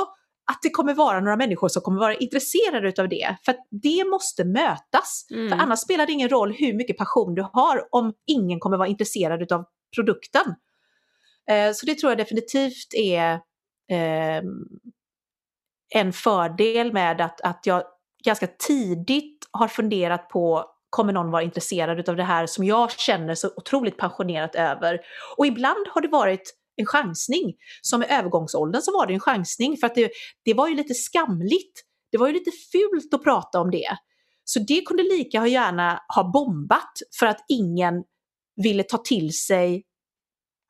att 0.51 0.59
det 0.61 0.69
kommer 0.69 0.93
vara 0.93 1.19
några 1.19 1.37
människor 1.37 1.67
som 1.67 1.81
kommer 1.81 1.99
vara 1.99 2.15
intresserade 2.15 2.89
utav 2.89 3.09
det. 3.09 3.37
För 3.45 3.51
att 3.51 3.67
det 3.69 4.09
måste 4.09 4.45
mötas. 4.45 5.27
Mm. 5.31 5.49
För 5.49 5.57
annars 5.57 5.79
spelar 5.79 6.05
det 6.05 6.11
ingen 6.11 6.29
roll 6.29 6.53
hur 6.53 6.73
mycket 6.73 6.97
passion 6.97 7.35
du 7.35 7.41
har 7.53 7.87
om 7.91 8.13
ingen 8.27 8.59
kommer 8.59 8.77
vara 8.77 8.87
intresserad 8.87 9.41
utav 9.41 9.65
produkten. 9.95 10.55
Eh, 11.49 11.73
så 11.73 11.85
det 11.85 11.95
tror 11.99 12.11
jag 12.11 12.17
definitivt 12.17 12.93
är 12.93 13.39
ehm, 13.91 14.45
en 15.95 16.13
fördel 16.13 16.93
med 16.93 17.21
att, 17.21 17.41
att 17.41 17.61
jag 17.63 17.83
ganska 18.23 18.47
tidigt 18.47 19.47
har 19.51 19.67
funderat 19.67 20.29
på 20.29 20.65
kommer 20.89 21.13
någon 21.13 21.31
vara 21.31 21.43
intresserad 21.43 22.09
av 22.09 22.15
det 22.15 22.23
här 22.23 22.47
som 22.47 22.63
jag 22.63 22.91
känner 22.91 23.35
så 23.35 23.51
otroligt 23.55 23.97
passionerat 23.97 24.55
över. 24.55 24.99
Och 25.37 25.45
ibland 25.45 25.87
har 25.89 26.01
det 26.01 26.07
varit 26.07 26.53
en 26.75 26.85
chansning. 26.85 27.53
Som 27.81 28.03
i 28.03 28.05
övergångsåldern 28.05 28.81
så 28.81 28.91
var 28.91 29.07
det 29.07 29.13
en 29.13 29.19
chansning 29.19 29.77
för 29.77 29.87
att 29.87 29.95
det, 29.95 30.11
det 30.45 30.53
var 30.53 30.67
ju 30.67 30.75
lite 30.75 30.93
skamligt. 30.93 31.81
Det 32.11 32.17
var 32.17 32.27
ju 32.27 32.33
lite 32.33 32.51
fult 32.71 33.13
att 33.13 33.23
prata 33.23 33.59
om 33.59 33.71
det. 33.71 33.97
Så 34.43 34.59
det 34.59 34.81
kunde 34.81 35.03
lika 35.03 35.47
gärna 35.47 35.99
ha 36.15 36.31
bombat 36.31 36.93
för 37.19 37.25
att 37.25 37.45
ingen 37.47 38.03
ville 38.63 38.83
ta 38.83 38.97
till 38.97 39.33
sig 39.33 39.83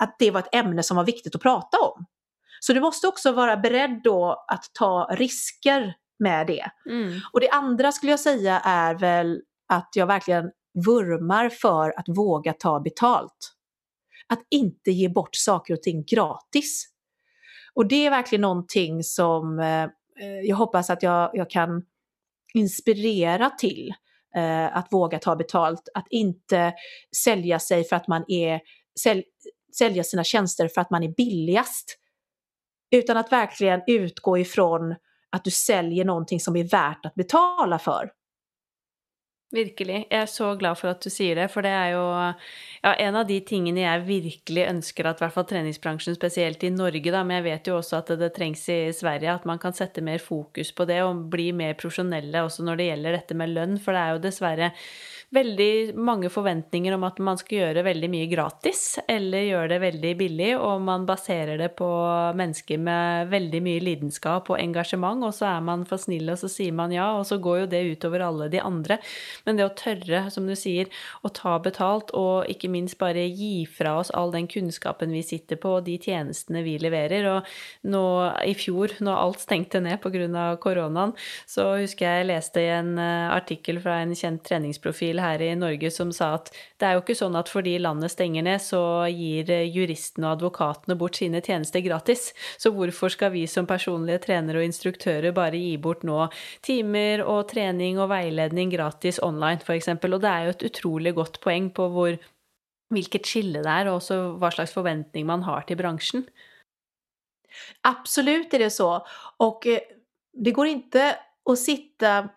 att 0.04 0.16
det 0.20 0.32
var 0.32 0.40
ett 0.40 0.56
ämne 0.56 0.84
som 0.84 0.98
var 0.98 1.04
viktigt 1.04 1.36
att 1.36 1.42
prata 1.42 1.78
om. 1.78 2.06
Så 2.60 2.74
du 2.74 2.80
måste 2.80 3.08
också 3.08 3.32
vara 3.32 3.58
beredd 3.58 4.02
då 4.04 4.46
att 4.48 4.64
ta 4.74 5.08
risker 5.12 5.96
med 6.20 6.48
det. 6.48 6.66
Mm. 6.90 7.20
Och 7.34 7.40
det 7.40 7.50
andra 7.50 7.92
skulle 7.92 8.12
jag 8.12 8.20
säga 8.20 8.60
är 8.60 8.96
väl 8.96 9.42
att 9.70 9.90
jag 9.96 10.08
verkligen 10.08 10.52
vurmar 10.86 11.50
för 11.50 12.00
att 12.00 12.06
våga 12.08 12.54
ta 12.54 12.80
betalt. 12.80 13.54
Att 14.28 14.40
inte 14.50 14.92
ge 14.92 15.10
bort 15.10 15.36
saker 15.36 15.74
och 15.74 15.82
ting 15.82 16.04
gratis. 16.04 16.86
Och 17.74 17.88
det 17.88 18.06
är 18.06 18.10
verkligen 18.10 18.42
någonting 18.42 19.04
som 19.04 19.60
eh, 19.60 19.90
jag 20.44 20.56
hoppas 20.56 20.90
att 20.90 21.04
jag, 21.04 21.30
jag 21.34 21.50
kan 21.50 21.84
inspirera 22.54 23.50
till. 23.50 23.94
Eh, 24.36 24.78
att 24.78 24.88
våga 24.92 25.20
ta 25.20 25.36
betalt, 25.36 25.90
att 25.94 26.08
inte 26.10 26.74
sälja 27.24 27.60
sig 27.60 27.84
för 27.84 27.96
att 27.96 28.08
man 28.08 28.26
är, 28.28 28.62
säl, 29.00 29.24
sälja 29.76 30.04
sina 30.04 30.24
tjänster 30.24 30.68
för 30.68 30.82
att 30.82 30.90
man 30.90 31.04
är 31.04 31.08
billigast. 31.08 32.00
Utan 32.92 33.18
att 33.18 33.32
verkligen 33.32 33.82
utgå 33.88 34.38
ifrån 34.38 34.96
att 35.30 35.44
du 35.44 35.52
säljer 35.52 36.06
någonting 36.06 36.40
som 36.40 36.56
är 36.56 36.64
värt 36.64 37.06
att 37.06 37.16
betala 37.16 37.80
för. 37.80 38.12
Virkelig. 39.54 40.08
Jag 40.10 40.22
är 40.22 40.26
så 40.26 40.56
glad 40.56 40.78
för 40.78 40.88
att 40.88 41.02
du 41.02 41.10
säger 41.10 41.36
det, 41.36 41.48
för 41.48 41.62
det 41.62 41.70
är 41.70 41.90
ju 41.90 42.34
ja, 42.82 42.94
en 42.94 43.16
av 43.16 43.28
de 43.28 43.42
tingene 43.42 43.82
jag 43.82 44.00
verkligen 44.00 44.76
önskar 44.76 45.06
att 45.06 45.22
i 45.22 45.24
hvert 45.24 45.34
fall 45.34 45.46
treningsbransjen, 45.46 46.16
spesielt 46.16 46.64
i 46.64 46.70
Norge, 46.70 47.12
da, 47.12 47.24
men 47.24 47.36
jag 47.36 47.44
vet 47.44 47.68
ju 47.68 47.78
också 47.78 47.96
att 47.96 48.08
det, 48.08 48.16
det 48.16 48.30
trengs 48.30 48.70
i 48.70 48.94
Sverige, 48.94 49.34
att 49.34 49.46
man 49.46 49.60
kan 49.60 49.74
sätta 49.74 50.02
mer 50.02 50.18
fokus 50.18 50.76
på 50.76 50.86
det 50.86 51.04
och 51.04 51.16
bli 51.16 51.54
mer 51.54 51.74
profesjonelle 51.74 52.44
också 52.44 52.64
när 52.64 52.76
det 52.76 52.84
gäller 52.84 53.12
detta 53.12 53.34
med 53.34 53.50
lön, 53.50 53.80
för 53.80 53.94
det 53.94 54.00
är 54.00 54.14
ju 54.14 54.20
dessverre 54.20 54.72
veldig 55.34 55.96
mange 55.98 56.30
forventninger 56.34 56.94
om 56.96 57.06
at 57.08 57.20
man 57.24 57.40
skal 57.40 57.60
gjøre 57.60 57.86
veldig 57.88 58.10
mye 58.12 58.28
gratis, 58.32 58.82
eller 59.10 59.48
gjøre 59.48 59.72
det 59.74 59.80
veldig 59.84 60.12
billig, 60.20 60.50
og 60.58 60.84
man 60.86 61.08
baserer 61.10 61.58
det 61.62 61.72
på 61.80 61.88
mennesker 62.38 62.82
med 62.82 63.32
veldig 63.32 63.62
mye 63.66 63.84
lidenskap 63.84 64.52
og 64.54 64.60
engasjement, 64.60 65.26
og 65.26 65.34
så 65.38 65.50
er 65.54 65.66
man 65.66 65.86
for 65.90 66.02
snill, 66.02 66.30
og 66.34 66.40
så 66.42 66.50
sier 66.52 66.76
man 66.76 66.94
ja, 66.94 67.10
og 67.18 67.26
så 67.30 67.40
går 67.44 67.64
jo 67.64 67.70
det 67.74 67.84
utover 67.94 68.26
alle 68.28 68.50
de 68.54 68.62
andre. 68.64 69.00
Men 69.48 69.60
det 69.60 69.68
å 69.68 69.74
tørre, 69.78 70.26
som 70.34 70.50
du 70.50 70.56
sier, 70.60 70.92
å 71.24 71.32
ta 71.34 71.56
betalt, 71.64 72.14
og 72.18 72.50
ikke 72.52 72.72
minst 72.74 73.00
bare 73.02 73.26
gi 73.30 73.66
fra 73.70 73.96
oss 74.02 74.14
all 74.14 74.34
den 74.36 74.50
kunnskapen 74.52 75.14
vi 75.14 75.24
sitter 75.26 75.62
på, 75.62 75.78
og 75.80 75.88
de 75.88 75.98
tjenestene 76.02 76.66
vi 76.66 76.78
leverer, 76.82 77.30
og 77.32 77.90
nå 77.90 78.06
i 78.46 78.54
fjor, 78.58 78.98
når 79.04 79.24
alt 79.26 79.44
stengte 79.48 79.82
ned 79.84 80.02
pga. 80.04 80.46
koronaen, 80.62 81.16
så 81.50 81.74
husker 81.80 82.06
jeg 82.06 82.24
jeg 82.24 82.30
leste 82.30 82.62
i 82.62 82.70
en 82.70 82.96
eh, 83.02 83.34
artikel 83.34 83.54
artikkel 83.54 83.82
fra 83.82 84.02
en 84.02 84.14
kjent 84.16 84.44
treningsprofil 84.44 85.20
här 85.24 85.42
i 85.42 85.56
Norge 85.56 85.92
som 85.92 86.14
sa 86.14 86.34
att 86.34 86.56
det 86.78 86.86
är 86.86 86.92
ju 86.92 86.98
inte 86.98 87.16
så 87.16 87.38
att 87.38 87.50
för 87.50 87.60
att 87.60 87.82
landet 87.82 88.12
eh, 88.12 88.14
stänger 88.14 88.44
ner 88.44 88.58
så 88.58 89.08
ger 89.08 89.50
juristerna 89.62 90.28
och 90.28 90.34
advokaterna 90.34 90.96
bort 90.96 91.16
sina 91.16 91.42
tjänster 91.42 91.80
gratis. 91.80 92.34
Så 92.58 92.72
varför 92.72 93.10
ska 93.10 93.30
vi 93.30 93.48
som 93.48 93.68
personliga 93.68 94.20
tränare 94.20 94.58
och 94.58 94.64
instruktörer 94.64 95.32
bara 95.32 95.56
ge 95.56 95.78
bort 95.78 96.04
nå 96.04 96.30
timmar 96.62 97.20
och 97.20 97.48
träning 97.48 98.00
och 98.00 98.12
vägledning 98.12 98.70
gratis 98.70 99.20
online, 99.20 99.60
till 99.60 99.76
exempel? 99.76 100.14
Och 100.14 100.22
det 100.22 100.28
är 100.28 100.44
ju 100.44 100.50
ett 100.50 100.64
otroligt 100.64 101.16
gott 101.16 101.40
poäng 101.40 101.70
på 101.70 101.88
vår, 101.88 102.18
vilket 102.90 103.28
skille 103.28 103.62
det 103.62 103.70
är 103.70 103.86
och 103.86 103.96
också 103.96 104.32
vad 104.32 104.54
slags 104.54 104.74
förväntning 104.74 105.26
man 105.26 105.44
har 105.44 105.62
till 105.62 105.78
branschen. 105.78 106.24
Absolut 107.82 108.54
är 108.54 108.60
det 108.60 108.70
så. 108.70 109.08
Och 109.38 109.68
eh, 109.68 109.80
det 110.34 110.52
går 110.52 110.68
inte 110.68 111.16
att 111.50 111.60
sitta 111.60 112.30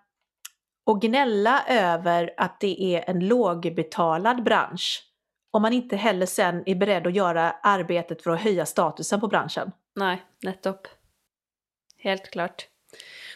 och 0.87 1.01
gnälla 1.01 1.65
över 1.69 2.35
att 2.37 2.61
det 2.61 2.83
är 2.83 3.11
en 3.11 3.29
lågbetalad 3.29 4.43
bransch 4.43 5.03
om 5.51 5.63
man 5.63 5.73
inte 5.73 5.97
heller 5.97 6.27
sen 6.27 6.63
är 6.67 6.75
beredd 6.75 7.07
att 7.07 7.15
göra 7.15 7.51
arbetet 7.63 8.23
för 8.23 8.31
att 8.31 8.41
höja 8.41 8.67
statusen 8.67 9.21
på 9.21 9.29
branschen. 9.29 9.73
Nej, 9.95 10.25
nettopp. 10.43 10.89
Helt 11.99 12.31
klart. 12.31 12.67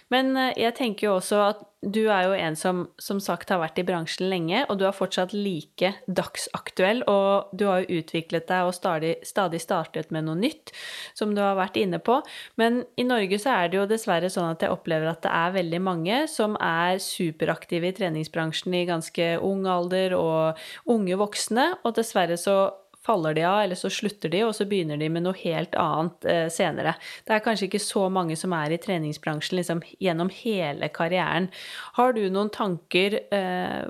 Men 0.09 0.37
eh, 0.37 0.53
jag 0.57 0.77
tänker 0.77 1.07
ju 1.07 1.13
också 1.13 1.37
att 1.37 1.70
du 1.81 2.03
er 2.13 2.27
jo 2.29 2.35
en 2.37 2.57
som 2.59 2.81
som 3.01 3.21
sagt 3.25 3.49
har 3.49 3.61
vært 3.63 3.79
i 3.81 3.85
bransjen 3.89 4.29
lenge, 4.29 4.67
og 4.69 4.79
du 4.81 4.85
er 4.85 4.97
fortsatt 4.97 5.33
like 5.33 5.95
dagsaktuell, 6.07 7.01
og 7.09 7.55
du 7.57 7.65
har 7.71 7.81
jo 7.83 8.01
utviklet 8.01 8.49
deg 8.51 8.69
og 8.69 8.75
stadig, 8.77 9.15
stadig 9.25 9.63
startet 9.65 10.13
med 10.13 10.27
noe 10.29 10.37
nytt, 10.37 10.75
som 11.17 11.33
du 11.35 11.41
har 11.41 11.57
vært 11.57 11.79
inne 11.81 12.01
på. 12.05 12.19
Men 12.61 12.83
i 13.01 13.07
Norge 13.09 13.41
så 13.41 13.55
er 13.57 13.73
det 13.73 13.81
jo 13.81 13.89
dessverre 13.89 14.29
sånn 14.33 14.53
at 14.53 14.65
jeg 14.65 14.75
opplever 14.75 15.09
at 15.09 15.25
det 15.25 15.33
er 15.33 15.57
veldig 15.57 15.81
mange 15.87 16.21
som 16.29 16.59
er 16.61 17.01
superaktive 17.01 17.89
i 17.89 17.97
treningsbransjen 17.97 18.77
i 18.77 18.85
ganske 18.91 19.33
ung 19.41 19.65
alder, 19.71 20.19
og 20.19 20.61
unge 20.93 21.17
voksne, 21.21 21.71
og 21.81 21.97
dessverre 21.97 22.37
så 22.41 22.61
faller 23.07 23.35
de 23.35 23.45
av, 23.45 23.63
eller 23.63 23.79
så 23.79 23.91
slutter 23.91 24.29
de, 24.33 24.43
og 24.45 24.55
så 24.57 24.67
begynner 24.69 25.01
de 25.01 25.09
med 25.13 25.25
noe 25.25 25.39
helt 25.41 25.75
annet 25.79 26.27
eh, 26.29 26.47
senere. 26.53 26.95
Det 27.25 27.35
er 27.35 27.45
kanskje 27.45 27.71
ikke 27.71 27.83
så 27.83 28.07
mange 28.13 28.37
som 28.37 28.53
er 28.57 28.75
i 28.75 28.81
treningsbransjen 28.81 29.61
liksom, 29.61 29.83
gjennom 30.03 30.33
hele 30.43 30.91
karrieren. 30.93 31.49
Har 31.97 32.17
du 32.17 32.27
noen 32.29 32.53
tanker 32.53 33.19
eh, 33.33 33.89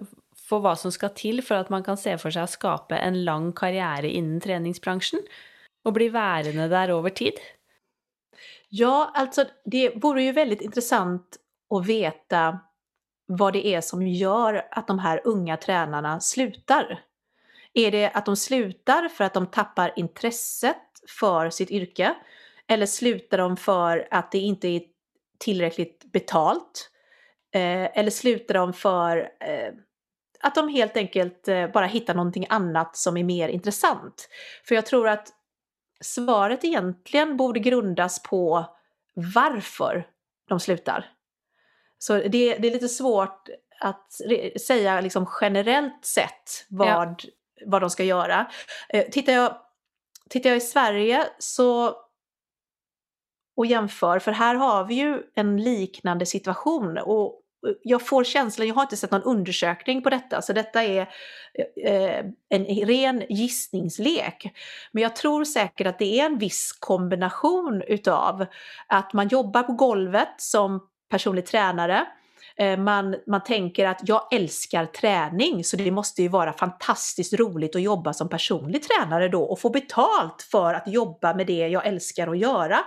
for 0.50 0.62
hva 0.64 0.76
som 0.78 0.94
skal 0.94 1.14
til 1.18 1.42
for 1.46 1.62
at 1.62 1.70
man 1.74 1.86
kan 1.86 1.98
se 1.98 2.16
for 2.18 2.34
seg 2.34 2.46
å 2.46 2.54
skape 2.54 2.98
en 2.98 3.22
lang 3.26 3.50
karriere 3.56 4.10
innen 4.10 4.42
treningsbransjen? 4.42 5.26
Och 5.84 5.92
bli 5.92 6.08
værende 6.08 6.68
där 6.68 6.88
över 6.88 7.10
tid? 7.10 7.32
Ja, 8.68 9.12
alltså 9.14 9.44
det 9.64 9.92
vore 9.96 10.22
ju 10.22 10.32
väldigt 10.32 10.60
intressant 10.60 11.36
att 11.74 11.86
veta 11.86 12.60
vad 13.26 13.52
det 13.52 13.66
är 13.66 13.80
som 13.80 14.06
gör 14.06 14.66
att 14.70 14.86
de 14.86 14.98
här 14.98 15.20
unga 15.24 15.56
tränarna 15.56 16.20
slutar. 16.20 17.00
Är 17.74 17.90
det 17.90 18.10
att 18.10 18.26
de 18.26 18.36
slutar 18.36 19.08
för 19.08 19.24
att 19.24 19.34
de 19.34 19.46
tappar 19.46 19.92
intresset 19.96 20.76
för 21.18 21.50
sitt 21.50 21.70
yrke? 21.70 22.14
Eller 22.66 22.86
slutar 22.86 23.38
de 23.38 23.56
för 23.56 24.08
att 24.10 24.32
det 24.32 24.38
inte 24.38 24.68
är 24.68 24.82
tillräckligt 25.38 26.12
betalt? 26.12 26.90
Eh, 27.54 27.98
eller 27.98 28.10
slutar 28.10 28.54
de 28.54 28.72
för 28.72 29.16
eh, 29.40 29.72
att 30.40 30.54
de 30.54 30.68
helt 30.68 30.96
enkelt 30.96 31.48
eh, 31.48 31.66
bara 31.66 31.86
hittar 31.86 32.14
någonting 32.14 32.46
annat 32.48 32.96
som 32.96 33.16
är 33.16 33.24
mer 33.24 33.48
intressant? 33.48 34.28
För 34.64 34.74
jag 34.74 34.86
tror 34.86 35.08
att 35.08 35.28
svaret 36.00 36.64
egentligen 36.64 37.36
borde 37.36 37.60
grundas 37.60 38.22
på 38.22 38.66
varför 39.14 40.06
de 40.48 40.60
slutar. 40.60 41.10
Så 41.98 42.14
det, 42.14 42.28
det 42.28 42.68
är 42.68 42.72
lite 42.72 42.88
svårt 42.88 43.48
att 43.80 44.12
säga 44.66 45.00
liksom 45.00 45.26
generellt 45.40 46.04
sett 46.04 46.66
vad, 46.68 47.22
vad 47.66 47.82
de 47.82 47.90
ska 47.90 48.04
göra. 48.04 48.50
Eh, 48.88 49.04
tittar, 49.04 49.32
jag, 49.32 49.56
tittar 50.30 50.50
jag 50.50 50.56
i 50.56 50.60
Sverige 50.60 51.26
så 51.38 51.96
och 53.56 53.66
jämför, 53.66 54.18
för 54.18 54.32
här 54.32 54.54
har 54.54 54.84
vi 54.84 54.94
ju 54.94 55.22
en 55.34 55.56
liknande 55.56 56.26
situation 56.26 56.98
och 56.98 57.42
eh, 57.66 57.72
jag 57.82 58.06
får 58.06 58.24
känslan, 58.24 58.68
jag 58.68 58.74
har 58.74 58.82
inte 58.82 58.96
sett 58.96 59.10
någon 59.10 59.22
undersökning 59.22 60.02
på 60.02 60.10
detta, 60.10 60.42
så 60.42 60.52
detta 60.52 60.82
är 60.82 61.08
eh, 61.84 61.94
eh, 61.94 62.24
en 62.48 62.64
ren 62.64 63.22
gissningslek. 63.28 64.52
Men 64.92 65.02
jag 65.02 65.16
tror 65.16 65.44
säkert 65.44 65.86
att 65.86 65.98
det 65.98 66.20
är 66.20 66.26
en 66.26 66.38
viss 66.38 66.72
kombination 66.72 67.82
utav 67.82 68.46
att 68.86 69.12
man 69.12 69.28
jobbar 69.28 69.62
på 69.62 69.72
golvet 69.72 70.34
som 70.36 70.80
personlig 71.10 71.46
tränare, 71.46 72.06
man, 72.78 73.16
man 73.26 73.44
tänker 73.44 73.86
att 73.86 74.00
jag 74.02 74.32
älskar 74.32 74.86
träning 74.86 75.64
så 75.64 75.76
det 75.76 75.90
måste 75.90 76.22
ju 76.22 76.28
vara 76.28 76.52
fantastiskt 76.52 77.32
roligt 77.32 77.76
att 77.76 77.82
jobba 77.82 78.12
som 78.12 78.28
personlig 78.28 78.82
tränare 78.82 79.28
då 79.28 79.42
och 79.42 79.60
få 79.60 79.70
betalt 79.70 80.42
för 80.50 80.74
att 80.74 80.88
jobba 80.88 81.34
med 81.34 81.46
det 81.46 81.68
jag 81.68 81.86
älskar 81.86 82.28
att 82.28 82.38
göra. 82.38 82.78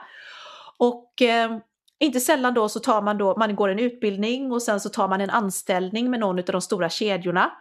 Och 0.78 1.22
eh, 1.22 1.58
inte 2.00 2.20
sällan 2.20 2.54
då 2.54 2.70
så 2.70 2.80
tar 2.80 3.02
man 3.02 3.18
då, 3.18 3.38
man 3.38 3.56
går 3.56 3.70
en 3.70 3.80
utbildning 3.80 4.52
och 4.52 4.62
sen 4.62 4.80
så 4.80 4.90
tar 4.90 5.08
man 5.08 5.22
en 5.22 5.30
anställning 5.30 6.10
med 6.10 6.20
någon 6.20 6.40
av 6.40 6.46
de 6.46 6.62
stora 6.62 6.90
kedjorna. 6.90 7.52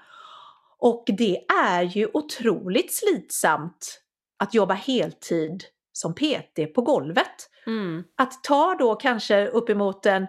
Och 0.79 1.05
det 1.07 1.39
är 1.67 1.83
ju 1.83 2.09
otroligt 2.15 2.95
slitsamt 2.95 4.01
att 4.39 4.55
jobba 4.55 4.75
heltid 4.75 5.65
som 5.93 6.15
PT 6.15 6.75
på 6.75 6.83
golvet. 6.83 7.51
Mm. 7.67 8.05
Att 8.17 8.45
ta 8.45 8.77
då 8.79 8.95
kanske 8.95 9.47
uppemot 9.47 10.07
en 10.07 10.23
eh, 10.23 10.29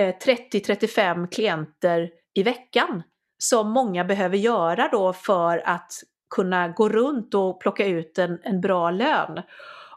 Eh, 0.00 0.14
30-35 0.24 1.28
klienter 1.28 2.10
i 2.34 2.42
veckan 2.42 3.02
som 3.38 3.70
många 3.70 4.04
behöver 4.04 4.36
göra 4.36 4.88
då 4.88 5.12
för 5.12 5.68
att 5.68 5.92
kunna 6.34 6.68
gå 6.68 6.88
runt 6.88 7.34
och 7.34 7.60
plocka 7.60 7.86
ut 7.86 8.18
en, 8.18 8.40
en 8.42 8.60
bra 8.60 8.90
lön. 8.90 9.42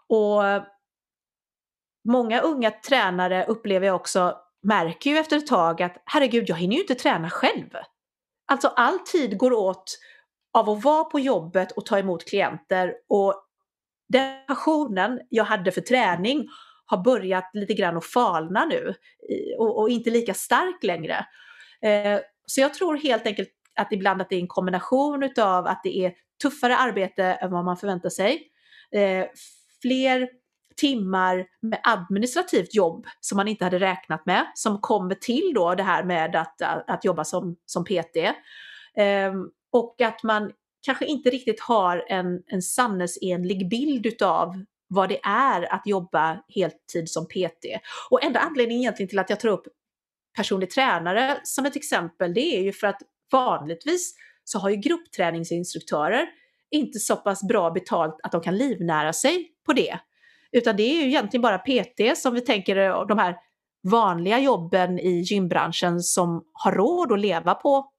Och 0.09 0.41
många 2.09 2.41
unga 2.41 2.71
tränare 2.71 3.45
upplever 3.45 3.87
jag 3.87 3.95
också 3.95 4.37
märker 4.63 5.09
ju 5.09 5.17
efter 5.17 5.37
ett 5.37 5.47
tag 5.47 5.81
att 5.81 6.01
herregud, 6.05 6.49
jag 6.49 6.55
hinner 6.55 6.75
ju 6.75 6.81
inte 6.81 6.95
träna 6.95 7.29
själv. 7.29 7.69
Alltså 8.47 8.67
all 8.67 8.99
tid 8.99 9.37
går 9.37 9.53
åt 9.53 9.99
av 10.53 10.69
att 10.69 10.83
vara 10.83 11.03
på 11.03 11.19
jobbet 11.19 11.71
och 11.71 11.85
ta 11.85 11.99
emot 11.99 12.29
klienter 12.29 12.93
och 13.09 13.35
den 14.09 14.45
passionen 14.47 15.19
jag 15.29 15.43
hade 15.43 15.71
för 15.71 15.81
träning 15.81 16.47
har 16.93 17.03
börjat 17.03 17.49
lite 17.53 17.73
grann 17.73 17.97
att 17.97 18.05
falna 18.05 18.65
nu 18.65 18.93
och, 19.57 19.79
och 19.79 19.89
inte 19.89 20.09
lika 20.09 20.33
stark 20.33 20.83
längre. 20.83 21.25
Eh, 21.81 22.19
så 22.45 22.61
jag 22.61 22.73
tror 22.73 22.97
helt 22.97 23.25
enkelt 23.25 23.49
att 23.75 23.91
ibland 23.91 24.21
att 24.21 24.29
det 24.29 24.35
är 24.35 24.39
en 24.39 24.47
kombination 24.47 25.23
utav 25.23 25.67
att 25.67 25.81
det 25.83 25.97
är 25.97 26.13
tuffare 26.41 26.77
arbete 26.77 27.23
än 27.23 27.51
vad 27.51 27.65
man 27.65 27.77
förväntar 27.77 28.09
sig. 28.09 28.41
Eh, 28.91 29.25
fler 29.81 30.29
timmar 30.75 31.45
med 31.61 31.79
administrativt 31.83 32.75
jobb 32.75 33.05
som 33.19 33.35
man 33.35 33.47
inte 33.47 33.63
hade 33.63 33.79
räknat 33.79 34.25
med, 34.25 34.45
som 34.55 34.81
kommer 34.81 35.15
till 35.15 35.51
då 35.55 35.75
det 35.75 35.83
här 35.83 36.03
med 36.03 36.35
att, 36.35 36.61
att, 36.61 36.89
att 36.89 37.05
jobba 37.05 37.23
som, 37.23 37.55
som 37.65 37.85
PT. 37.85 38.17
Eh, 38.97 39.33
och 39.71 40.01
att 40.01 40.23
man 40.23 40.51
kanske 40.81 41.05
inte 41.05 41.29
riktigt 41.29 41.59
har 41.59 42.05
en, 42.07 42.43
en 42.47 42.61
sannesenlig 42.61 43.69
bild 43.69 44.05
utav 44.05 44.65
vad 44.93 45.09
det 45.09 45.19
är 45.23 45.73
att 45.73 45.81
jobba 45.85 46.43
heltid 46.55 47.09
som 47.09 47.25
PT. 47.25 47.65
Och 48.09 48.23
enda 48.23 48.39
anledningen 48.39 48.81
egentligen 48.81 49.09
till 49.09 49.19
att 49.19 49.29
jag 49.29 49.39
tar 49.39 49.49
upp 49.49 49.67
personlig 50.37 50.69
tränare 50.69 51.39
som 51.43 51.65
ett 51.65 51.75
exempel, 51.75 52.33
det 52.33 52.57
är 52.57 52.61
ju 52.61 52.71
för 52.71 52.87
att 52.87 53.01
vanligtvis 53.31 54.15
så 54.43 54.59
har 54.59 54.69
ju 54.69 54.75
gruppträningsinstruktörer 54.75 56.27
inte 56.71 56.99
så 56.99 57.15
pass 57.15 57.47
bra 57.47 57.71
betalt 57.71 58.19
att 58.23 58.31
de 58.31 58.41
kan 58.41 58.57
livnära 58.57 59.13
sig 59.13 59.51
på 59.65 59.73
det. 59.73 59.99
Utan 60.51 60.75
det 60.75 60.83
är 60.83 61.01
ju 61.01 61.07
egentligen 61.07 61.41
bara 61.41 61.57
PT 61.57 62.17
som 62.17 62.33
vi 62.33 62.41
tänker 62.41 62.77
eh, 62.77 63.07
de 63.07 63.17
här 63.17 63.35
vanliga 63.83 64.39
jobben 64.39 64.99
i 64.99 65.21
gymbranschen 65.21 65.99
som 65.99 66.43
har 66.53 66.71
råd 66.71 67.11
att 67.11 67.19
leva 67.19 67.53
på 67.53 67.92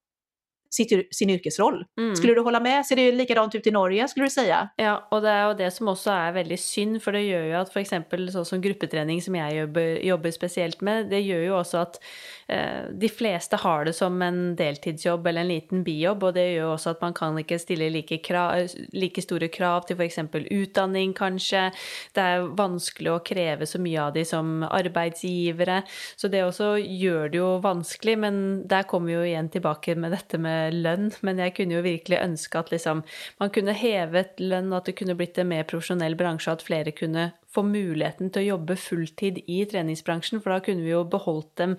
sitt, 0.77 1.15
sin 1.15 1.31
yrkesroll. 1.31 1.85
Mm. 1.99 2.17
Skulle 2.17 2.35
du 2.35 2.41
hålla 2.41 2.61
med? 2.61 2.87
Ser 2.87 2.97
det 2.97 3.13
likadant 3.13 3.55
ut 3.55 3.67
i 3.67 3.71
Norge 3.71 4.09
skulle 4.09 4.27
du 4.27 4.31
säga? 4.31 4.69
Ja, 4.77 5.09
och 5.11 5.23
det 5.23 5.31
är 5.31 5.49
ju 5.49 5.55
det 5.55 5.71
som 5.71 5.89
också 5.89 6.11
är 6.11 6.33
väldigt 6.33 6.61
synd, 6.61 7.03
för 7.03 7.13
det 7.13 7.23
gör 7.23 7.43
ju 7.43 7.55
att 7.55 7.73
för 7.73 7.81
exempel 7.81 8.33
så 8.33 8.45
som 8.45 8.61
gruppeträning 8.61 9.23
som 9.23 9.35
jag 9.35 9.55
jobbar, 9.55 9.81
jobbar 9.81 10.31
speciellt 10.31 10.81
med, 10.81 11.11
det 11.11 11.21
gör 11.21 11.39
ju 11.39 11.53
också 11.53 11.77
att 11.77 12.01
Eh, 12.49 12.85
de 12.93 13.09
flesta 13.09 13.57
har 13.57 13.85
det 13.85 13.93
som 13.93 14.23
en 14.23 14.57
deltidsjobb 14.57 15.27
eller 15.27 15.41
en 15.41 15.49
liten 15.49 15.85
bijobb, 15.85 16.23
och 16.25 16.33
det 16.35 16.53
gjør 16.53 16.75
også 16.75 16.91
at 16.91 17.01
man 17.01 17.15
kan 17.17 17.39
ikke 17.41 17.59
stille 17.59 17.89
like, 17.91 18.19
krav, 18.25 18.69
like 18.93 19.23
store 19.25 19.49
krav 19.49 19.87
til 19.89 19.97
f.eks. 19.97 20.19
utdanning, 20.53 21.15
kanskje. 21.17 21.71
Det 22.13 22.21
er 22.23 22.49
vanskelig 22.57 23.13
å 23.15 23.23
kreve 23.25 23.67
så 23.67 23.81
mye 23.81 24.03
av 24.03 24.13
de 24.17 24.25
som 24.29 24.63
arbeidsgivere, 24.69 25.83
så 26.17 26.29
det 26.29 26.45
også 26.45 26.75
gjør 26.81 27.33
det 27.33 27.41
jo 27.41 27.51
vanskelig. 27.65 28.19
Men 28.21 28.37
der 28.69 28.85
kommer 28.89 29.13
vi 29.13 29.17
jo 29.17 29.25
igjen 29.25 29.49
tilbake 29.49 29.97
med 29.97 30.13
dette 30.13 30.39
med 30.39 30.64
lønn. 30.73 31.11
Men 31.27 31.43
jeg 31.43 31.57
kunne 31.59 31.79
jo 31.79 31.85
virkelig 31.85 32.21
ønske 32.23 32.61
at 32.61 32.73
liksom, 32.73 33.05
man 33.43 33.53
kunne 33.55 33.77
hevet 33.77 34.41
lønn, 34.41 34.73
at 34.77 34.89
det 34.89 34.97
kunne 35.01 35.17
blitt 35.19 35.39
en 35.41 35.51
mer 35.53 35.67
profesjonell 35.69 36.17
bransje, 36.19 36.55
at 36.55 36.65
flere 36.65 36.95
kunne 36.97 37.33
få 37.55 37.67
muligheten 37.67 38.33
til 38.33 38.45
å 38.45 38.51
jobbe 38.55 38.79
fulltid 38.81 39.43
i 39.47 39.63
treningsbransjen, 39.71 40.43
for 40.43 40.55
da 40.55 40.63
kunne 40.65 40.87
vi 40.87 40.95
jo 40.95 41.05
beholdt 41.09 41.55
dem 41.61 41.79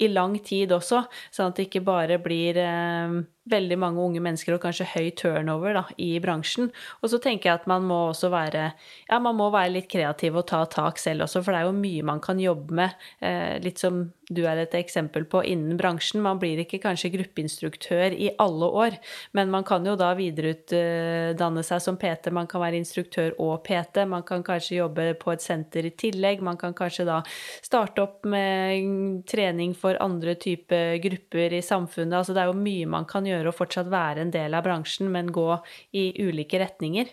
i 0.00 0.08
lang 0.08 0.38
tid 0.40 0.72
også, 0.72 1.02
sånn 1.34 1.50
at 1.50 1.58
det 1.58 1.68
ikke 1.68 1.84
bare 1.84 2.16
blir 2.22 2.56
eh, 2.62 3.20
veldig 3.50 3.78
mange 3.80 4.02
unge 4.04 4.22
mennesker 4.24 4.56
og 4.56 4.62
kanskje 4.64 4.88
høy 4.94 5.10
turnover 5.18 5.76
da, 5.76 5.84
i 6.00 6.12
bransjen. 6.22 6.70
Og 7.00 7.12
så 7.12 7.20
tenker 7.22 7.50
jeg 7.50 7.60
at 7.60 7.68
man 7.70 7.86
må 7.88 8.06
også 8.10 8.30
være 8.32 8.70
ja, 8.72 9.18
man 9.18 9.38
må 9.38 9.50
være 9.54 9.74
litt 9.76 9.90
kreativ 9.90 10.38
og 10.40 10.48
ta 10.50 10.64
tak 10.70 11.00
selv 11.00 11.26
også, 11.26 11.42
for 11.44 11.54
det 11.54 11.62
er 11.62 11.68
jo 11.68 11.76
mye 11.76 12.06
man 12.06 12.22
kan 12.24 12.40
jobbe 12.40 12.80
med. 12.82 12.96
Eh, 13.20 13.58
litt 13.64 13.82
som 13.82 14.06
du 14.30 14.44
er 14.46 14.60
et 14.62 14.74
eksempel 14.78 15.24
på 15.26 15.42
innen 15.46 15.78
bransjen. 15.78 16.22
Man 16.22 16.38
blir 16.38 16.60
ikke 16.62 16.78
kanskje 16.84 17.10
gruppeinstruktør 17.16 18.14
i 18.14 18.30
alle 18.38 18.68
år, 18.84 18.98
men 19.34 19.50
man 19.50 19.66
kan 19.66 19.86
jo 19.86 19.96
da 19.98 20.12
videreutdanne 20.18 21.64
seg 21.66 21.82
som 21.82 21.98
PT. 21.98 22.30
Man 22.34 22.46
kan 22.50 22.62
være 22.62 22.78
instruktør 22.78 23.34
og 23.42 23.64
PT. 23.66 24.04
Man 24.10 24.22
kan 24.26 24.44
kanskje 24.46 24.78
jobbe 24.78 25.08
på 25.20 25.34
et 25.34 25.42
senter 25.42 25.88
i 25.88 25.94
tillegg. 25.98 26.44
Man 26.46 26.60
kan 26.60 26.76
kanskje 26.78 27.08
da 27.08 27.18
starte 27.58 28.04
opp 28.04 28.28
med 28.30 29.24
trening 29.30 29.74
for 29.74 29.98
andre 30.02 30.36
typer 30.38 31.00
grupper 31.02 31.58
i 31.58 31.62
samfunnet. 31.64 32.20
Altså 32.20 32.36
det 32.36 32.44
er 32.44 32.52
jo 32.52 32.60
mye 32.60 32.86
man 32.90 33.08
kan 33.10 33.26
gjøre 33.26 33.39
och 33.46 33.54
fortsatt 33.54 33.86
vara 33.86 34.12
en 34.12 34.30
del 34.30 34.54
av 34.54 34.62
branschen 34.62 35.12
men 35.12 35.32
gå 35.32 35.64
i 35.90 36.28
olika 36.28 36.58
riktningar. 36.58 37.06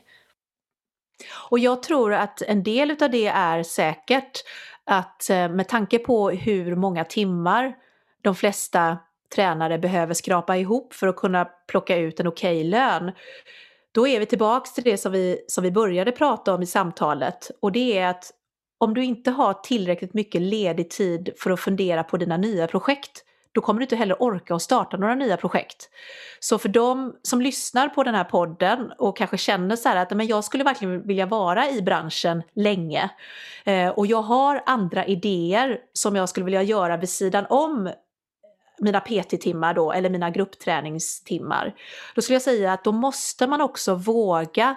Och 1.49 1.59
jag 1.59 1.83
tror 1.83 2.13
att 2.13 2.41
en 2.41 2.63
del 2.63 2.91
av 2.91 3.11
det 3.11 3.27
är 3.27 3.63
säkert 3.63 4.43
att 4.83 5.29
eh, 5.29 5.49
med 5.49 5.67
tanke 5.67 5.99
på 5.99 6.29
hur 6.29 6.75
många 6.75 7.03
timmar 7.03 7.75
de 8.21 8.35
flesta 8.35 8.97
tränare 9.35 9.79
behöver 9.79 10.13
skrapa 10.13 10.57
ihop 10.57 10.93
för 10.93 11.07
att 11.07 11.15
kunna 11.15 11.45
plocka 11.45 11.97
ut 11.97 12.19
en 12.19 12.27
okej 12.27 12.59
okay 12.59 12.69
lön. 12.69 13.11
Då 13.91 14.07
är 14.07 14.19
vi 14.19 14.25
tillbaks 14.25 14.73
till 14.73 14.83
det 14.83 14.97
som 14.97 15.11
vi, 15.11 15.45
som 15.47 15.63
vi 15.63 15.71
började 15.71 16.11
prata 16.11 16.53
om 16.53 16.61
i 16.61 16.65
samtalet 16.65 17.51
och 17.61 17.71
det 17.71 17.97
är 17.97 18.07
att 18.07 18.31
om 18.77 18.93
du 18.93 19.03
inte 19.03 19.31
har 19.31 19.53
tillräckligt 19.53 20.13
mycket 20.13 20.41
ledig 20.41 20.89
tid 20.89 21.29
för 21.37 21.51
att 21.51 21.59
fundera 21.59 22.03
på 22.03 22.17
dina 22.17 22.37
nya 22.37 22.67
projekt 22.67 23.23
då 23.57 23.61
kommer 23.61 23.79
du 23.79 23.83
inte 23.83 23.95
heller 23.95 24.23
orka 24.23 24.55
att 24.55 24.61
starta 24.61 24.97
några 24.97 25.15
nya 25.15 25.37
projekt. 25.37 25.89
Så 26.39 26.57
för 26.57 26.69
de 26.69 27.15
som 27.21 27.41
lyssnar 27.41 27.89
på 27.89 28.03
den 28.03 28.15
här 28.15 28.23
podden 28.23 28.91
och 28.97 29.17
kanske 29.17 29.37
känner 29.37 29.75
så 29.75 29.89
här 29.89 29.95
att 29.95 30.11
men 30.11 30.27
jag 30.27 30.43
skulle 30.43 30.63
verkligen 30.63 31.07
vilja 31.07 31.25
vara 31.25 31.69
i 31.69 31.81
branschen 31.81 32.43
länge 32.53 33.09
eh, 33.65 33.89
och 33.89 34.07
jag 34.07 34.21
har 34.21 34.63
andra 34.65 35.05
idéer 35.05 35.79
som 35.93 36.15
jag 36.15 36.29
skulle 36.29 36.43
vilja 36.43 36.63
göra 36.63 36.97
vid 36.97 37.09
sidan 37.09 37.45
om 37.49 37.89
mina 38.79 38.99
PT-timmar 38.99 39.73
då, 39.73 39.91
eller 39.91 40.09
mina 40.09 40.29
gruppträningstimmar. 40.29 41.75
Då 42.15 42.21
skulle 42.21 42.35
jag 42.35 42.41
säga 42.41 42.73
att 42.73 42.83
då 42.83 42.91
måste 42.91 43.47
man 43.47 43.61
också 43.61 43.95
våga 43.95 44.75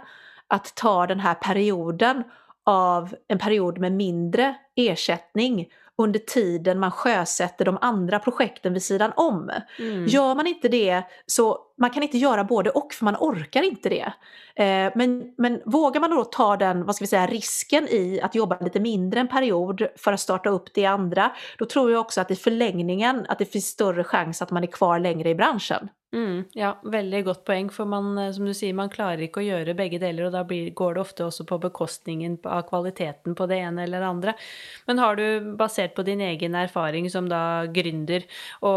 att 0.49 0.75
ta 0.75 1.07
den 1.07 1.21
här 1.21 1.35
perioden 1.35 2.25
av 2.65 3.15
en 3.29 3.39
period 3.39 3.79
med 3.79 3.93
mindre 3.93 4.55
ersättning 4.77 5.69
under 6.03 6.19
tiden 6.19 6.79
man 6.79 6.91
sjösätter 6.91 7.65
de 7.65 7.79
andra 7.81 8.19
projekten 8.19 8.73
vid 8.73 8.83
sidan 8.83 9.13
om. 9.17 9.51
Mm. 9.79 10.07
Gör 10.07 10.35
man 10.35 10.47
inte 10.47 10.69
det 10.69 11.03
så 11.27 11.59
man 11.81 11.91
kan 11.91 12.03
inte 12.03 12.19
göra 12.19 12.45
både 12.45 12.71
och 12.71 12.95
för 12.95 13.05
man 13.05 13.17
orkar 13.17 13.63
inte 13.63 13.89
det. 13.89 14.13
Eh, 14.55 14.93
men, 14.95 15.35
men 15.39 15.63
vågar 15.65 16.01
man 16.01 16.11
då 16.11 16.25
ta 16.25 16.57
den 16.57 16.85
vad 16.85 16.97
ska 16.97 17.03
vi 17.03 17.09
säga, 17.09 17.27
risken 17.27 17.89
i 17.89 18.21
att 18.23 18.35
jobba 18.35 18.59
lite 18.61 18.81
mindre 18.81 19.21
en 19.21 19.29
period 19.29 19.87
för 19.97 20.13
att 20.13 20.21
starta 20.21 20.51
upp 20.51 20.75
det 20.75 20.87
andra, 20.87 21.33
då 21.59 21.65
tror 21.65 21.93
jag 21.93 22.01
också 22.01 22.21
att 22.21 22.31
i 22.31 22.37
förlängningen 22.37 23.27
att 23.29 23.39
det 23.39 23.45
finns 23.45 23.67
större 23.67 24.05
chans 24.05 24.43
att 24.43 24.51
man 24.51 24.63
är 24.63 24.67
kvar 24.67 24.99
längre 24.99 25.29
i 25.29 25.35
branschen. 25.35 25.89
Mm, 26.13 26.45
ja, 26.53 26.81
väldigt 26.85 27.25
gott 27.25 27.45
poäng, 27.45 27.71
för 27.71 27.85
man, 27.85 28.19
eh, 28.19 28.33
som 28.33 28.45
du 28.45 28.55
säger, 28.55 28.75
man 28.75 28.91
klarar 28.91 29.21
inte 29.21 29.41
att 29.41 29.47
göra 29.47 29.75
bägge 29.75 29.99
delar 29.99 30.25
och 30.25 30.33
då 30.33 30.45
blir, 30.45 30.71
går 30.71 30.95
det 30.95 31.01
ofta 31.01 31.27
också 31.27 31.45
på 31.45 31.59
bekostningen 31.59 32.39
av 32.45 32.63
kvaliteten 32.63 33.35
på 33.35 33.47
det 33.47 33.57
ena 33.57 33.83
eller 33.83 34.01
det 34.01 34.07
andra. 34.07 34.35
Men 34.87 34.99
har 34.99 35.17
du, 35.17 35.57
baserat 35.57 35.95
på 35.95 36.03
din 36.03 36.21
egen 36.21 36.55
erfarenhet 36.55 37.13
som 37.13 37.29
då 37.29 37.37
gründer 37.73 38.23
och 38.61 38.71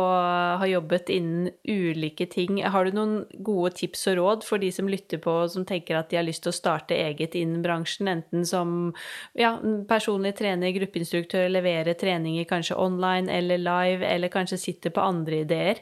har 0.60 0.66
jobbat 0.66 1.10
inom 1.10 1.50
olika 1.64 2.26
ting, 2.26 2.66
har 2.66 2.86
du 2.86 2.92
några 2.94 3.26
goda 3.34 3.76
tips 3.76 4.08
och 4.08 4.16
råd 4.16 4.44
för 4.44 4.58
de 4.58 4.72
som 4.72 4.90
lyssnar 4.90 5.20
på 5.20 5.32
och 5.32 5.52
som 5.52 5.66
tänker 5.66 5.96
att 5.96 6.10
de 6.10 6.16
har 6.16 6.24
lust 6.24 6.48
att 6.48 6.56
starta 6.56 6.94
eget 6.94 7.36
inom 7.36 7.62
branschen, 7.62 8.08
enten 8.08 8.46
som 8.46 8.94
ja, 9.34 9.60
personlig 9.88 10.36
tränare, 10.36 10.72
gruppinstruktör, 10.72 11.50
leverera 11.50 11.94
träning 11.94 12.46
kanske 12.46 12.76
online 12.76 13.30
eller 13.30 13.58
live, 13.58 14.06
eller 14.06 14.28
kanske 14.28 14.58
sitter 14.58 14.90
på 14.90 15.02
andra 15.02 15.34
idéer? 15.34 15.78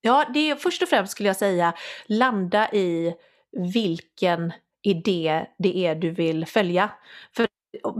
Ja, 0.00 0.30
det 0.34 0.50
är 0.50 0.56
först 0.56 0.82
och 0.82 0.88
främst 0.88 1.12
skulle 1.12 1.28
jag 1.28 1.36
säga 1.36 1.74
landa 2.06 2.72
i 2.72 3.14
vilken 3.74 4.52
idé 4.82 5.46
det 5.58 5.86
är 5.86 5.94
du 5.94 6.10
vill 6.10 6.46
följa. 6.46 6.90
För 7.36 7.46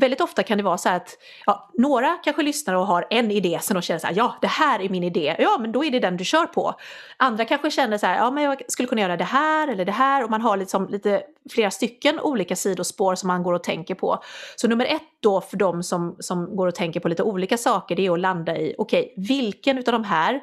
väldigt 0.00 0.20
ofta 0.20 0.42
kan 0.42 0.58
det 0.58 0.64
vara 0.64 0.78
så 0.78 0.88
att 0.88 1.18
ja, 1.46 1.70
några 1.74 2.16
kanske 2.24 2.42
lyssnar 2.42 2.74
och 2.74 2.86
har 2.86 3.06
en 3.10 3.30
idé 3.30 3.58
som 3.62 3.74
de 3.74 3.82
känner 3.82 3.98
så 4.00 4.06
här, 4.06 4.14
ja 4.14 4.38
det 4.40 4.46
här 4.46 4.80
är 4.80 4.88
min 4.88 5.04
idé, 5.04 5.36
ja 5.38 5.58
men 5.60 5.72
då 5.72 5.84
är 5.84 5.90
det 5.90 6.00
den 6.00 6.16
du 6.16 6.24
kör 6.24 6.46
på. 6.46 6.74
Andra 7.16 7.44
kanske 7.44 7.70
känner 7.70 7.98
så 7.98 8.06
här, 8.06 8.16
ja 8.16 8.30
men 8.30 8.44
jag 8.44 8.62
skulle 8.68 8.88
kunna 8.88 9.00
göra 9.00 9.16
det 9.16 9.24
här 9.24 9.68
eller 9.68 9.84
det 9.84 9.92
här 9.92 10.24
och 10.24 10.30
man 10.30 10.40
har 10.40 10.56
liksom 10.56 10.88
lite 10.88 11.22
flera 11.50 11.70
stycken 11.70 12.20
olika 12.20 12.56
sidospår 12.56 13.14
som 13.14 13.26
man 13.26 13.42
går 13.42 13.52
och 13.52 13.64
tänker 13.64 13.94
på. 13.94 14.22
Så 14.56 14.68
nummer 14.68 14.84
ett 14.84 15.02
då 15.20 15.40
för 15.40 15.56
de 15.56 15.82
som, 15.82 16.16
som 16.18 16.56
går 16.56 16.66
och 16.66 16.74
tänker 16.74 17.00
på 17.00 17.08
lite 17.08 17.22
olika 17.22 17.56
saker 17.56 17.96
det 17.96 18.06
är 18.06 18.12
att 18.12 18.20
landa 18.20 18.56
i, 18.56 18.74
okej 18.78 19.00
okay, 19.00 19.24
vilken 19.28 19.78
utav 19.78 19.92
de 19.92 20.04
här 20.04 20.40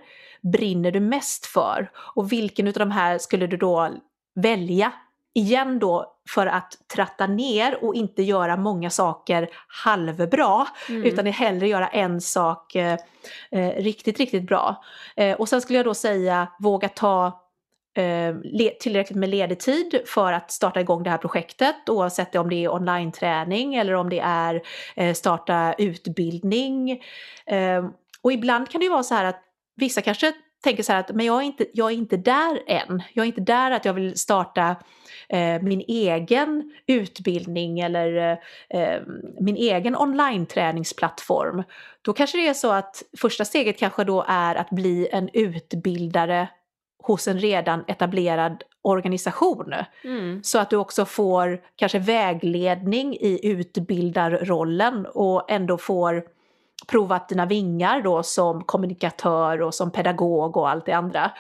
brinner 0.51 0.91
du 0.91 0.99
mest 0.99 1.45
för? 1.45 1.91
Och 2.15 2.31
vilken 2.31 2.67
utav 2.67 2.79
de 2.79 2.91
här 2.91 3.17
skulle 3.17 3.47
du 3.47 3.57
då 3.57 3.89
välja? 4.35 4.93
Igen 5.33 5.79
då 5.79 6.14
för 6.29 6.47
att 6.47 6.77
tratta 6.95 7.27
ner 7.27 7.83
och 7.83 7.95
inte 7.95 8.23
göra 8.23 8.57
många 8.57 8.89
saker 8.89 9.49
halvbra 9.67 10.67
mm. 10.89 11.03
utan 11.03 11.25
hellre 11.25 11.67
göra 11.67 11.87
en 11.87 12.21
sak 12.21 12.75
eh, 12.75 12.97
eh, 13.51 13.83
riktigt, 13.83 14.19
riktigt 14.19 14.47
bra. 14.47 14.83
Eh, 15.15 15.35
och 15.35 15.49
sen 15.49 15.61
skulle 15.61 15.79
jag 15.79 15.85
då 15.85 15.93
säga 15.93 16.47
våga 16.59 16.89
ta 16.89 17.25
eh, 17.97 18.35
tillräckligt 18.79 19.19
med 19.19 19.29
ledig 19.29 19.59
tid 19.59 20.01
för 20.05 20.33
att 20.33 20.51
starta 20.51 20.81
igång 20.81 21.03
det 21.03 21.09
här 21.09 21.17
projektet 21.17 21.89
oavsett 21.89 22.35
om 22.35 22.49
det 22.49 22.55
är 22.55 22.73
online-träning 22.73 23.75
eller 23.75 23.93
om 23.93 24.09
det 24.09 24.19
är 24.19 24.61
eh, 24.95 25.13
starta 25.13 25.75
utbildning. 25.77 27.01
Och 28.21 28.31
ibland 28.31 28.69
kan 28.69 28.79
det 28.79 28.85
ju 28.85 28.91
vara 28.91 29.03
så 29.03 29.15
här 29.15 29.25
att 29.25 29.41
Vissa 29.77 30.01
kanske 30.01 30.33
tänker 30.65 30.83
så 30.83 30.91
här 30.91 30.99
att 30.99 31.15
men 31.15 31.25
jag, 31.25 31.37
är 31.37 31.45
inte, 31.45 31.65
jag 31.73 31.91
är 31.91 31.95
inte 31.95 32.17
där 32.17 32.59
än. 32.67 33.03
Jag 33.13 33.23
är 33.23 33.27
inte 33.27 33.41
där 33.41 33.71
att 33.71 33.85
jag 33.85 33.93
vill 33.93 34.19
starta 34.19 34.75
eh, 35.29 35.61
min 35.61 35.81
egen 35.87 36.73
utbildning 36.87 37.79
eller 37.79 38.31
eh, 38.69 39.01
min 39.39 39.55
egen 39.55 39.95
online-träningsplattform. 39.95 41.63
Då 42.01 42.13
kanske 42.13 42.37
det 42.37 42.47
är 42.47 42.53
så 42.53 42.71
att 42.71 43.03
första 43.17 43.45
steget 43.45 43.79
kanske 43.79 44.03
då 44.03 44.25
är 44.27 44.55
att 44.55 44.69
bli 44.69 45.07
en 45.11 45.29
utbildare 45.33 46.47
hos 47.03 47.27
en 47.27 47.39
redan 47.39 47.83
etablerad 47.87 48.63
organisation. 48.81 49.73
Mm. 50.03 50.43
Så 50.43 50.59
att 50.59 50.69
du 50.69 50.75
också 50.75 51.05
får 51.05 51.61
kanske 51.75 51.99
vägledning 51.99 53.13
i 53.13 53.39
utbildarrollen 53.43 55.05
och 55.05 55.51
ändå 55.51 55.77
får 55.77 56.34
provat 56.87 57.29
dina 57.29 57.45
vingar 57.45 58.01
då 58.01 58.23
som 58.23 58.63
kommunikatör 58.63 59.61
och 59.61 59.73
som 59.73 59.91
pedagog 59.91 60.57
och 60.57 60.69
allt 60.69 60.85
det 60.85 60.93
andra. 60.93 61.31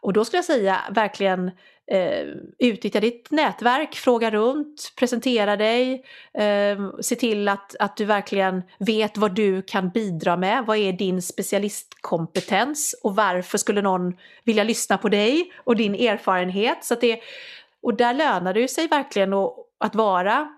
Och 0.00 0.12
då 0.12 0.24
skulle 0.24 0.38
jag 0.38 0.44
säga 0.44 0.78
verkligen 0.90 1.50
eh, 1.90 2.26
utnyttja 2.58 3.00
ditt 3.00 3.30
nätverk, 3.30 3.94
fråga 3.94 4.30
runt, 4.30 4.92
presentera 4.98 5.56
dig, 5.56 6.04
eh, 6.34 6.90
se 7.00 7.14
till 7.14 7.48
att, 7.48 7.76
att 7.78 7.96
du 7.96 8.04
verkligen 8.04 8.62
vet 8.78 9.16
vad 9.16 9.34
du 9.34 9.62
kan 9.62 9.88
bidra 9.88 10.36
med. 10.36 10.66
Vad 10.66 10.76
är 10.76 10.92
din 10.92 11.22
specialistkompetens 11.22 13.00
och 13.02 13.16
varför 13.16 13.58
skulle 13.58 13.82
någon 13.82 14.16
vilja 14.44 14.64
lyssna 14.64 14.98
på 14.98 15.08
dig 15.08 15.52
och 15.64 15.76
din 15.76 15.94
erfarenhet? 15.94 16.84
Så 16.84 16.94
det, 16.94 17.20
och 17.82 17.96
där 17.96 18.14
lönar 18.14 18.54
det 18.54 18.68
sig 18.68 18.88
verkligen 18.88 19.32
att, 19.34 19.54
att 19.78 19.94
vara 19.94 20.57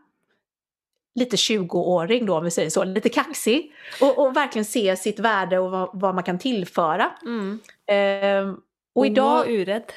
lite 1.15 1.37
20-åring 1.37 2.27
då 2.27 2.37
om 2.37 2.45
vi 2.45 2.51
säger 2.51 2.71
så, 2.71 2.85
lite 2.85 3.09
kaxig. 3.09 3.73
Och, 4.01 4.19
och 4.19 4.37
verkligen 4.37 4.65
se 4.65 4.97
sitt 4.97 5.19
värde 5.19 5.59
och 5.59 5.71
vad, 5.71 5.91
vad 5.93 6.15
man 6.15 6.25
kan 6.25 6.39
tillföra. 6.39 7.13
Mm. 7.23 7.61
Eh, 7.87 8.55
och, 8.55 8.59
och 8.95 9.07
idag... 9.07 9.25
vara 9.25 9.45
orädd. 9.45 9.93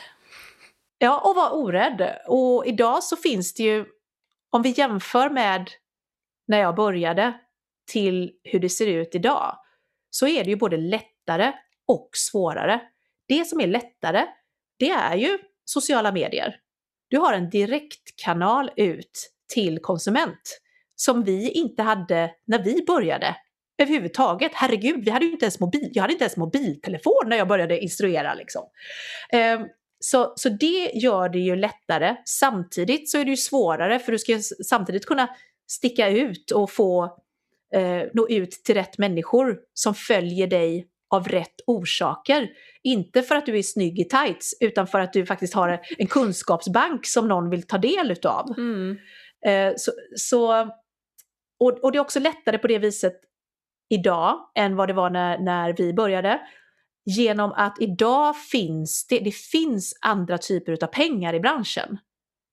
Ja, 0.97 1.19
och 1.19 1.35
vara 1.35 1.51
orädd. 1.51 2.19
Och 2.27 2.65
idag 2.65 3.03
så 3.03 3.15
finns 3.15 3.53
det 3.53 3.63
ju, 3.63 3.85
om 4.49 4.61
vi 4.61 4.69
jämför 4.69 5.29
med 5.29 5.69
när 6.47 6.59
jag 6.59 6.75
började 6.75 7.33
till 7.91 8.31
hur 8.43 8.59
det 8.59 8.69
ser 8.69 8.87
ut 8.87 9.15
idag, 9.15 9.57
så 10.09 10.27
är 10.27 10.43
det 10.43 10.49
ju 10.49 10.55
både 10.55 10.77
lättare 10.77 11.51
och 11.87 12.09
svårare. 12.13 12.81
Det 13.27 13.45
som 13.45 13.61
är 13.61 13.67
lättare, 13.67 14.25
det 14.79 14.89
är 14.89 15.15
ju 15.15 15.39
sociala 15.65 16.11
medier. 16.11 16.59
Du 17.07 17.17
har 17.17 17.33
en 17.33 17.49
direktkanal 17.49 18.71
ut 18.75 19.31
till 19.53 19.79
konsument 19.79 20.62
som 21.05 21.23
vi 21.23 21.51
inte 21.51 21.83
hade 21.83 22.31
när 22.45 22.63
vi 22.63 22.83
började 22.87 23.35
överhuvudtaget. 23.81 24.51
Herregud, 24.53 25.05
vi 25.05 25.11
hade 25.11 25.25
ju 25.25 25.31
inte 25.31 25.45
ens 25.45 25.59
mobil, 25.59 25.91
jag 25.93 26.01
hade 26.01 26.13
inte 26.13 26.23
ens 26.23 26.37
mobiltelefon 26.37 27.23
när 27.25 27.37
jag 27.37 27.47
började 27.47 27.79
instruera. 27.79 28.33
Liksom. 28.33 28.63
Eh, 29.33 29.61
så, 29.99 30.33
så 30.35 30.49
det 30.49 30.91
gör 30.93 31.29
det 31.29 31.39
ju 31.39 31.55
lättare. 31.55 32.15
Samtidigt 32.25 33.09
så 33.09 33.17
är 33.17 33.25
det 33.25 33.31
ju 33.31 33.37
svårare 33.37 33.99
för 33.99 34.11
du 34.11 34.19
ska 34.19 34.39
samtidigt 34.65 35.05
kunna 35.05 35.29
sticka 35.67 36.09
ut 36.09 36.51
och 36.51 36.71
få 36.71 37.03
eh, 37.75 38.03
nå 38.13 38.27
ut 38.29 38.51
till 38.51 38.75
rätt 38.75 38.97
människor 38.97 39.59
som 39.73 39.95
följer 39.95 40.47
dig 40.47 40.87
av 41.09 41.27
rätt 41.27 41.55
orsaker. 41.67 42.49
Inte 42.83 43.21
för 43.21 43.35
att 43.35 43.45
du 43.45 43.57
är 43.57 43.61
snygg 43.61 43.99
i 43.99 44.05
tights 44.07 44.53
utan 44.59 44.87
för 44.87 44.99
att 44.99 45.13
du 45.13 45.25
faktiskt 45.25 45.53
har 45.53 45.79
en 45.97 46.07
kunskapsbank 46.07 47.05
som 47.05 47.27
någon 47.27 47.49
vill 47.49 47.67
ta 47.67 47.77
del 47.77 48.11
utav. 48.11 48.53
Mm. 48.57 48.97
Eh, 49.45 49.73
så, 49.77 49.91
så 50.15 50.69
och, 51.63 51.83
och 51.83 51.91
det 51.91 51.97
är 51.97 52.01
också 52.01 52.19
lättare 52.19 52.57
på 52.57 52.67
det 52.67 52.79
viset 52.79 53.13
idag 53.89 54.51
än 54.55 54.75
vad 54.75 54.89
det 54.89 54.93
var 54.93 55.09
när, 55.09 55.37
när 55.37 55.73
vi 55.77 55.93
började. 55.93 56.41
Genom 57.05 57.51
att 57.51 57.77
idag 57.79 58.37
finns 58.37 59.07
det, 59.07 59.19
det 59.19 59.35
finns 59.35 59.97
andra 60.01 60.37
typer 60.37 60.83
av 60.83 60.87
pengar 60.87 61.33
i 61.33 61.39
branschen. 61.39 61.97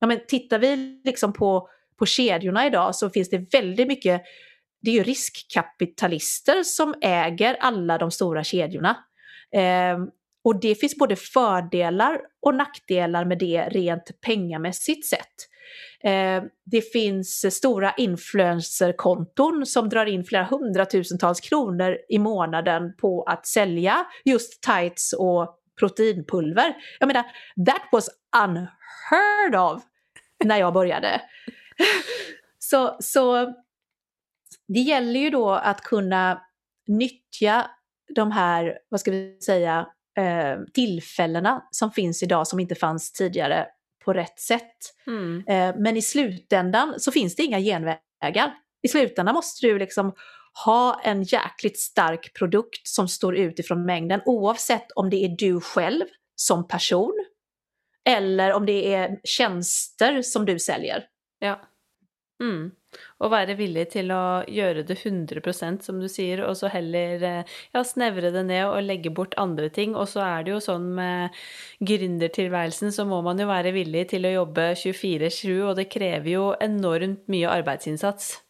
Ja, 0.00 0.06
men 0.06 0.20
tittar 0.28 0.58
vi 0.58 1.00
liksom 1.04 1.32
på, 1.32 1.68
på 1.98 2.06
kedjorna 2.06 2.66
idag 2.66 2.94
så 2.94 3.10
finns 3.10 3.30
det 3.30 3.54
väldigt 3.54 3.88
mycket, 3.88 4.22
det 4.82 4.90
är 4.90 4.94
ju 4.94 5.02
riskkapitalister 5.02 6.62
som 6.62 6.94
äger 7.00 7.56
alla 7.60 7.98
de 7.98 8.10
stora 8.10 8.44
kedjorna. 8.44 8.96
Eh, 9.54 9.98
och 10.44 10.60
det 10.60 10.74
finns 10.74 10.96
både 10.96 11.16
fördelar 11.16 12.20
och 12.42 12.54
nackdelar 12.54 13.24
med 13.24 13.38
det 13.38 13.68
rent 13.68 14.20
pengamässigt 14.20 15.06
sett. 15.06 15.49
Eh, 16.04 16.42
det 16.64 16.92
finns 16.92 17.56
stora 17.56 17.94
influencerkonton 17.96 19.66
som 19.66 19.88
drar 19.88 20.06
in 20.06 20.24
flera 20.24 20.44
hundratusentals 20.44 21.40
kronor 21.40 21.98
i 22.08 22.18
månaden 22.18 22.96
på 22.96 23.22
att 23.22 23.46
sälja 23.46 24.06
just 24.24 24.62
tights 24.62 25.12
och 25.12 25.56
proteinpulver. 25.80 26.74
Jag 27.00 27.06
menar, 27.06 27.22
that 27.66 27.82
was 27.92 28.08
unheard 28.44 29.74
of 29.74 29.82
när 30.44 30.56
jag 30.56 30.72
började. 30.72 31.20
så, 32.58 32.96
så 33.00 33.54
det 34.68 34.80
gäller 34.80 35.20
ju 35.20 35.30
då 35.30 35.50
att 35.50 35.80
kunna 35.80 36.42
nyttja 36.86 37.70
de 38.14 38.32
här, 38.32 38.78
vad 38.88 39.00
ska 39.00 39.10
vi 39.10 39.38
säga, 39.40 39.86
eh, 40.18 40.58
tillfällena 40.74 41.62
som 41.70 41.90
finns 41.90 42.22
idag 42.22 42.46
som 42.46 42.60
inte 42.60 42.74
fanns 42.74 43.12
tidigare 43.12 43.66
på 44.04 44.12
rätt 44.12 44.40
sätt. 44.40 44.76
Mm. 45.06 45.44
Eh, 45.46 45.80
men 45.80 45.96
i 45.96 46.02
slutändan 46.02 46.94
så 46.98 47.12
finns 47.12 47.36
det 47.36 47.42
inga 47.42 47.60
genvägar. 47.60 48.54
I 48.82 48.88
slutändan 48.88 49.34
måste 49.34 49.66
du 49.66 49.78
liksom 49.78 50.12
ha 50.64 51.00
en 51.04 51.22
jäkligt 51.22 51.78
stark 51.78 52.34
produkt 52.34 52.88
som 52.88 53.08
står 53.08 53.36
ut 53.36 53.58
ifrån 53.58 53.86
mängden 53.86 54.20
oavsett 54.24 54.90
om 54.94 55.10
det 55.10 55.24
är 55.24 55.36
du 55.38 55.60
själv 55.60 56.04
som 56.34 56.68
person 56.68 57.24
eller 58.04 58.52
om 58.52 58.66
det 58.66 58.94
är 58.94 59.20
tjänster 59.24 60.22
som 60.22 60.44
du 60.44 60.58
säljer. 60.58 61.04
Ja. 61.38 61.60
Mm. 62.42 62.70
Och 63.18 63.30
vara 63.30 63.54
villig 63.54 63.90
till 63.90 64.10
att 64.10 64.48
göra 64.48 64.82
det 64.82 64.94
100% 64.94 65.80
som 65.80 66.00
du 66.00 66.08
säger 66.08 66.40
och 66.40 66.56
så 66.56 66.66
heller 66.66 67.22
eh, 67.22 67.44
ja, 67.72 67.84
snevre 67.84 68.30
det 68.30 68.42
ner 68.42 68.68
och 68.68 68.82
lägga 68.82 69.10
bort 69.10 69.34
andra 69.36 69.68
ting. 69.68 69.96
Och 69.96 70.08
så 70.08 70.20
är 70.20 70.42
det 70.42 70.50
ju 70.50 70.60
så 70.60 70.78
med 70.78 71.28
gründertilværelsen, 71.78 72.92
så 72.92 73.04
må 73.04 73.22
man 73.22 73.38
ju 73.38 73.44
vara 73.44 73.70
villig 73.70 74.08
till 74.08 74.24
att 74.24 74.32
jobba 74.32 74.60
24-7 74.60 75.62
och 75.62 75.76
det 75.76 75.84
kräver 75.84 76.30
ju 76.30 76.54
enormt 76.60 77.28
mycket 77.28 77.50
arbetsinsats. 77.50 78.42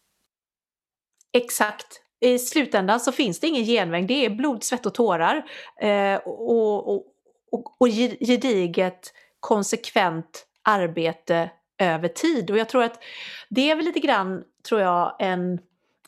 Exakt. 1.32 2.02
I 2.20 2.38
slutändan 2.38 3.00
så 3.00 3.12
finns 3.12 3.40
det 3.40 3.46
ingen 3.46 3.64
genväg, 3.64 4.06
det 4.06 4.24
är 4.24 4.30
blod, 4.30 4.64
svett 4.64 4.86
och 4.86 4.94
tårar. 4.94 5.42
Eh, 5.80 6.16
och, 6.16 6.88
och, 6.88 7.06
och, 7.52 7.80
och 7.80 7.88
gediget 8.20 9.12
konsekvent 9.40 10.46
arbete 10.62 11.50
över 11.80 12.08
tid. 12.08 12.50
Och 12.50 12.58
jag 12.58 12.68
tror 12.68 12.82
att 12.82 13.02
det 13.48 13.70
är 13.70 13.76
väl 13.76 13.84
lite 13.84 14.00
grann, 14.00 14.42
tror 14.68 14.80
jag, 14.80 15.16
en, 15.18 15.58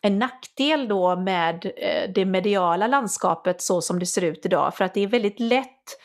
en 0.01 0.19
nackdel 0.19 0.89
då 0.89 1.17
med 1.17 1.73
eh, 1.77 2.11
det 2.15 2.25
mediala 2.25 2.87
landskapet 2.87 3.63
så 3.63 3.81
som 3.81 3.99
det 3.99 4.07
ser 4.07 4.25
ut 4.25 4.47
idag. 4.47 4.75
För 4.77 4.85
att 4.85 4.95
det 4.95 5.01
är 5.01 5.07
väldigt 5.07 5.41
lätt 5.41 5.99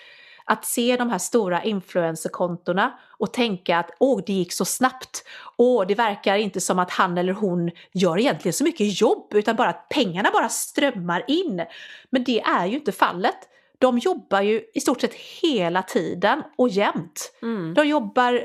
att 0.49 0.65
se 0.65 0.97
de 0.97 1.09
här 1.09 1.17
stora 1.17 1.63
influencerkontona 1.63 2.99
och 3.19 3.33
tänka 3.33 3.77
att 3.77 3.89
åh, 3.99 4.21
det 4.25 4.33
gick 4.33 4.53
så 4.53 4.65
snabbt. 4.65 5.23
Åh, 5.57 5.87
det 5.87 5.95
verkar 5.95 6.37
inte 6.37 6.61
som 6.61 6.79
att 6.79 6.91
han 6.91 7.17
eller 7.17 7.33
hon 7.33 7.71
gör 7.91 8.19
egentligen 8.19 8.53
så 8.53 8.63
mycket 8.63 9.01
jobb 9.01 9.33
utan 9.33 9.55
bara 9.55 9.69
att 9.69 9.89
pengarna 9.89 10.29
bara 10.33 10.49
strömmar 10.49 11.23
in. 11.27 11.65
Men 12.09 12.23
det 12.23 12.41
är 12.41 12.65
ju 12.65 12.75
inte 12.75 12.91
fallet. 12.91 13.37
De 13.79 13.97
jobbar 13.97 14.41
ju 14.41 14.61
i 14.73 14.79
stort 14.79 15.01
sett 15.01 15.13
hela 15.13 15.83
tiden 15.83 16.43
och 16.57 16.69
jämt. 16.69 17.31
Mm. 17.41 17.73
De 17.73 17.87
jobbar 17.87 18.43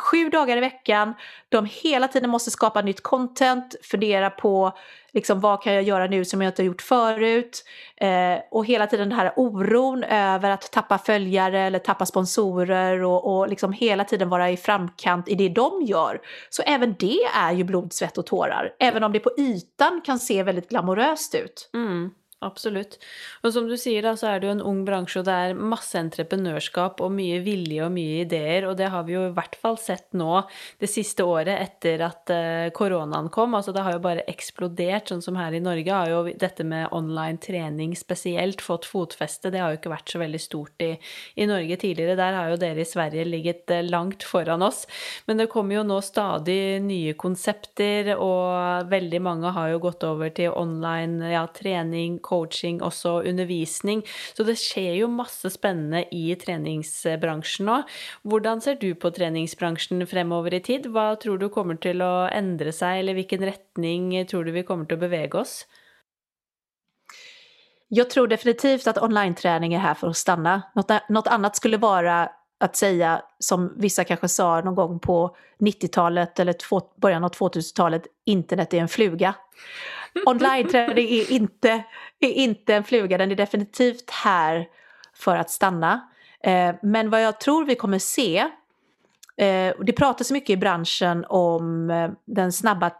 sju 0.00 0.28
dagar 0.28 0.56
i 0.56 0.60
veckan, 0.60 1.14
de 1.48 1.66
hela 1.66 2.08
tiden 2.08 2.30
måste 2.30 2.50
skapa 2.50 2.82
nytt 2.82 3.02
content, 3.02 3.74
fundera 3.82 4.30
på 4.30 4.72
liksom, 5.12 5.40
vad 5.40 5.62
kan 5.62 5.74
jag 5.74 5.82
göra 5.82 6.06
nu 6.06 6.24
som 6.24 6.42
jag 6.42 6.50
inte 6.50 6.62
har 6.62 6.66
gjort 6.66 6.82
förut. 6.82 7.64
Eh, 7.96 8.38
och 8.50 8.66
hela 8.66 8.86
tiden 8.86 9.08
den 9.08 9.18
här 9.18 9.32
oron 9.36 10.04
över 10.04 10.50
att 10.50 10.72
tappa 10.72 10.98
följare 10.98 11.60
eller 11.60 11.78
tappa 11.78 12.06
sponsorer 12.06 13.02
och, 13.02 13.36
och 13.36 13.48
liksom 13.48 13.72
hela 13.72 14.04
tiden 14.04 14.28
vara 14.28 14.50
i 14.50 14.56
framkant 14.56 15.28
i 15.28 15.34
det 15.34 15.48
de 15.48 15.82
gör. 15.82 16.20
Så 16.50 16.62
även 16.62 16.94
det 16.98 17.18
är 17.36 17.52
ju 17.52 17.64
blod, 17.64 17.92
svett 17.92 18.18
och 18.18 18.26
tårar, 18.26 18.72
även 18.78 19.04
om 19.04 19.12
det 19.12 19.20
på 19.20 19.30
ytan 19.38 20.00
kan 20.04 20.18
se 20.18 20.42
väldigt 20.42 20.68
glamoröst 20.68 21.34
ut. 21.34 21.70
Mm. 21.74 22.10
Absolutt. 22.44 22.98
Og 23.42 23.52
som 23.54 23.68
du 23.68 23.74
sier, 23.80 24.04
da, 24.04 24.12
så 24.18 24.28
er 24.28 24.40
det 24.40 24.48
jo 24.48 24.54
en 24.58 24.64
ung 24.64 24.82
bransje, 24.84 25.22
og 25.22 25.28
det 25.28 25.34
er 25.34 25.56
masse 25.56 25.96
entreprenørskap 25.96 27.00
og 27.04 27.12
mye 27.14 27.38
vilje 27.44 27.86
og 27.86 27.92
mye 27.94 28.20
ideer, 28.24 28.66
og 28.68 28.76
det 28.80 28.90
har 28.92 29.06
vi 29.08 29.16
jo 29.16 29.22
i 29.30 29.32
hvert 29.34 29.56
fall 29.60 29.78
sett 29.80 30.10
nå 30.16 30.42
det 30.82 30.90
siste 30.92 31.24
året 31.24 31.54
etter 31.56 32.04
at 32.04 32.32
uh, 32.32 32.42
eh, 32.44 32.70
koronaen 32.76 33.30
kom. 33.32 33.56
Altså 33.56 33.72
det 33.72 33.84
har 33.86 33.96
jo 33.96 34.02
bare 34.04 34.26
eksplodert, 34.30 35.08
sånn 35.08 35.22
som 35.24 35.38
her 35.40 35.56
i 35.56 35.62
Norge 35.64 35.94
har 35.94 36.10
jo 36.10 36.20
dette 36.40 36.66
med 36.68 36.92
online 36.94 37.40
trening 37.42 37.94
spesielt 37.96 38.62
fått 38.64 38.88
fotfeste. 38.88 39.52
Det 39.54 39.62
har 39.62 39.72
jo 39.72 39.80
ikke 39.80 39.94
vært 39.94 40.12
så 40.12 40.20
veldig 40.20 40.42
stort 40.42 40.84
i, 40.84 40.92
i 41.40 41.48
Norge 41.48 41.78
tidligere. 41.80 42.18
Der 42.20 42.38
har 42.38 42.52
jo 42.52 42.60
dere 42.60 42.84
i 42.84 42.88
Sverige 42.88 43.24
ligget 43.28 43.72
eh, 43.72 43.80
uh, 43.80 43.88
langt 43.88 44.26
foran 44.28 44.64
oss. 44.66 44.84
Men 45.28 45.40
det 45.40 45.48
kommer 45.52 45.78
jo 45.78 45.86
nå 45.88 46.00
stadig 46.04 46.60
nye 46.84 47.16
konsepter, 47.16 48.14
og 48.18 48.92
veldig 48.92 49.24
mange 49.24 49.54
har 49.56 49.72
jo 49.72 49.82
gått 49.88 50.04
over 50.04 50.32
til 50.34 50.52
online 50.52 51.32
ja, 51.32 51.46
trening, 51.54 52.18
coaching, 52.18 52.33
coaching 52.34 52.82
også 52.84 53.20
undervisning. 53.30 54.02
Så 54.34 54.46
det 54.46 54.58
skjer 54.60 54.98
jo 55.00 55.10
masse 55.12 55.50
spennende 55.54 56.04
i 56.14 56.26
treningsbransjen 56.40 57.70
nå. 57.70 57.78
Hvordan 58.26 58.62
ser 58.64 58.80
du 58.82 58.90
på 58.98 59.12
treningsbransjen 59.14 60.04
fremover 60.10 60.58
i 60.58 60.62
tid? 60.64 60.90
Hva 60.92 61.14
tror 61.22 61.38
du 61.40 61.48
kommer 61.54 61.78
til 61.80 62.02
å 62.04 62.26
endre 62.34 62.74
seg, 62.74 63.00
eller 63.00 63.18
hvilken 63.18 63.46
retning 63.46 64.12
tror 64.30 64.44
du 64.44 64.54
vi 64.54 64.66
kommer 64.66 64.90
til 64.90 64.98
å 64.98 65.06
bevege 65.06 65.40
oss? 65.44 65.62
Jag 67.88 68.10
tror 68.10 68.28
definitivt 68.28 68.86
att 68.86 69.02
online-träning 69.02 69.74
är 69.74 69.78
här 69.78 69.94
för 69.94 70.08
att 70.08 70.16
stanna. 70.16 70.62
Något, 70.74 71.08
något 71.08 71.26
annat 71.26 71.56
skulle 71.56 71.76
vara 71.76 72.30
att 72.60 72.76
säga, 72.76 73.22
som 73.38 73.74
vissa 73.76 74.04
kanske 74.04 74.28
sa 74.28 74.60
någon 74.60 74.74
gång 74.74 74.98
på 74.98 75.36
90-talet 75.58 76.38
eller 76.40 76.52
två, 76.52 76.82
början 76.96 77.24
av 77.24 77.30
2000-talet, 77.30 78.02
internet 78.24 78.74
är 78.74 78.78
en 78.78 78.88
fluga. 78.88 79.34
Online-träning 80.26 81.08
är 81.08 81.32
inte, 81.32 81.84
är 82.20 82.30
inte 82.30 82.74
en 82.74 82.84
fluga, 82.84 83.18
den 83.18 83.30
är 83.30 83.36
definitivt 83.36 84.10
här 84.10 84.68
för 85.14 85.36
att 85.36 85.50
stanna. 85.50 86.08
Eh, 86.40 86.74
men 86.82 87.10
vad 87.10 87.22
jag 87.22 87.40
tror 87.40 87.64
vi 87.64 87.74
kommer 87.74 87.98
se, 87.98 88.38
eh, 89.36 89.74
det 89.80 89.92
pratas 89.96 90.30
mycket 90.30 90.50
i 90.50 90.56
branschen 90.56 91.24
om 91.28 91.90
eh, 91.90 92.10
den 92.24 92.52
snabba 92.52 92.90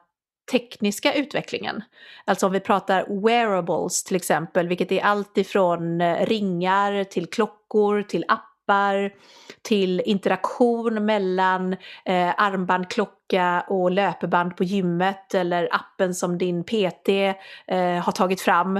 tekniska 0.53 1.15
utvecklingen. 1.15 1.83
Alltså 2.25 2.47
om 2.47 2.53
vi 2.53 2.61
pratar 2.61 3.23
wearables 3.23 4.05
till 4.05 4.17
exempel, 4.17 4.69
vilket 4.69 4.93
är 4.93 5.01
allt 5.01 5.39
ifrån 5.39 6.03
ringar 6.17 7.05
till 7.05 7.27
klockor 7.27 8.03
till 8.03 8.25
appar 8.29 8.54
appar 8.65 9.13
till 9.63 10.03
interaktion 10.05 11.05
mellan 11.07 11.73
eh, 12.05 12.35
armband, 12.37 12.91
klocka 12.91 13.65
och 13.69 13.91
löpeband 13.91 14.57
på 14.57 14.65
gymmet 14.65 15.35
eller 15.35 15.69
appen 15.71 16.15
som 16.15 16.39
din 16.39 16.65
PT 16.65 17.09
eh, 17.09 18.03
har 18.03 18.13
tagit 18.13 18.41
fram. 18.41 18.77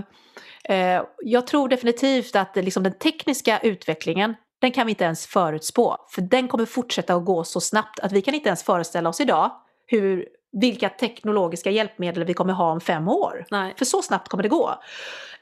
Eh, 0.65 1.03
jag 1.23 1.47
tror 1.47 1.69
definitivt 1.69 2.37
att 2.37 2.57
liksom, 2.57 2.83
den 2.83 2.99
tekniska 2.99 3.59
utvecklingen 3.59 4.35
den 4.61 4.73
kan 4.73 4.87
vi 4.87 4.93
inte 4.93 5.05
ens 5.05 5.27
förutspå. 5.27 5.97
För 6.11 6.23
den 6.23 6.49
kommer 6.49 6.65
fortsätta 6.65 7.15
att 7.15 7.25
gå 7.25 7.45
så 7.45 7.61
snabbt 7.61 8.01
att 8.01 8.13
vi 8.13 8.23
kan 8.23 8.35
inte 8.35 8.49
ens 8.49 8.63
föreställa 8.63 9.09
oss 9.09 9.21
idag 9.21 9.51
hur, 9.87 10.29
vilka 10.53 10.89
teknologiska 10.89 11.71
hjälpmedel 11.71 12.25
vi 12.25 12.35
kommer 12.35 12.53
ha 12.53 12.71
om 12.71 12.81
fem 12.81 13.09
år. 13.09 13.47
Nej. 13.51 13.75
För 13.79 13.85
så 13.85 14.03
snabbt 14.03 14.29
kommer 14.29 14.43
det 14.43 14.49
gå. 14.49 14.75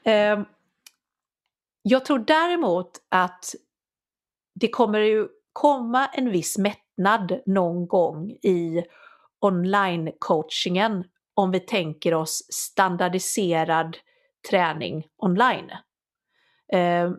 Eh, 0.03 0.39
jag 1.83 2.05
tror 2.05 2.19
däremot 2.19 2.91
att 3.09 3.55
det 4.55 4.67
kommer 4.67 4.99
ju 4.99 5.27
komma 5.53 6.07
en 6.07 6.31
viss 6.31 6.57
mättnad 6.57 7.41
någon 7.45 7.87
gång 7.87 8.31
i 8.31 8.83
online-coachingen 9.39 11.03
om 11.33 11.51
vi 11.51 11.59
tänker 11.59 12.13
oss 12.13 12.47
standardiserad 12.53 13.97
träning 14.49 15.03
online. 15.17 15.71
Eh, 16.73 17.11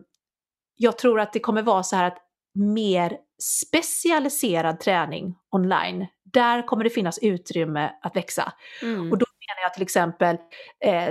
jag 0.75 0.97
tror 0.97 1.19
att 1.19 1.33
det 1.33 1.39
kommer 1.39 1.61
vara 1.61 1.83
så 1.83 1.95
här 1.95 2.07
att 2.07 2.17
mer 2.53 3.17
specialiserad 3.41 4.79
träning 4.79 5.35
online, 5.51 6.07
där 6.23 6.67
kommer 6.67 6.83
det 6.83 6.89
finnas 6.89 7.19
utrymme 7.21 7.91
att 8.01 8.15
växa. 8.15 8.53
Mm. 8.81 9.11
Och 9.11 9.17
då 9.17 9.25
menar 9.47 9.61
jag 9.61 9.73
till 9.73 9.83
exempel 9.83 10.37
eh, 10.85 11.09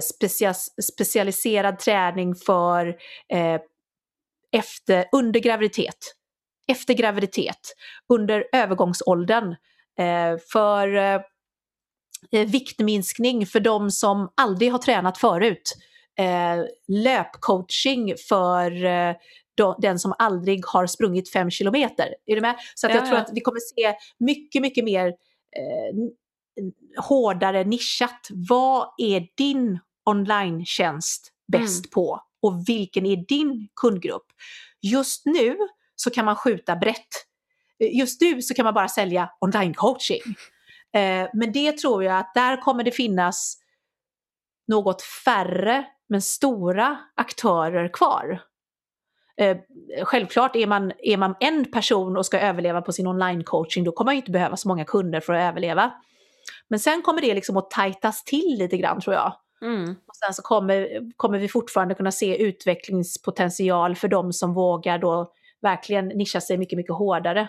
specialiserad 0.82 1.78
träning 1.78 2.34
för 2.34 2.86
eh, 3.28 3.60
efter, 4.54 5.04
under 5.12 5.40
graviditet, 5.40 6.14
efter 6.68 6.94
graviditet, 6.94 7.74
under 8.12 8.44
övergångsåldern, 8.52 9.56
eh, 9.98 10.38
för 10.52 10.94
eh, 10.94 11.20
viktminskning 12.46 13.46
för 13.46 13.60
de 13.60 13.90
som 13.90 14.32
aldrig 14.34 14.72
har 14.72 14.78
tränat 14.78 15.18
förut, 15.18 15.74
eh, 16.18 16.64
löpcoaching 16.88 18.14
för 18.28 18.84
eh, 18.84 19.14
den 19.78 19.98
som 19.98 20.14
aldrig 20.18 20.66
har 20.66 20.86
sprungit 20.86 21.32
fem 21.32 21.50
kilometer. 21.50 22.14
Är 22.26 22.34
du 22.34 22.40
med? 22.40 22.56
Så 22.74 22.86
att 22.86 22.94
ja, 22.94 22.98
jag 22.98 23.06
tror 23.06 23.18
ja. 23.18 23.24
att 23.24 23.30
vi 23.32 23.40
kommer 23.40 23.60
se 23.60 23.98
mycket, 24.18 24.62
mycket 24.62 24.84
mer 24.84 25.06
eh, 25.06 27.04
hårdare 27.04 27.64
nischat. 27.64 28.28
Vad 28.30 28.88
är 28.98 29.26
din 29.36 29.78
online-tjänst 30.04 31.32
bäst 31.52 31.84
mm. 31.84 31.90
på? 31.94 32.20
Och 32.44 32.68
vilken 32.68 33.06
är 33.06 33.16
din 33.28 33.68
kundgrupp? 33.80 34.26
Just 34.82 35.26
nu 35.26 35.56
så 35.96 36.10
kan 36.10 36.24
man 36.24 36.36
skjuta 36.36 36.76
brett. 36.76 37.08
Just 37.78 38.20
nu 38.20 38.42
så 38.42 38.54
kan 38.54 38.64
man 38.64 38.74
bara 38.74 38.88
sälja 38.88 39.30
online-coaching. 39.40 40.20
Eh, 40.94 41.28
men 41.34 41.52
det 41.52 41.78
tror 41.78 42.04
jag 42.04 42.18
att 42.18 42.34
där 42.34 42.60
kommer 42.60 42.84
det 42.84 42.90
finnas 42.90 43.56
något 44.68 45.02
färre 45.02 45.84
men 46.08 46.22
stora 46.22 46.98
aktörer 47.16 47.88
kvar. 47.92 48.42
Eh, 49.36 49.56
självklart 50.02 50.56
är 50.56 50.66
man, 50.66 50.92
är 50.98 51.16
man 51.16 51.34
en 51.40 51.72
person 51.72 52.16
och 52.16 52.26
ska 52.26 52.38
överleva 52.40 52.82
på 52.82 52.92
sin 52.92 53.06
online-coaching 53.06 53.84
då 53.84 53.92
kommer 53.92 54.08
man 54.08 54.16
inte 54.16 54.30
behöva 54.30 54.56
så 54.56 54.68
många 54.68 54.84
kunder 54.84 55.20
för 55.20 55.32
att 55.32 55.48
överleva. 55.48 55.92
Men 56.68 56.80
sen 56.80 57.02
kommer 57.02 57.20
det 57.20 57.34
liksom 57.34 57.56
att 57.56 57.70
tajtas 57.70 58.24
till 58.24 58.56
lite 58.58 58.76
grann 58.76 59.00
tror 59.00 59.14
jag. 59.14 59.32
Mm. 59.62 59.90
Och 60.06 60.16
sen 60.16 60.34
så 60.34 60.42
kommer, 60.42 61.10
kommer 61.16 61.38
vi 61.38 61.48
fortfarande 61.48 61.94
kunna 61.94 62.12
se 62.12 62.42
utvecklingspotential 62.42 63.96
för 63.96 64.08
de 64.08 64.32
som 64.32 64.54
vågar 64.54 64.98
då 64.98 65.32
verkligen 65.62 66.08
nischa 66.08 66.40
sig 66.40 66.58
mycket, 66.58 66.76
mycket 66.76 66.94
hårdare. 66.94 67.48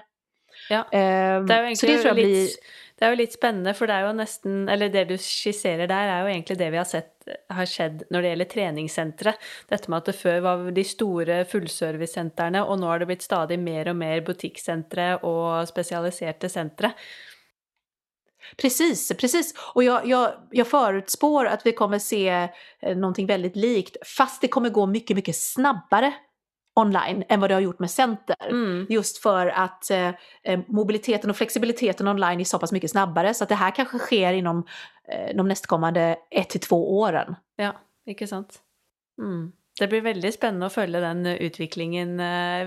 Ja. 0.69 0.83
Um, 0.83 1.45
det 1.47 1.53
er 1.53 1.59
jo 1.59 1.67
egentlig 1.67 1.89
det 1.91 2.13
litt, 2.15 2.25
blir... 2.25 2.51
det 2.95 3.05
er 3.05 3.11
jo 3.11 3.19
litt 3.19 3.35
spennende, 3.35 3.73
for 3.75 3.91
det 3.91 3.97
er 3.97 4.05
jo 4.07 4.13
nesten 4.15 4.69
Eller 4.71 4.91
det 4.93 5.03
du 5.09 5.17
skisserer 5.19 5.89
der, 5.91 6.11
er 6.13 6.23
jo 6.23 6.31
egentlig 6.31 6.57
det 6.61 6.69
vi 6.71 6.79
har 6.79 6.87
sett 6.87 7.11
har 7.51 7.67
skjedd 7.69 8.05
når 8.13 8.21
det 8.21 8.31
gjelder 8.31 8.49
treningssentre. 8.53 9.31
Dette 9.71 9.91
med 9.91 10.03
at 10.03 10.09
det 10.11 10.17
før 10.19 10.41
var 10.45 10.65
de 10.75 10.83
store 10.85 11.39
fullservicesentrene, 11.49 12.61
og 12.63 12.77
nå 12.79 12.91
har 12.91 13.01
det 13.01 13.09
blitt 13.09 13.25
stadig 13.25 13.57
mer 13.59 13.89
og 13.91 13.97
mer 13.97 14.21
butikksentre 14.27 15.07
og 15.25 15.65
spesialiserte 15.69 16.51
sentre. 16.53 16.93
Precis, 18.57 19.11
precis. 19.19 19.53
Och 19.73 19.83
jag, 19.83 20.07
jag, 20.07 20.31
jag 20.51 20.67
förutspår 20.67 21.45
att 21.45 21.65
vi 21.65 21.71
kommer 21.71 21.99
se 21.99 22.49
eh, 22.81 22.97
någonting 22.97 23.27
väldigt 23.27 23.55
likt, 23.55 23.97
fast 24.17 24.41
det 24.41 24.47
kommer 24.47 24.69
gå 24.69 24.85
mycket, 24.85 25.15
mycket 25.15 25.35
snabbare 25.35 26.13
online 26.75 27.23
än 27.29 27.39
vad 27.39 27.49
det 27.49 27.53
har 27.53 27.61
gjort 27.61 27.79
med 27.79 27.91
center. 27.91 28.49
Mm. 28.49 28.85
Just 28.89 29.17
för 29.17 29.47
att 29.47 29.91
eh, 29.91 30.07
eh, 30.43 30.59
mobiliteten 30.67 31.29
och 31.29 31.35
flexibiliteten 31.35 32.07
online 32.07 32.39
är 32.39 32.43
så 32.43 32.59
pass 32.59 32.71
mycket 32.71 32.91
snabbare 32.91 33.33
så 33.33 33.43
att 33.43 33.49
det 33.49 33.55
här 33.55 33.71
kanske 33.71 33.99
sker 33.99 34.33
inom 34.33 34.65
eh, 35.07 35.35
de 35.35 35.47
nästkommande 35.47 36.17
ett 36.31 36.49
till 36.49 36.59
två 36.59 36.99
åren. 36.99 37.35
Ja, 37.55 37.75
inte 38.05 38.27
sant. 38.27 38.59
Mm. 39.21 39.51
Det 39.79 39.87
blir 39.87 40.01
väldigt 40.01 40.35
spännande 40.35 40.65
att 40.65 40.73
följa 40.73 40.99
den 40.99 41.25
utvecklingen 41.25 42.17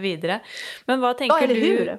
vidare. 0.00 0.40
Men 0.86 1.00
vad 1.00 1.18
tänker 1.18 1.40
ja, 1.40 1.46
du? 1.46 1.98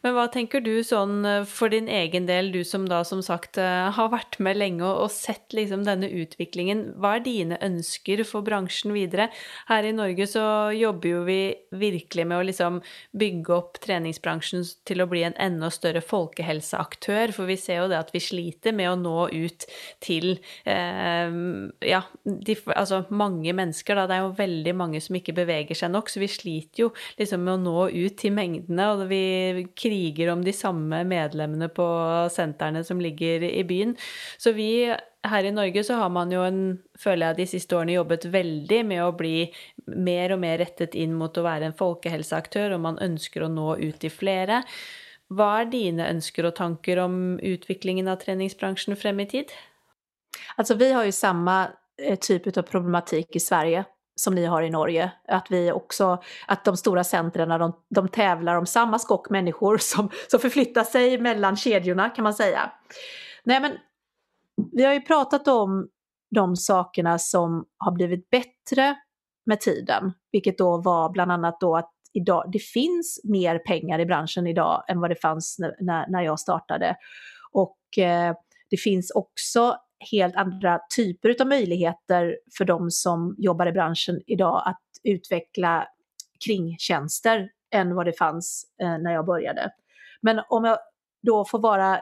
Men 0.00 0.14
vad 0.14 0.32
tänker 0.32 0.60
du 0.60 0.84
sånn 0.84 1.24
eh, 1.24 1.44
för 1.44 1.68
din 1.68 1.88
egen 1.88 2.26
del, 2.26 2.52
du 2.52 2.64
som 2.64 2.88
då 2.88 3.04
som 3.04 3.22
sagt 3.22 3.58
eh, 3.58 3.90
har 3.90 4.08
varit 4.08 4.38
med 4.38 4.56
länge 4.56 4.84
och 4.84 5.10
sett 5.10 5.52
liksom 5.52 5.84
denne 5.84 6.08
utviklingen. 6.08 6.92
Vad 6.96 7.16
är 7.16 7.20
dina 7.20 7.58
ønsker 7.60 8.24
for 8.24 8.42
bransjen 8.42 8.92
videre? 8.92 9.28
Her 9.66 9.84
i 9.84 9.92
Norge 9.92 10.26
så 10.26 10.72
jobbar 10.74 11.08
ju 11.08 11.24
vi 11.24 11.54
verkligen 11.70 12.28
med 12.28 12.40
att 12.40 12.46
liksom 12.46 12.80
bygge 13.12 13.54
opp 13.54 13.80
treningsbransjen 13.80 14.64
til 14.84 15.02
å 15.02 15.06
bli 15.06 15.22
en 15.22 15.36
ännu 15.36 15.70
större 15.70 16.00
folkhälsoaktör. 16.00 17.32
För 17.32 17.44
vi 17.44 17.56
ser 17.56 17.82
ju 17.82 17.88
det 17.88 17.98
att 17.98 18.14
vi 18.14 18.20
sliter 18.20 18.72
med 18.72 18.92
att 18.92 18.98
nå 18.98 19.28
ut 19.28 19.66
till 19.98 20.38
eh, 20.64 21.30
ja, 21.80 22.02
de, 22.22 22.56
altså 22.66 23.04
mange 23.08 23.52
mennesker. 23.52 23.96
Da. 23.96 24.06
Det 24.06 24.14
är 24.14 24.22
ju 24.22 24.32
väldigt 24.32 24.76
många 24.76 25.00
som 25.00 25.16
inte 25.16 25.32
beveger 25.32 25.74
sig 25.74 25.88
nok, 25.88 26.08
så 26.08 26.20
vi 26.20 26.28
sliter 26.28 26.82
ju 26.82 26.90
liksom 27.16 27.44
med 27.44 27.54
att 27.54 27.60
nå 27.60 27.88
ut 27.88 28.18
till 28.18 28.32
mängderna. 28.32 28.92
och 28.92 29.10
vi 29.10 29.59
kriger 29.78 30.32
om 30.32 30.44
de 30.44 30.52
samme 30.56 31.02
medlemmene 31.08 31.68
på 31.72 31.86
sentrene 32.32 32.82
som 32.86 33.00
ligger 33.02 33.44
i 33.46 33.62
byen. 33.66 33.96
Så 34.38 34.52
vi 34.56 34.88
her 35.26 35.44
i 35.44 35.52
Norge 35.52 35.84
så 35.84 35.98
har 36.00 36.08
man 36.12 36.32
jo 36.32 36.42
en, 36.46 36.62
føler 36.98 37.30
jeg 37.30 37.40
de 37.40 37.48
siste 37.52 37.76
årene 37.76 37.98
jobbet 37.98 38.26
veldig 38.32 38.80
med 38.88 39.04
å 39.04 39.12
bli 39.16 39.50
mer 39.90 40.34
og 40.34 40.42
mer 40.44 40.58
rettet 40.62 40.96
inn 40.98 41.12
mot 41.18 41.36
å 41.36 41.44
være 41.44 41.70
en 41.70 41.76
folkehelseaktør, 41.76 42.76
og 42.76 42.84
man 42.86 43.00
ønsker 43.04 43.44
å 43.44 43.52
nå 43.52 43.74
ut 43.82 44.00
til 44.00 44.14
flere. 44.14 44.62
Hva 45.30 45.50
er 45.60 45.70
dine 45.70 46.08
ønsker 46.10 46.48
og 46.48 46.56
tanker 46.58 47.02
om 47.04 47.38
utviklingen 47.38 48.08
av 48.10 48.22
treningsbransjen 48.24 48.98
frem 48.98 49.20
i 49.22 49.28
tid? 49.30 49.52
Alltså 50.56 50.74
vi 50.74 50.92
har 50.92 51.04
ju 51.04 51.12
samma 51.12 51.70
eh, 52.02 52.18
typ 52.18 52.46
av 52.56 52.62
problematik 52.62 53.36
i 53.36 53.40
Sverige 53.40 53.84
som 54.20 54.34
ni 54.34 54.44
har 54.44 54.62
i 54.62 54.70
Norge. 54.70 55.12
Att 55.28 55.46
vi 55.50 55.72
också, 55.72 56.22
att 56.46 56.64
de 56.64 56.76
stora 56.76 57.04
centren 57.04 57.48
de, 57.48 57.72
de 57.94 58.08
tävlar 58.08 58.56
om 58.56 58.66
samma 58.66 58.98
skock 58.98 59.30
människor 59.30 59.78
som, 59.80 60.10
som 60.30 60.40
förflyttar 60.40 60.84
sig 60.84 61.18
mellan 61.18 61.56
kedjorna 61.56 62.10
kan 62.10 62.22
man 62.22 62.34
säga. 62.34 62.72
Nej 63.44 63.60
men, 63.60 63.72
vi 64.72 64.84
har 64.84 64.92
ju 64.92 65.00
pratat 65.00 65.48
om 65.48 65.88
de 66.34 66.56
sakerna 66.56 67.18
som 67.18 67.64
har 67.78 67.92
blivit 67.92 68.30
bättre 68.30 68.96
med 69.46 69.60
tiden, 69.60 70.12
vilket 70.32 70.58
då 70.58 70.80
var 70.80 71.10
bland 71.10 71.32
annat 71.32 71.60
då 71.60 71.76
att 71.76 71.90
idag, 72.12 72.50
det 72.52 72.58
finns 72.58 73.20
mer 73.24 73.58
pengar 73.58 73.98
i 73.98 74.06
branschen 74.06 74.46
idag 74.46 74.84
än 74.88 75.00
vad 75.00 75.10
det 75.10 75.20
fanns 75.20 75.56
när, 75.58 76.10
när 76.10 76.22
jag 76.22 76.40
startade. 76.40 76.96
Och 77.52 77.98
eh, 77.98 78.34
det 78.70 78.76
finns 78.76 79.10
också 79.10 79.76
helt 80.10 80.36
andra 80.36 80.80
typer 80.96 81.36
av 81.40 81.46
möjligheter 81.46 82.38
för 82.58 82.64
de 82.64 82.90
som 82.90 83.34
jobbar 83.38 83.66
i 83.66 83.72
branschen 83.72 84.20
idag 84.26 84.62
att 84.66 84.82
utveckla 85.04 85.86
kringtjänster 86.44 87.48
än 87.74 87.94
vad 87.94 88.06
det 88.06 88.12
fanns 88.12 88.64
eh, 88.82 88.98
när 88.98 89.12
jag 89.12 89.26
började. 89.26 89.70
Men 90.20 90.40
om 90.48 90.64
jag 90.64 90.78
då 91.22 91.44
får 91.44 91.58
vara 91.58 92.00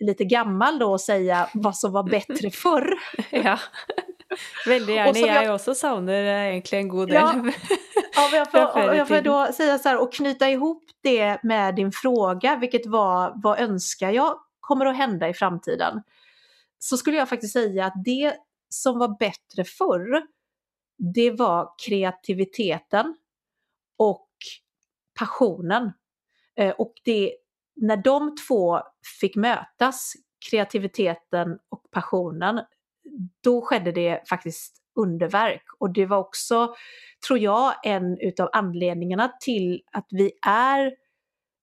lite 0.00 0.24
gammal 0.24 0.78
då 0.78 0.92
och 0.92 1.00
säga 1.00 1.48
vad 1.54 1.76
som 1.76 1.92
var 1.92 2.02
bättre 2.02 2.50
förr. 2.52 2.94
ja, 3.30 3.58
väldigt 4.66 4.96
gärna. 4.96 5.18
Jag, 5.18 5.44
jag 5.44 5.54
också 5.54 5.74
savnar 5.74 6.12
egentligen 6.12 6.84
en 6.84 6.88
god 6.88 7.08
del. 7.08 7.14
Ja, 7.14 7.34
ja 8.14 8.36
jag, 8.36 8.50
får, 8.50 8.94
jag 8.94 9.08
får 9.08 9.20
då 9.20 9.52
säga 9.52 9.78
så 9.78 9.88
här 9.88 10.02
och 10.02 10.12
knyta 10.12 10.48
ihop 10.48 10.84
det 11.02 11.42
med 11.42 11.74
din 11.74 11.92
fråga, 11.92 12.56
vilket 12.56 12.86
var 12.86 13.32
vad 13.34 13.60
önskar 13.60 14.10
jag 14.10 14.38
kommer 14.60 14.86
att 14.86 14.96
hända 14.96 15.28
i 15.28 15.34
framtiden? 15.34 16.02
Så 16.78 16.96
skulle 16.96 17.16
jag 17.16 17.28
faktiskt 17.28 17.52
säga 17.52 17.86
att 17.86 18.04
det 18.04 18.36
som 18.68 18.98
var 18.98 19.18
bättre 19.18 19.64
förr, 19.64 20.22
det 21.14 21.30
var 21.30 21.74
kreativiteten 21.86 23.16
och 23.96 24.28
passionen. 25.18 25.92
Eh, 26.56 26.70
och 26.70 26.92
det, 27.04 27.36
när 27.76 27.96
de 27.96 28.36
två 28.48 28.80
fick 29.20 29.36
mötas, 29.36 30.12
kreativiteten 30.50 31.58
och 31.68 31.90
passionen, 31.90 32.60
då 33.40 33.62
skedde 33.62 33.92
det 33.92 34.28
faktiskt 34.28 34.82
underverk. 34.94 35.62
Och 35.78 35.92
det 35.92 36.06
var 36.06 36.18
också, 36.18 36.74
tror 37.26 37.38
jag, 37.38 37.74
en 37.84 38.18
utav 38.20 38.48
anledningarna 38.52 39.32
till 39.40 39.82
att 39.92 40.06
vi 40.10 40.32
är 40.46 40.86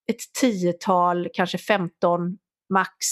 ett 0.07 0.33
tiotal, 0.41 1.27
kanske 1.33 1.57
15 1.57 2.37
max, 2.69 3.05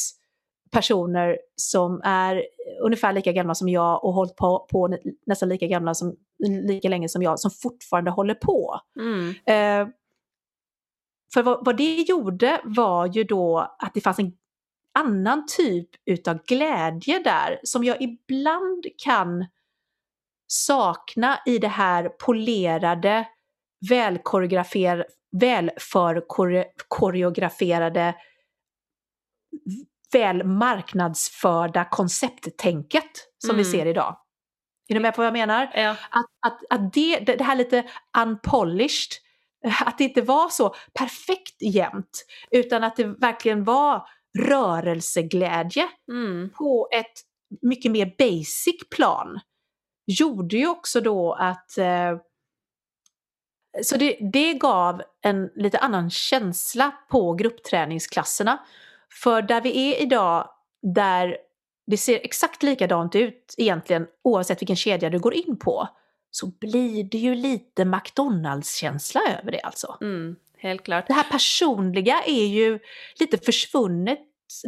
personer 0.74 1.38
som 1.56 2.02
är 2.04 2.44
ungefär 2.82 3.14
lika 3.14 3.32
gamla 3.32 3.56
som 3.56 3.70
jag 3.70 4.04
och 4.04 4.14
hållit 4.14 4.36
på, 4.36 4.68
på 4.72 4.98
nästan 5.26 5.50
lika 5.50 5.68
gamla 5.68 5.94
som, 5.94 6.16
lika 6.48 6.90
länge 6.90 7.10
som 7.10 7.24
jag, 7.24 7.40
som 7.40 7.52
fortfarande 7.52 8.12
håller 8.12 8.36
på. 8.36 8.80
Mm. 9.00 9.30
Eh, 9.30 9.88
för 11.34 11.44
vad, 11.44 11.66
vad, 11.66 11.78
det 11.78 11.96
gjorde 11.96 12.62
var 12.64 13.08
ju 13.08 13.24
då 13.24 13.76
att 13.80 13.94
det 13.94 14.02
fanns 14.02 14.20
en 14.20 14.34
annan 15.00 15.46
typ 15.58 15.90
utav 16.06 16.40
glädje 16.48 17.20
där 17.20 17.60
som 17.64 17.84
jag 17.84 18.02
ibland 18.02 18.86
kan 18.98 19.46
sakna 20.48 21.40
i 21.46 21.58
det 21.58 21.68
här 21.68 22.10
polerade, 22.10 23.28
välkoreografer, 23.90 25.06
välförkoreograferade 25.32 28.16
väl 30.14 30.44
marknadsförda 30.44 31.86
koncepttänket 31.86 33.12
som 33.38 33.50
mm. 33.50 33.58
vi 33.58 33.72
ser 33.72 33.86
idag. 33.86 34.18
Är 34.88 34.94
du 34.94 35.00
med 35.00 35.16
på 35.16 35.22
vad 35.22 35.26
jag 35.28 35.34
menar? 35.34 35.72
Ja. 35.76 35.90
Att, 35.90 36.26
att, 36.46 36.60
att 36.70 36.94
det, 36.94 37.20
det 37.20 37.44
här 37.44 37.56
lite 37.56 37.84
unpolished, 38.18 39.12
att 39.86 39.98
det 39.98 40.04
inte 40.04 40.22
var 40.22 40.50
så 40.50 40.76
perfekt 40.94 41.62
jämt, 41.62 42.26
utan 42.52 42.84
att 42.84 42.96
det 42.96 43.06
verkligen 43.06 43.64
var 43.64 44.08
rörelseglädje 44.40 45.88
mm. 46.12 46.50
på 46.50 46.90
ett 46.92 47.14
mycket 47.62 47.92
mer 47.92 48.16
basic 48.18 48.90
plan. 48.96 49.40
Gjorde 50.06 50.58
ju 50.58 50.68
också 50.68 51.02
då 51.02 51.34
att 51.34 51.78
eh, 51.78 52.18
så 53.82 53.98
det, 53.98 54.18
det 54.34 54.54
gav 54.54 55.02
en 55.22 55.50
lite 55.56 55.80
annan 55.80 56.10
känsla 56.10 56.92
på 57.10 57.34
gruppträningsklasserna. 57.34 58.60
För 59.14 59.42
där 59.42 59.62
vi 59.62 59.94
är 59.94 60.02
idag, 60.02 60.50
där 60.82 61.38
det 61.88 61.98
ser 61.98 62.20
exakt 62.24 62.64
likadant 62.64 63.16
ut 63.16 63.56
egentligen 63.58 64.08
oavsett 64.24 64.62
vilken 64.62 64.76
kedja 64.76 65.10
du 65.10 65.20
går 65.20 65.34
in 65.34 65.60
på, 65.60 65.88
så 66.32 66.48
blir 66.48 67.04
det 67.04 67.18
ju 67.18 67.36
lite 67.36 67.86
McDonalds-känsla 67.86 69.22
över 69.40 69.52
det 69.52 69.62
alltså. 69.62 69.98
Mm, 70.02 70.36
helt 70.58 70.84
klart. 70.84 71.08
Det 71.08 71.14
här 71.14 71.32
personliga 71.32 72.24
är 72.24 72.46
ju 72.46 72.80
lite 73.20 73.38
försvunnet, 73.38 74.20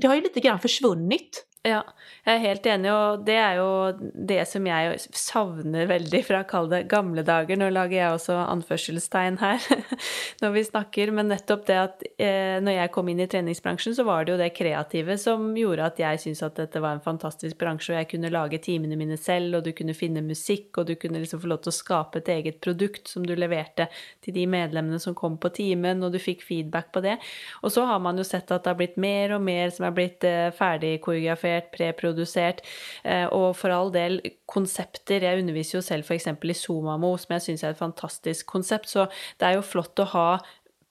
det 0.01 0.07
har 0.07 0.15
ju 0.15 0.21
lite 0.21 0.39
grann 0.39 0.59
försvunnit. 0.59 1.45
Ja, 1.67 1.83
jag 2.23 2.35
är 2.35 2.39
helt 2.39 2.65
enig, 2.65 2.93
och 2.93 3.25
det 3.25 3.35
är 3.35 3.55
ju 3.55 3.93
det 4.13 4.49
som 4.49 4.67
jag 4.67 4.99
savner 4.99 5.85
väldigt 5.85 6.27
fra 6.27 6.43
kall 6.43 6.69
det 6.69 6.83
gamle 6.83 7.23
dager. 7.23 7.57
Nå 7.57 7.71
lager 7.73 7.97
jeg 7.97 8.13
også 8.13 8.35
anførselstegn 8.37 9.39
her 9.41 9.63
når 10.43 10.51
vi 10.53 10.61
snakker, 10.67 11.09
men 11.17 11.31
nettopp 11.33 11.63
det 11.65 11.77
at 11.81 12.03
eh, 12.21 12.61
når 12.61 12.75
jeg 12.75 12.91
kom 12.93 13.09
in 13.09 13.23
i 13.23 13.27
träningsbranschen 13.27 13.95
så 13.97 14.05
var 14.05 14.25
det 14.25 14.35
ju 14.35 14.37
det 14.37 14.49
kreative 14.59 15.17
som 15.17 15.47
gjorde 15.57 15.85
att 15.85 15.99
jag 15.99 16.19
syntes 16.19 16.43
att 16.43 16.55
dette 16.55 16.79
var 16.79 16.91
en 16.91 17.01
fantastisk 17.01 17.57
bransch 17.57 17.89
och 17.89 17.95
jag 17.95 18.09
kunde 18.09 18.29
lage 18.29 18.57
timene 18.57 18.95
mine 18.95 19.17
selv, 19.17 19.55
och 19.55 19.63
du 19.63 19.71
kunde 19.71 19.93
finne 19.93 20.21
musik 20.21 20.77
och 20.77 20.85
du 20.85 20.95
kunde 20.95 21.19
liksom 21.19 21.41
få 21.41 21.47
lov 21.47 21.63
til 21.65 21.73
å 21.73 21.79
skape 21.79 22.21
et 22.21 22.29
eget 22.29 22.61
produkt 22.61 23.07
som 23.07 23.25
du 23.25 23.35
leverte 23.35 23.87
till 24.21 24.33
de 24.33 24.45
medlemmene 24.47 24.99
som 24.99 25.15
kom 25.15 25.37
på 25.37 25.49
timen, 25.49 26.03
och 26.03 26.11
du 26.11 26.19
fick 26.19 26.43
feedback 26.43 26.91
på 26.91 27.01
det. 27.01 27.17
Och 27.61 27.71
så 27.71 27.85
har 27.85 27.99
man 27.99 28.17
ju 28.17 28.23
sett 28.23 28.51
att 28.51 28.63
det 28.63 28.69
har 28.69 28.75
blivit 28.75 28.97
mer 28.97 29.31
och 29.31 29.41
mer 29.41 29.69
som 29.69 29.85
har 29.85 29.91
blivit 29.91 30.23
eh, 30.23 30.51
ferdig 30.51 31.01
koreografert 31.01 31.54
produsert, 31.61 31.95
preprodusert. 31.95 32.61
Eh, 33.03 33.25
og 33.31 33.55
for 33.55 33.73
all 33.73 33.91
del, 33.93 34.21
konsepter 34.45 35.21
Jeg 35.21 35.41
underviser 35.41 35.79
jo 35.79 35.85
selv 35.85 36.03
f.eks. 36.05 36.27
i 36.27 36.53
Somamo, 36.53 37.15
som 37.17 37.33
jeg 37.35 37.41
syns 37.41 37.63
er 37.63 37.73
et 37.73 37.81
fantastisk 37.81 38.45
konsept. 38.45 38.89
Så 38.89 39.07
det 39.39 39.47
er 39.47 39.57
jo 39.57 39.65
flott 39.65 39.99
å 39.99 40.09
ha 40.13 40.29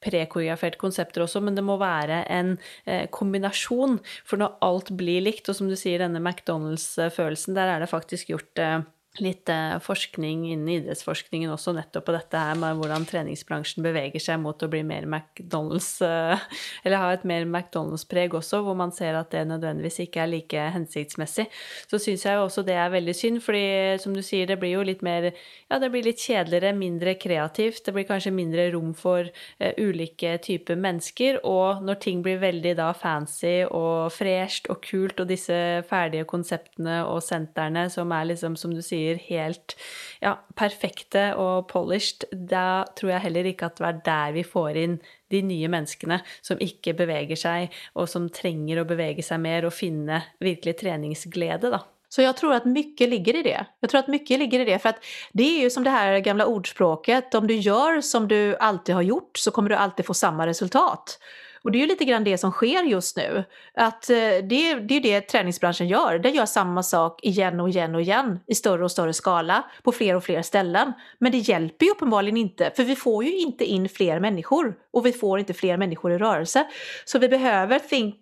prekoreograferte 0.04 0.76
konsepter 0.76 1.22
også, 1.24 1.40
men 1.40 1.56
det 1.56 1.64
må 1.64 1.78
være 1.80 2.24
en 2.28 2.58
eh, 2.84 3.06
kombinasjon. 3.08 3.98
For 4.24 4.40
når 4.40 4.58
alt 4.60 4.90
blir 4.98 5.24
likt, 5.24 5.48
och 5.48 5.56
som 5.56 5.68
du 5.68 5.76
säger, 5.76 5.98
denne 5.98 6.20
McDonald's-følelsen, 6.20 7.54
där 7.54 7.68
er 7.68 7.80
det 7.80 7.86
faktiskt 7.86 8.28
gjort 8.28 8.58
eh, 8.58 8.80
lite 9.20 9.80
forskning 9.82 10.52
innen 10.52 10.68
idrettsforskningen 10.68 11.50
också 11.50 11.72
nettopp 11.72 12.04
på 12.04 12.12
dette 12.12 12.38
her 12.38 12.56
med 12.58 12.80
hvordan 12.80 13.04
treningsbransjen 13.06 13.84
beveger 13.84 14.22
seg 14.22 14.40
mot 14.42 14.58
å 14.58 14.68
bli 14.70 14.80
mer 14.86 15.06
McDonald's, 15.06 16.00
eh, 16.02 16.40
eller 16.82 16.98
ha 16.98 17.12
et 17.14 17.26
mer 17.28 17.46
McDonald's-preg 17.46 18.34
også, 18.34 18.64
hvor 18.66 18.74
man 18.74 18.90
ser 18.94 19.14
at 19.14 19.30
det 19.30 19.44
nødvendigvis 19.46 20.00
ikke 20.06 20.24
er 20.24 20.32
like 20.32 20.64
hensiktsmessig. 20.74 21.46
Så 21.86 22.00
syns 22.02 22.24
jeg 22.26 22.34
jo 22.34 22.46
også 22.48 22.64
det 22.66 22.74
er 22.74 22.90
veldig 22.90 23.14
synd, 23.14 23.42
fordi 23.44 24.00
som 24.02 24.16
du 24.16 24.22
sier, 24.22 24.48
det 24.50 24.58
blir 24.58 24.74
jo 24.74 24.86
litt 24.86 25.04
mer 25.04 25.30
Ja, 25.70 25.78
det 25.78 25.90
blir 25.90 26.04
litt 26.04 26.20
kjedeligere, 26.22 26.74
mindre 26.76 27.14
kreativt, 27.18 27.84
det 27.86 27.94
blir 27.94 28.06
kanskje 28.06 28.34
mindre 28.34 28.66
rom 28.74 28.92
for 28.94 29.26
uh, 29.26 29.72
ulike 29.78 30.36
typer 30.42 30.76
mennesker, 30.78 31.40
og 31.46 31.82
når 31.82 31.98
ting 32.02 32.20
blir 32.22 32.38
veldig 32.42 32.74
da 32.78 32.90
fancy 32.94 33.64
og 33.64 34.12
fresht 34.14 34.68
og 34.70 34.82
kult, 34.84 35.22
og 35.22 35.30
disse 35.30 35.56
ferdige 35.88 36.26
konseptene 36.30 37.00
og 37.08 37.22
sentrene 37.24 37.88
som 37.90 38.12
er 38.14 38.28
liksom, 38.30 38.58
som 38.60 38.74
du 38.74 38.82
sier, 38.84 39.03
blir 39.04 39.20
helt 39.28 39.76
ja, 40.24 40.38
perfekte 40.56 41.32
og 41.40 41.68
polished, 41.70 42.26
da 42.32 42.84
tror 42.96 43.14
jeg 43.14 43.26
heller 43.28 43.50
ikke 43.50 43.68
at 43.68 43.80
det 43.80 43.88
er 43.88 44.02
der 44.08 44.36
vi 44.38 44.44
får 44.46 44.80
inn 44.80 44.98
de 45.32 45.42
nye 45.44 45.70
menneskene 45.72 46.20
som 46.44 46.60
ikke 46.62 46.96
beveger 46.96 47.38
seg, 47.38 47.74
og 47.94 48.08
som 48.10 48.30
trenger 48.32 48.80
å 48.80 48.88
bevege 48.88 49.24
seg 49.24 49.42
mer 49.44 49.66
og 49.68 49.74
finne 49.76 50.22
virkelig 50.42 50.78
treningsglede, 50.84 51.74
da. 51.74 51.84
Så 52.14 52.22
jag 52.22 52.36
tror 52.36 52.54
att 52.54 52.64
mycket 52.64 53.08
ligger 53.08 53.36
i 53.36 53.42
det. 53.42 53.66
Jag 53.80 53.90
tror 53.90 53.98
att 53.98 54.08
mycket 54.08 54.38
ligger 54.38 54.60
i 54.60 54.64
det 54.64 54.78
för 54.78 54.88
att 54.88 55.04
det 55.32 55.58
är 55.58 55.62
ju 55.62 55.70
som 55.70 55.84
det 55.84 55.90
här 55.90 56.18
gamla 56.18 56.46
ordspråket, 56.46 57.34
om 57.34 57.46
du 57.46 57.54
gör 57.54 58.00
som 58.00 58.28
du 58.28 58.56
alltid 58.56 58.94
har 58.94 59.02
gjort 59.02 59.38
så 59.38 59.50
kommer 59.50 59.70
du 59.70 59.76
alltid 59.76 60.06
få 60.06 60.14
samma 60.14 60.46
resultat. 60.46 61.18
Och 61.64 61.72
det 61.72 61.78
är 61.78 61.80
ju 61.80 61.86
lite 61.86 62.04
grann 62.04 62.24
det 62.24 62.38
som 62.38 62.50
sker 62.50 62.82
just 62.82 63.16
nu. 63.16 63.44
Att 63.74 64.10
eh, 64.10 64.16
det, 64.16 64.74
det 64.74 64.94
är 64.94 65.00
det 65.00 65.20
träningsbranschen 65.20 65.88
gör. 65.88 66.18
Den 66.18 66.34
gör 66.34 66.46
samma 66.46 66.82
sak 66.82 67.24
igen 67.24 67.60
och 67.60 67.68
igen 67.68 67.94
och 67.94 68.00
igen 68.00 68.40
i 68.46 68.54
större 68.54 68.84
och 68.84 68.90
större 68.90 69.12
skala 69.12 69.64
på 69.82 69.92
fler 69.92 70.16
och 70.16 70.24
fler 70.24 70.42
ställen. 70.42 70.92
Men 71.18 71.32
det 71.32 71.38
hjälper 71.38 71.86
ju 71.86 71.92
uppenbarligen 71.92 72.36
inte 72.36 72.72
för 72.76 72.84
vi 72.84 72.96
får 72.96 73.24
ju 73.24 73.38
inte 73.38 73.64
in 73.64 73.88
fler 73.88 74.20
människor 74.20 74.74
och 74.92 75.06
vi 75.06 75.12
får 75.12 75.38
inte 75.38 75.54
fler 75.54 75.76
människor 75.76 76.12
i 76.12 76.18
rörelse. 76.18 76.66
Så 77.04 77.18
vi 77.18 77.28
behöver 77.28 77.78
think 77.78 78.14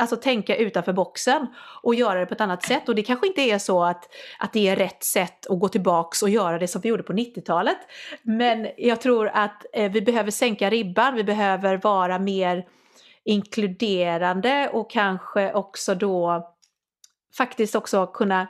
alltså 0.00 0.16
tänka 0.16 0.56
utanför 0.56 0.92
boxen 0.92 1.46
och 1.82 1.94
göra 1.94 2.20
det 2.20 2.26
på 2.26 2.34
ett 2.34 2.40
annat 2.40 2.62
sätt. 2.62 2.88
Och 2.88 2.94
det 2.94 3.02
kanske 3.02 3.26
inte 3.26 3.40
är 3.40 3.58
så 3.58 3.84
att, 3.84 4.08
att 4.38 4.52
det 4.52 4.68
är 4.68 4.76
rätt 4.76 5.04
sätt 5.04 5.46
att 5.46 5.60
gå 5.60 5.68
tillbaks 5.68 6.22
och 6.22 6.30
göra 6.30 6.58
det 6.58 6.68
som 6.68 6.80
vi 6.80 6.88
gjorde 6.88 7.02
på 7.02 7.12
90-talet. 7.12 7.78
Men 8.22 8.68
jag 8.76 9.00
tror 9.00 9.30
att 9.34 9.66
eh, 9.72 9.92
vi 9.92 10.02
behöver 10.02 10.30
sänka 10.30 10.70
ribban, 10.70 11.14
vi 11.14 11.24
behöver 11.24 11.76
vara 11.76 12.18
mer 12.18 12.64
inkluderande 13.24 14.70
och 14.72 14.90
kanske 14.90 15.52
också 15.52 15.94
då 15.94 16.48
faktiskt 17.36 17.74
också 17.74 18.06
kunna 18.06 18.48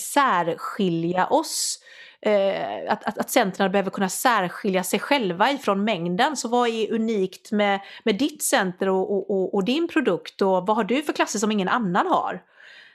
särskilja 0.00 1.26
oss. 1.26 1.78
Eh, 2.20 2.92
att, 2.92 3.04
att, 3.04 3.18
att 3.18 3.30
centren 3.30 3.72
behöver 3.72 3.90
kunna 3.90 4.08
särskilja 4.08 4.84
sig 4.84 5.00
själva 5.00 5.50
ifrån 5.50 5.84
mängden. 5.84 6.36
Så 6.36 6.48
vad 6.48 6.68
är 6.68 6.92
unikt 6.92 7.52
med, 7.52 7.80
med 8.04 8.18
ditt 8.18 8.42
center 8.42 8.88
och, 8.88 9.12
och, 9.12 9.30
och, 9.30 9.54
och 9.54 9.64
din 9.64 9.88
produkt 9.88 10.42
och 10.42 10.66
vad 10.66 10.76
har 10.76 10.84
du 10.84 11.02
för 11.02 11.12
klasser 11.12 11.38
som 11.38 11.52
ingen 11.52 11.68
annan 11.68 12.06
har? 12.06 12.42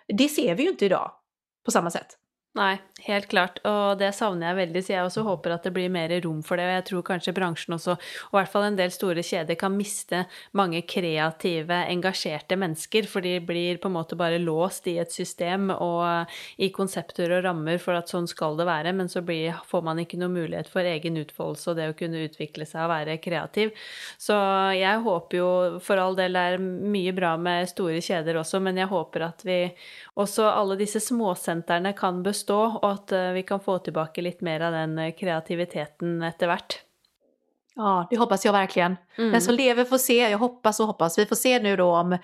Det 0.07 0.29
ser 0.29 0.55
vi 0.55 0.63
ju 0.63 0.69
inte 0.69 0.85
idag 0.85 1.11
på 1.65 1.71
samma 1.71 1.91
sätt. 1.91 2.17
Nei, 2.53 2.75
helt 3.07 3.25
klart. 3.31 3.55
Og 3.65 3.97
det 3.97 4.11
savner 4.13 4.51
jeg 4.51 4.57
veldig, 4.59 4.81
så 4.85 4.91
jeg 4.93 5.05
også 5.07 5.23
håper 5.25 5.55
at 5.55 5.63
det 5.65 5.71
blir 5.73 5.89
mer 5.89 6.11
rom 6.21 6.43
for 6.45 6.61
det. 6.61 6.67
Og 6.67 6.75
jeg 6.75 6.83
tror 6.85 7.05
kanskje 7.07 7.31
bransjen 7.33 7.73
også, 7.73 7.95
og 7.97 8.35
i 8.35 8.37
hvert 8.37 8.51
fall 8.51 8.67
en 8.67 8.75
del 8.77 8.91
store 8.93 9.23
kjeder, 9.25 9.57
kan 9.57 9.73
miste 9.73 10.19
mange 10.53 10.83
kreative, 10.85 11.79
engasjerte 11.89 12.53
mennesker. 12.61 13.07
For 13.09 13.25
de 13.25 13.39
blir 13.41 13.79
på 13.81 13.89
en 13.89 13.95
måte 13.95 14.17
bare 14.19 14.37
låst 14.37 14.85
i 14.91 14.99
et 15.01 15.09
system 15.09 15.71
og 15.73 16.29
i 16.61 16.69
konsepter 16.75 17.33
og 17.33 17.41
rammer 17.47 17.81
for 17.81 17.97
at 17.97 18.13
sånn 18.13 18.29
skal 18.29 18.59
det 18.59 18.69
være. 18.69 18.93
Men 18.99 19.09
så 19.09 19.25
blir, 19.25 19.57
får 19.71 19.87
man 19.89 20.03
ikke 20.05 20.21
noe 20.21 20.29
mulighet 20.35 20.69
for 20.69 20.85
egen 20.85 21.17
utfoldelse 21.23 21.73
og 21.73 21.81
det 21.81 21.89
å 21.89 21.97
kunne 21.97 22.21
utvikle 22.27 22.69
seg 22.69 22.85
og 22.85 22.93
være 22.93 23.17
kreativ. 23.25 23.73
Så 24.21 24.37
jeg 24.77 25.01
håper 25.09 25.39
jo 25.39 25.49
for 25.81 25.97
all 25.97 26.13
del 26.21 26.37
det 26.37 26.45
er 26.53 26.61
mye 26.61 27.17
bra 27.17 27.33
med 27.41 27.65
store 27.73 27.97
kjeder 28.05 28.37
også, 28.43 28.61
men 28.61 28.77
jeg 28.77 28.93
håper 28.93 29.25
at 29.31 29.41
vi 29.45 29.59
også 30.21 30.45
alle 30.53 30.77
disse 30.77 31.01
småsentrene 31.01 31.97
kan 31.97 32.21
bestå 32.21 32.42
och 32.49 32.91
att 32.91 33.11
eh, 33.11 33.31
vi 33.31 33.43
kan 33.43 33.59
få 33.59 33.77
tillbaka 33.77 34.21
lite 34.21 34.43
mer 34.43 34.59
av 34.59 34.71
den 34.71 34.99
eh, 34.99 35.13
kreativiteten 35.13 36.21
efterhvert. 36.21 36.79
Ja, 37.75 38.07
det 38.09 38.17
hoppas 38.17 38.45
jag 38.45 38.53
verkligen. 38.53 38.97
Mm. 39.17 39.31
Den 39.31 39.41
som 39.41 39.55
lever 39.55 39.85
får 39.85 39.97
se, 39.97 40.29
jag 40.29 40.37
hoppas 40.37 40.79
och 40.79 40.87
hoppas. 40.87 41.17
Vi 41.17 41.25
får 41.25 41.35
se 41.35 41.59
nu 41.59 41.75
då 41.75 41.95
om 41.95 42.17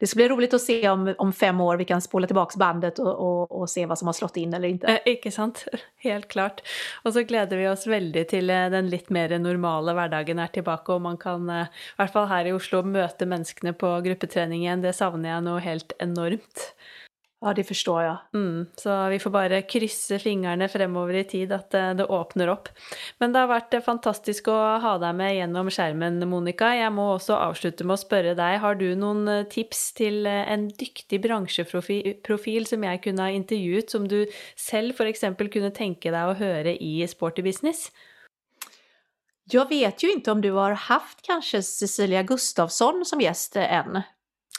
det 0.00 0.06
ska 0.06 0.16
bli 0.16 0.28
roligt 0.28 0.54
att 0.54 0.60
se 0.60 0.88
om, 0.88 1.14
om 1.18 1.32
fem 1.32 1.60
år 1.60 1.76
vi 1.76 1.84
kan 1.84 2.00
spola 2.00 2.26
tillbaka 2.26 2.58
bandet 2.58 2.98
och, 2.98 3.14
och, 3.14 3.60
och 3.60 3.70
se 3.70 3.86
vad 3.86 3.98
som 3.98 4.08
har 4.08 4.12
slått 4.12 4.36
in 4.36 4.54
eller 4.54 4.68
inte. 4.68 4.86
Eh, 4.86 5.12
inte 5.12 5.30
sant? 5.30 5.64
Helt 5.96 6.28
klart. 6.28 6.60
Och 7.02 7.12
så 7.12 7.22
gläder 7.22 7.56
vi 7.56 7.68
oss 7.68 7.86
väldigt 7.86 8.28
till 8.28 8.50
eh, 8.50 8.54
den 8.70 8.88
lite 8.88 9.12
mer 9.12 9.38
normala 9.38 9.94
vardagen 9.94 10.38
är 10.38 10.46
tillbaka 10.46 10.92
och 10.92 11.00
man 11.00 11.16
kan, 11.16 11.50
i 11.50 11.64
alla 11.96 12.08
fall 12.08 12.28
här 12.28 12.44
i 12.44 12.52
Oslo, 12.52 12.82
möta 12.82 13.26
människorna 13.26 13.72
på 13.72 14.00
gruppeträning 14.00 14.62
igen. 14.62 14.82
Det 14.82 14.92
savnar 14.92 15.28
jag 15.28 15.44
nog 15.44 15.60
helt 15.60 15.92
enormt. 15.98 16.74
Ja, 17.42 17.54
det 17.54 17.64
förstår 17.64 18.02
jag. 18.02 18.16
Mm, 18.34 18.66
så 18.76 19.08
vi 19.08 19.18
får 19.18 19.30
bara 19.30 19.62
kryssa 19.62 20.18
fingrarna 20.18 20.68
fremover 20.68 21.14
i 21.14 21.24
tid 21.24 21.52
att 21.52 21.70
det, 21.70 21.94
det 21.94 22.04
öppnar 22.04 22.48
upp. 22.48 22.68
Men 23.18 23.32
det 23.32 23.38
har 23.38 23.46
varit 23.46 23.84
fantastiskt 23.84 24.48
att 24.48 24.82
ha 24.82 24.98
dig 24.98 25.12
med 25.12 25.34
genom 25.34 25.70
skärmen, 25.70 26.28
Monica. 26.28 26.76
Jag 26.76 26.92
måste 26.92 27.32
också 27.32 27.42
avsluta 27.42 27.84
med 27.84 27.94
att 27.94 28.08
fråga 28.08 28.34
dig, 28.34 28.56
har 28.56 28.74
du 28.74 28.96
någon 28.96 29.48
tips 29.50 29.92
till 29.92 30.26
en 30.26 30.68
duktig 30.68 31.22
branschprofil 31.22 32.66
som 32.66 32.84
jag 32.84 33.02
kunde 33.02 33.22
ha 33.22 33.30
intervjuat, 33.30 33.90
som 33.90 34.08
du 34.08 34.30
själv 34.70 34.92
för 34.92 35.06
exempel 35.06 35.48
kunde 35.48 35.70
tänka 35.70 36.10
dig 36.10 36.20
att 36.20 36.38
höra 36.38 36.70
i 36.70 37.08
Sporty 37.08 37.42
Business? 37.42 37.92
Jag 39.44 39.68
vet 39.68 40.02
ju 40.02 40.12
inte 40.12 40.30
om 40.30 40.40
du 40.40 40.50
har 40.50 40.72
haft 40.72 41.22
kanske 41.22 41.62
Cecilia 41.62 42.22
Gustafsson 42.22 43.04
som 43.04 43.20
gäst 43.20 43.56
än. 43.56 44.02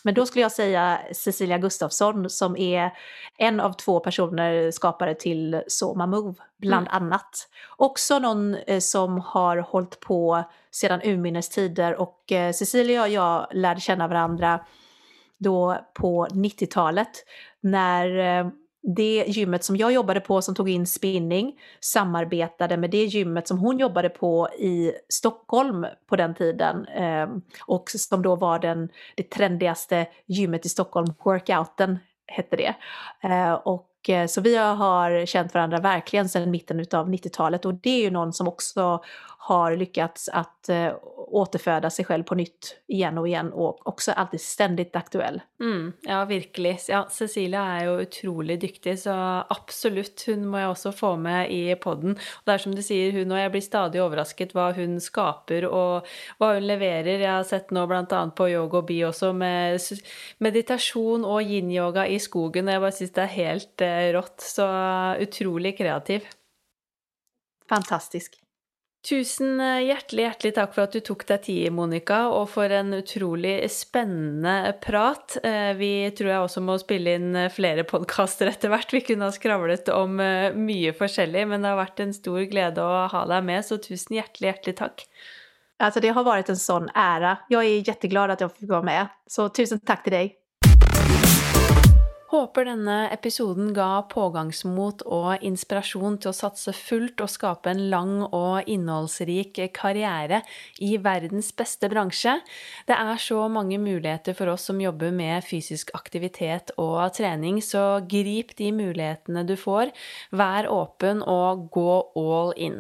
Men 0.04 0.14
då 0.14 0.26
skulle 0.26 0.42
jag 0.42 0.52
säga 0.52 1.02
Cecilia 1.14 1.58
Gustafsson 1.58 2.30
som 2.30 2.58
är 2.58 2.92
en 3.38 3.60
av 3.60 3.74
två 3.74 4.00
personer 4.00 4.72
skapare 4.72 5.16
till 5.16 5.64
Soma 5.68 6.06
Move, 6.06 6.34
bland 6.58 6.88
mm. 6.88 7.04
annat. 7.04 7.50
Också 7.78 8.20
någon 8.20 8.56
eh, 8.56 8.80
som 8.80 9.20
har 9.20 9.58
hållit 9.58 10.00
på 10.00 10.44
sedan 10.72 11.02
urminnes 11.04 11.50
tider 11.50 12.02
och 12.02 12.32
eh, 12.32 12.52
Cecilia 12.52 13.02
och 13.02 13.10
jag 13.10 13.48
lärde 13.52 13.82
känna 13.82 14.08
varandra 14.08 14.60
då 15.38 15.78
på 15.94 16.28
90-talet 16.28 17.26
när 17.62 18.40
eh, 18.40 18.50
det 18.84 19.26
gymmet 19.28 19.64
som 19.64 19.78
jag 19.78 19.94
jobbade 19.94 20.20
på 20.20 20.42
som 20.42 20.56
tog 20.56 20.70
in 20.70 20.88
spinning 20.88 21.60
samarbetade 21.80 22.78
med 22.78 22.92
det 22.92 23.06
gymmet 23.06 23.48
som 23.48 23.58
hon 23.58 23.80
jobbade 23.80 24.10
på 24.10 24.50
i 24.50 24.92
Stockholm 25.10 25.86
på 26.10 26.16
den 26.16 26.36
tiden 26.36 26.86
eh, 26.86 27.30
och 27.66 27.90
som 27.90 28.22
då 28.22 28.36
var 28.36 28.60
den, 28.60 28.90
det 29.16 29.30
trendigaste 29.30 30.08
gymmet 30.26 30.66
i 30.66 30.70
Stockholm, 30.70 31.14
Workouten 31.26 32.00
hette 32.28 32.56
det. 32.56 32.76
Eh, 33.24 33.54
och 33.54 34.10
eh, 34.10 34.28
så 34.28 34.42
vi 34.42 34.56
har 34.56 35.26
känt 35.26 35.54
varandra 35.54 35.78
verkligen 35.78 36.30
sedan 36.30 36.52
mitten 36.52 36.80
av 36.80 37.10
90-talet 37.10 37.66
och 37.66 37.74
det 37.74 37.90
är 37.90 38.02
ju 38.02 38.12
någon 38.12 38.34
som 38.34 38.48
också 38.48 39.04
har 39.44 39.76
lyckats 39.76 40.30
att 40.30 40.70
eh, 40.70 40.94
återföda 41.28 41.90
sig 41.90 42.06
själv 42.06 42.24
på 42.24 42.36
nytt 42.36 42.76
igen 42.88 43.18
och 43.18 43.28
igen 43.28 43.54
och 43.54 43.88
också 43.88 44.12
alltid 44.12 44.42
ständigt 44.42 44.96
aktuell. 44.96 45.42
Mm, 45.60 45.94
ja, 46.02 46.26
verkligen. 46.26 46.78
Ja, 46.88 47.08
Cecilia 47.10 47.62
är 47.62 47.84
ju 47.84 48.02
otroligt 48.02 48.62
duktig 48.62 49.00
så 49.00 49.10
absolut, 49.50 50.24
hon 50.26 50.48
må 50.48 50.60
jag 50.60 50.72
också 50.72 50.92
få 50.92 51.16
med 51.16 51.52
i 51.52 51.76
podden. 51.76 52.12
Och 52.12 52.42
det 52.46 52.52
är 52.52 52.58
som 52.58 52.76
du 52.76 52.84
säger, 52.84 53.12
hon 53.12 53.32
och 53.32 53.40
jag 53.40 53.52
blir 53.52 53.62
stadigt 53.62 54.00
överraskad 54.00 54.50
vad 54.54 54.76
hon 54.76 55.02
skapar 55.02 55.66
och 55.66 56.08
vad 56.38 56.54
hon 56.54 56.68
levererar. 56.68 57.20
Jag 57.20 57.32
har 57.32 57.44
sett 57.44 57.72
nu 57.72 57.88
bland 57.88 58.14
annat 58.14 58.36
på 58.36 58.50
Yoga 58.50 58.78
och 58.78 58.86
Bi 58.86 59.06
också 59.06 59.34
med 59.34 59.82
meditation 60.38 61.26
och 61.26 61.42
yin-yoga 61.42 62.08
i 62.08 62.20
skogen 62.20 62.68
och 62.68 62.74
jag 62.74 62.82
bara 62.82 62.92
syns 62.92 63.12
det 63.12 63.22
är 63.22 63.26
helt 63.26 63.82
eh, 63.82 63.88
rått. 63.88 64.42
Så 64.42 64.66
otroligt 65.20 65.78
kreativ. 65.78 66.28
Fantastisk. 67.70 68.41
Tusen 69.02 69.60
eh, 69.60 69.80
hjertelig, 69.88 70.28
hjertelig 70.28 70.52
takk 70.54 70.76
for 70.76 70.86
at 70.86 70.94
du 70.94 71.02
tok 71.02 71.24
deg 71.26 71.42
tid, 71.48 71.72
Monica, 71.74 72.20
og 72.30 72.52
for 72.54 72.70
en 72.70 72.94
utrolig 72.94 73.56
spennende 73.74 74.76
prat. 74.84 75.40
Eh, 75.42 75.72
vi 75.80 75.90
tror 76.18 76.30
jeg 76.30 76.44
også 76.46 76.62
må 76.62 76.76
spille 76.78 77.16
inn 77.18 77.34
eh, 77.34 77.50
flere 77.50 77.82
podkaster 77.90 78.52
etter 78.52 78.70
hvert. 78.70 78.94
Vi 78.94 79.02
kunne 79.08 79.26
ha 79.26 79.34
skravlet 79.34 79.90
om 79.96 80.22
mye 80.22 80.94
forskjellig, 80.94 81.48
men 81.50 81.66
det 81.66 81.72
har 81.72 81.82
vært 81.82 82.04
en 82.06 82.14
stor 82.14 82.46
glede 82.52 82.86
å 82.86 83.08
ha 83.10 83.24
deg 83.34 83.48
med, 83.50 83.66
så 83.66 83.80
tusen 83.82 84.20
hjertelig, 84.20 84.52
hjertelig 84.52 84.78
takk. 84.84 85.08
Alltså 85.82 86.00
det 86.00 86.14
har 86.14 86.24
varit 86.24 86.50
en 86.54 86.62
sån 86.62 86.90
ära. 86.94 87.38
Jag 87.50 87.66
är 87.66 87.88
jätteglad 87.88 88.32
att 88.32 88.42
jag 88.42 88.56
fick 88.56 88.70
vara 88.70 88.84
med. 88.84 89.08
Så 89.28 89.50
tusen 89.50 89.80
tack 89.80 90.04
till 90.04 90.14
dig. 90.14 90.41
Håper 92.32 92.64
denne 92.64 93.10
episoden 93.12 93.74
ga 93.76 94.06
pågangsmot 94.08 95.02
og 95.04 95.42
inspirasjon 95.44 96.16
til 96.24 96.32
å 96.32 96.38
satse 96.38 96.72
fullt 96.72 97.20
og 97.20 97.28
skape 97.34 97.74
en 97.74 97.82
lang 97.92 98.14
og 98.24 98.70
innholdsrik 98.72 99.60
karriere 99.76 100.40
i 100.80 100.94
verdens 101.04 101.50
beste 101.52 101.90
bransje. 101.92 102.38
Det 102.88 102.96
er 102.96 103.20
så 103.20 103.42
mange 103.52 103.82
muligheter 103.84 104.38
for 104.38 104.54
oss 104.54 104.70
som 104.70 104.80
jobber 104.80 105.12
med 105.12 105.44
fysisk 105.44 105.92
aktivitet 105.98 106.72
og 106.80 107.02
trening, 107.20 107.60
så 107.60 108.00
grip 108.08 108.56
de 108.56 108.72
mulighetene 108.80 109.44
du 109.44 109.58
får. 109.60 109.92
Vær 110.32 110.72
åpen 110.72 111.26
og 111.28 111.68
gå 111.76 111.98
all 112.16 112.56
in. 112.56 112.80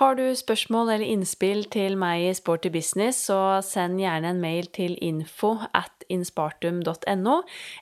Har 0.00 0.14
du 0.16 0.24
spørsmål 0.34 0.94
eller 0.94 1.06
innspill 1.06 1.66
til 1.72 1.98
meg 2.00 2.22
i 2.24 2.34
Sporty 2.34 2.70
Business, 2.72 3.26
så 3.28 3.60
send 3.64 4.00
gjerne 4.00 4.30
en 4.32 4.40
mail 4.40 4.70
til 4.72 4.94
info 5.04 5.58
at 5.76 6.06
inspartum.no, 6.12 7.34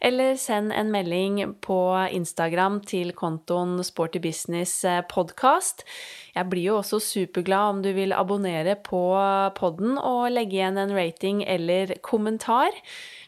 eller 0.02 0.34
send 0.38 0.74
en 0.74 0.90
melding 0.90 1.38
på 1.62 1.78
Instagram 2.11 2.80
til 2.86 3.12
kontoen 3.14 3.78
Sporty 3.86 4.18
Business 4.22 4.84
eh, 4.84 5.02
Podcast. 5.06 5.86
Jeg 6.34 6.50
blir 6.50 6.70
jo 6.70 6.80
også 6.80 7.00
superglad 7.02 7.76
om 7.76 7.82
du 7.82 7.92
vil 7.94 8.14
abonnere 8.14 8.74
på 8.74 9.04
podden 9.56 9.98
og 9.98 10.30
legge 10.34 10.58
igjen 10.58 10.78
en 10.82 10.94
rating 10.96 11.44
eller 11.46 11.94
kommentar. 12.02 12.74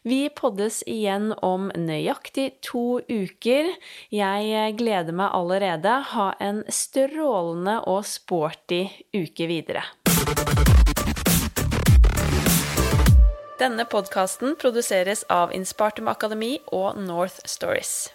Vi 0.02 0.28
poddes 0.34 0.80
igjen 0.90 1.28
om 1.46 1.68
nøyaktig 1.78 2.48
to 2.66 2.98
uker. 3.06 3.68
Jeg 4.10 4.48
eh, 4.50 4.72
gleder 4.74 5.14
meg 5.14 5.30
allerede. 5.30 5.92
Ha 6.10 6.24
en 6.42 6.64
strålende 6.66 7.76
og 7.86 8.02
sporty 8.10 8.80
uke 9.14 9.46
videre. 9.46 9.84
Denne 13.62 13.86
podkasten 13.86 14.58
produseres 14.58 15.22
av 15.30 15.54
Inspartum 15.54 16.10
Akademi 16.10 16.56
og 16.74 16.98
North 16.98 17.38
Stories. 17.46 18.10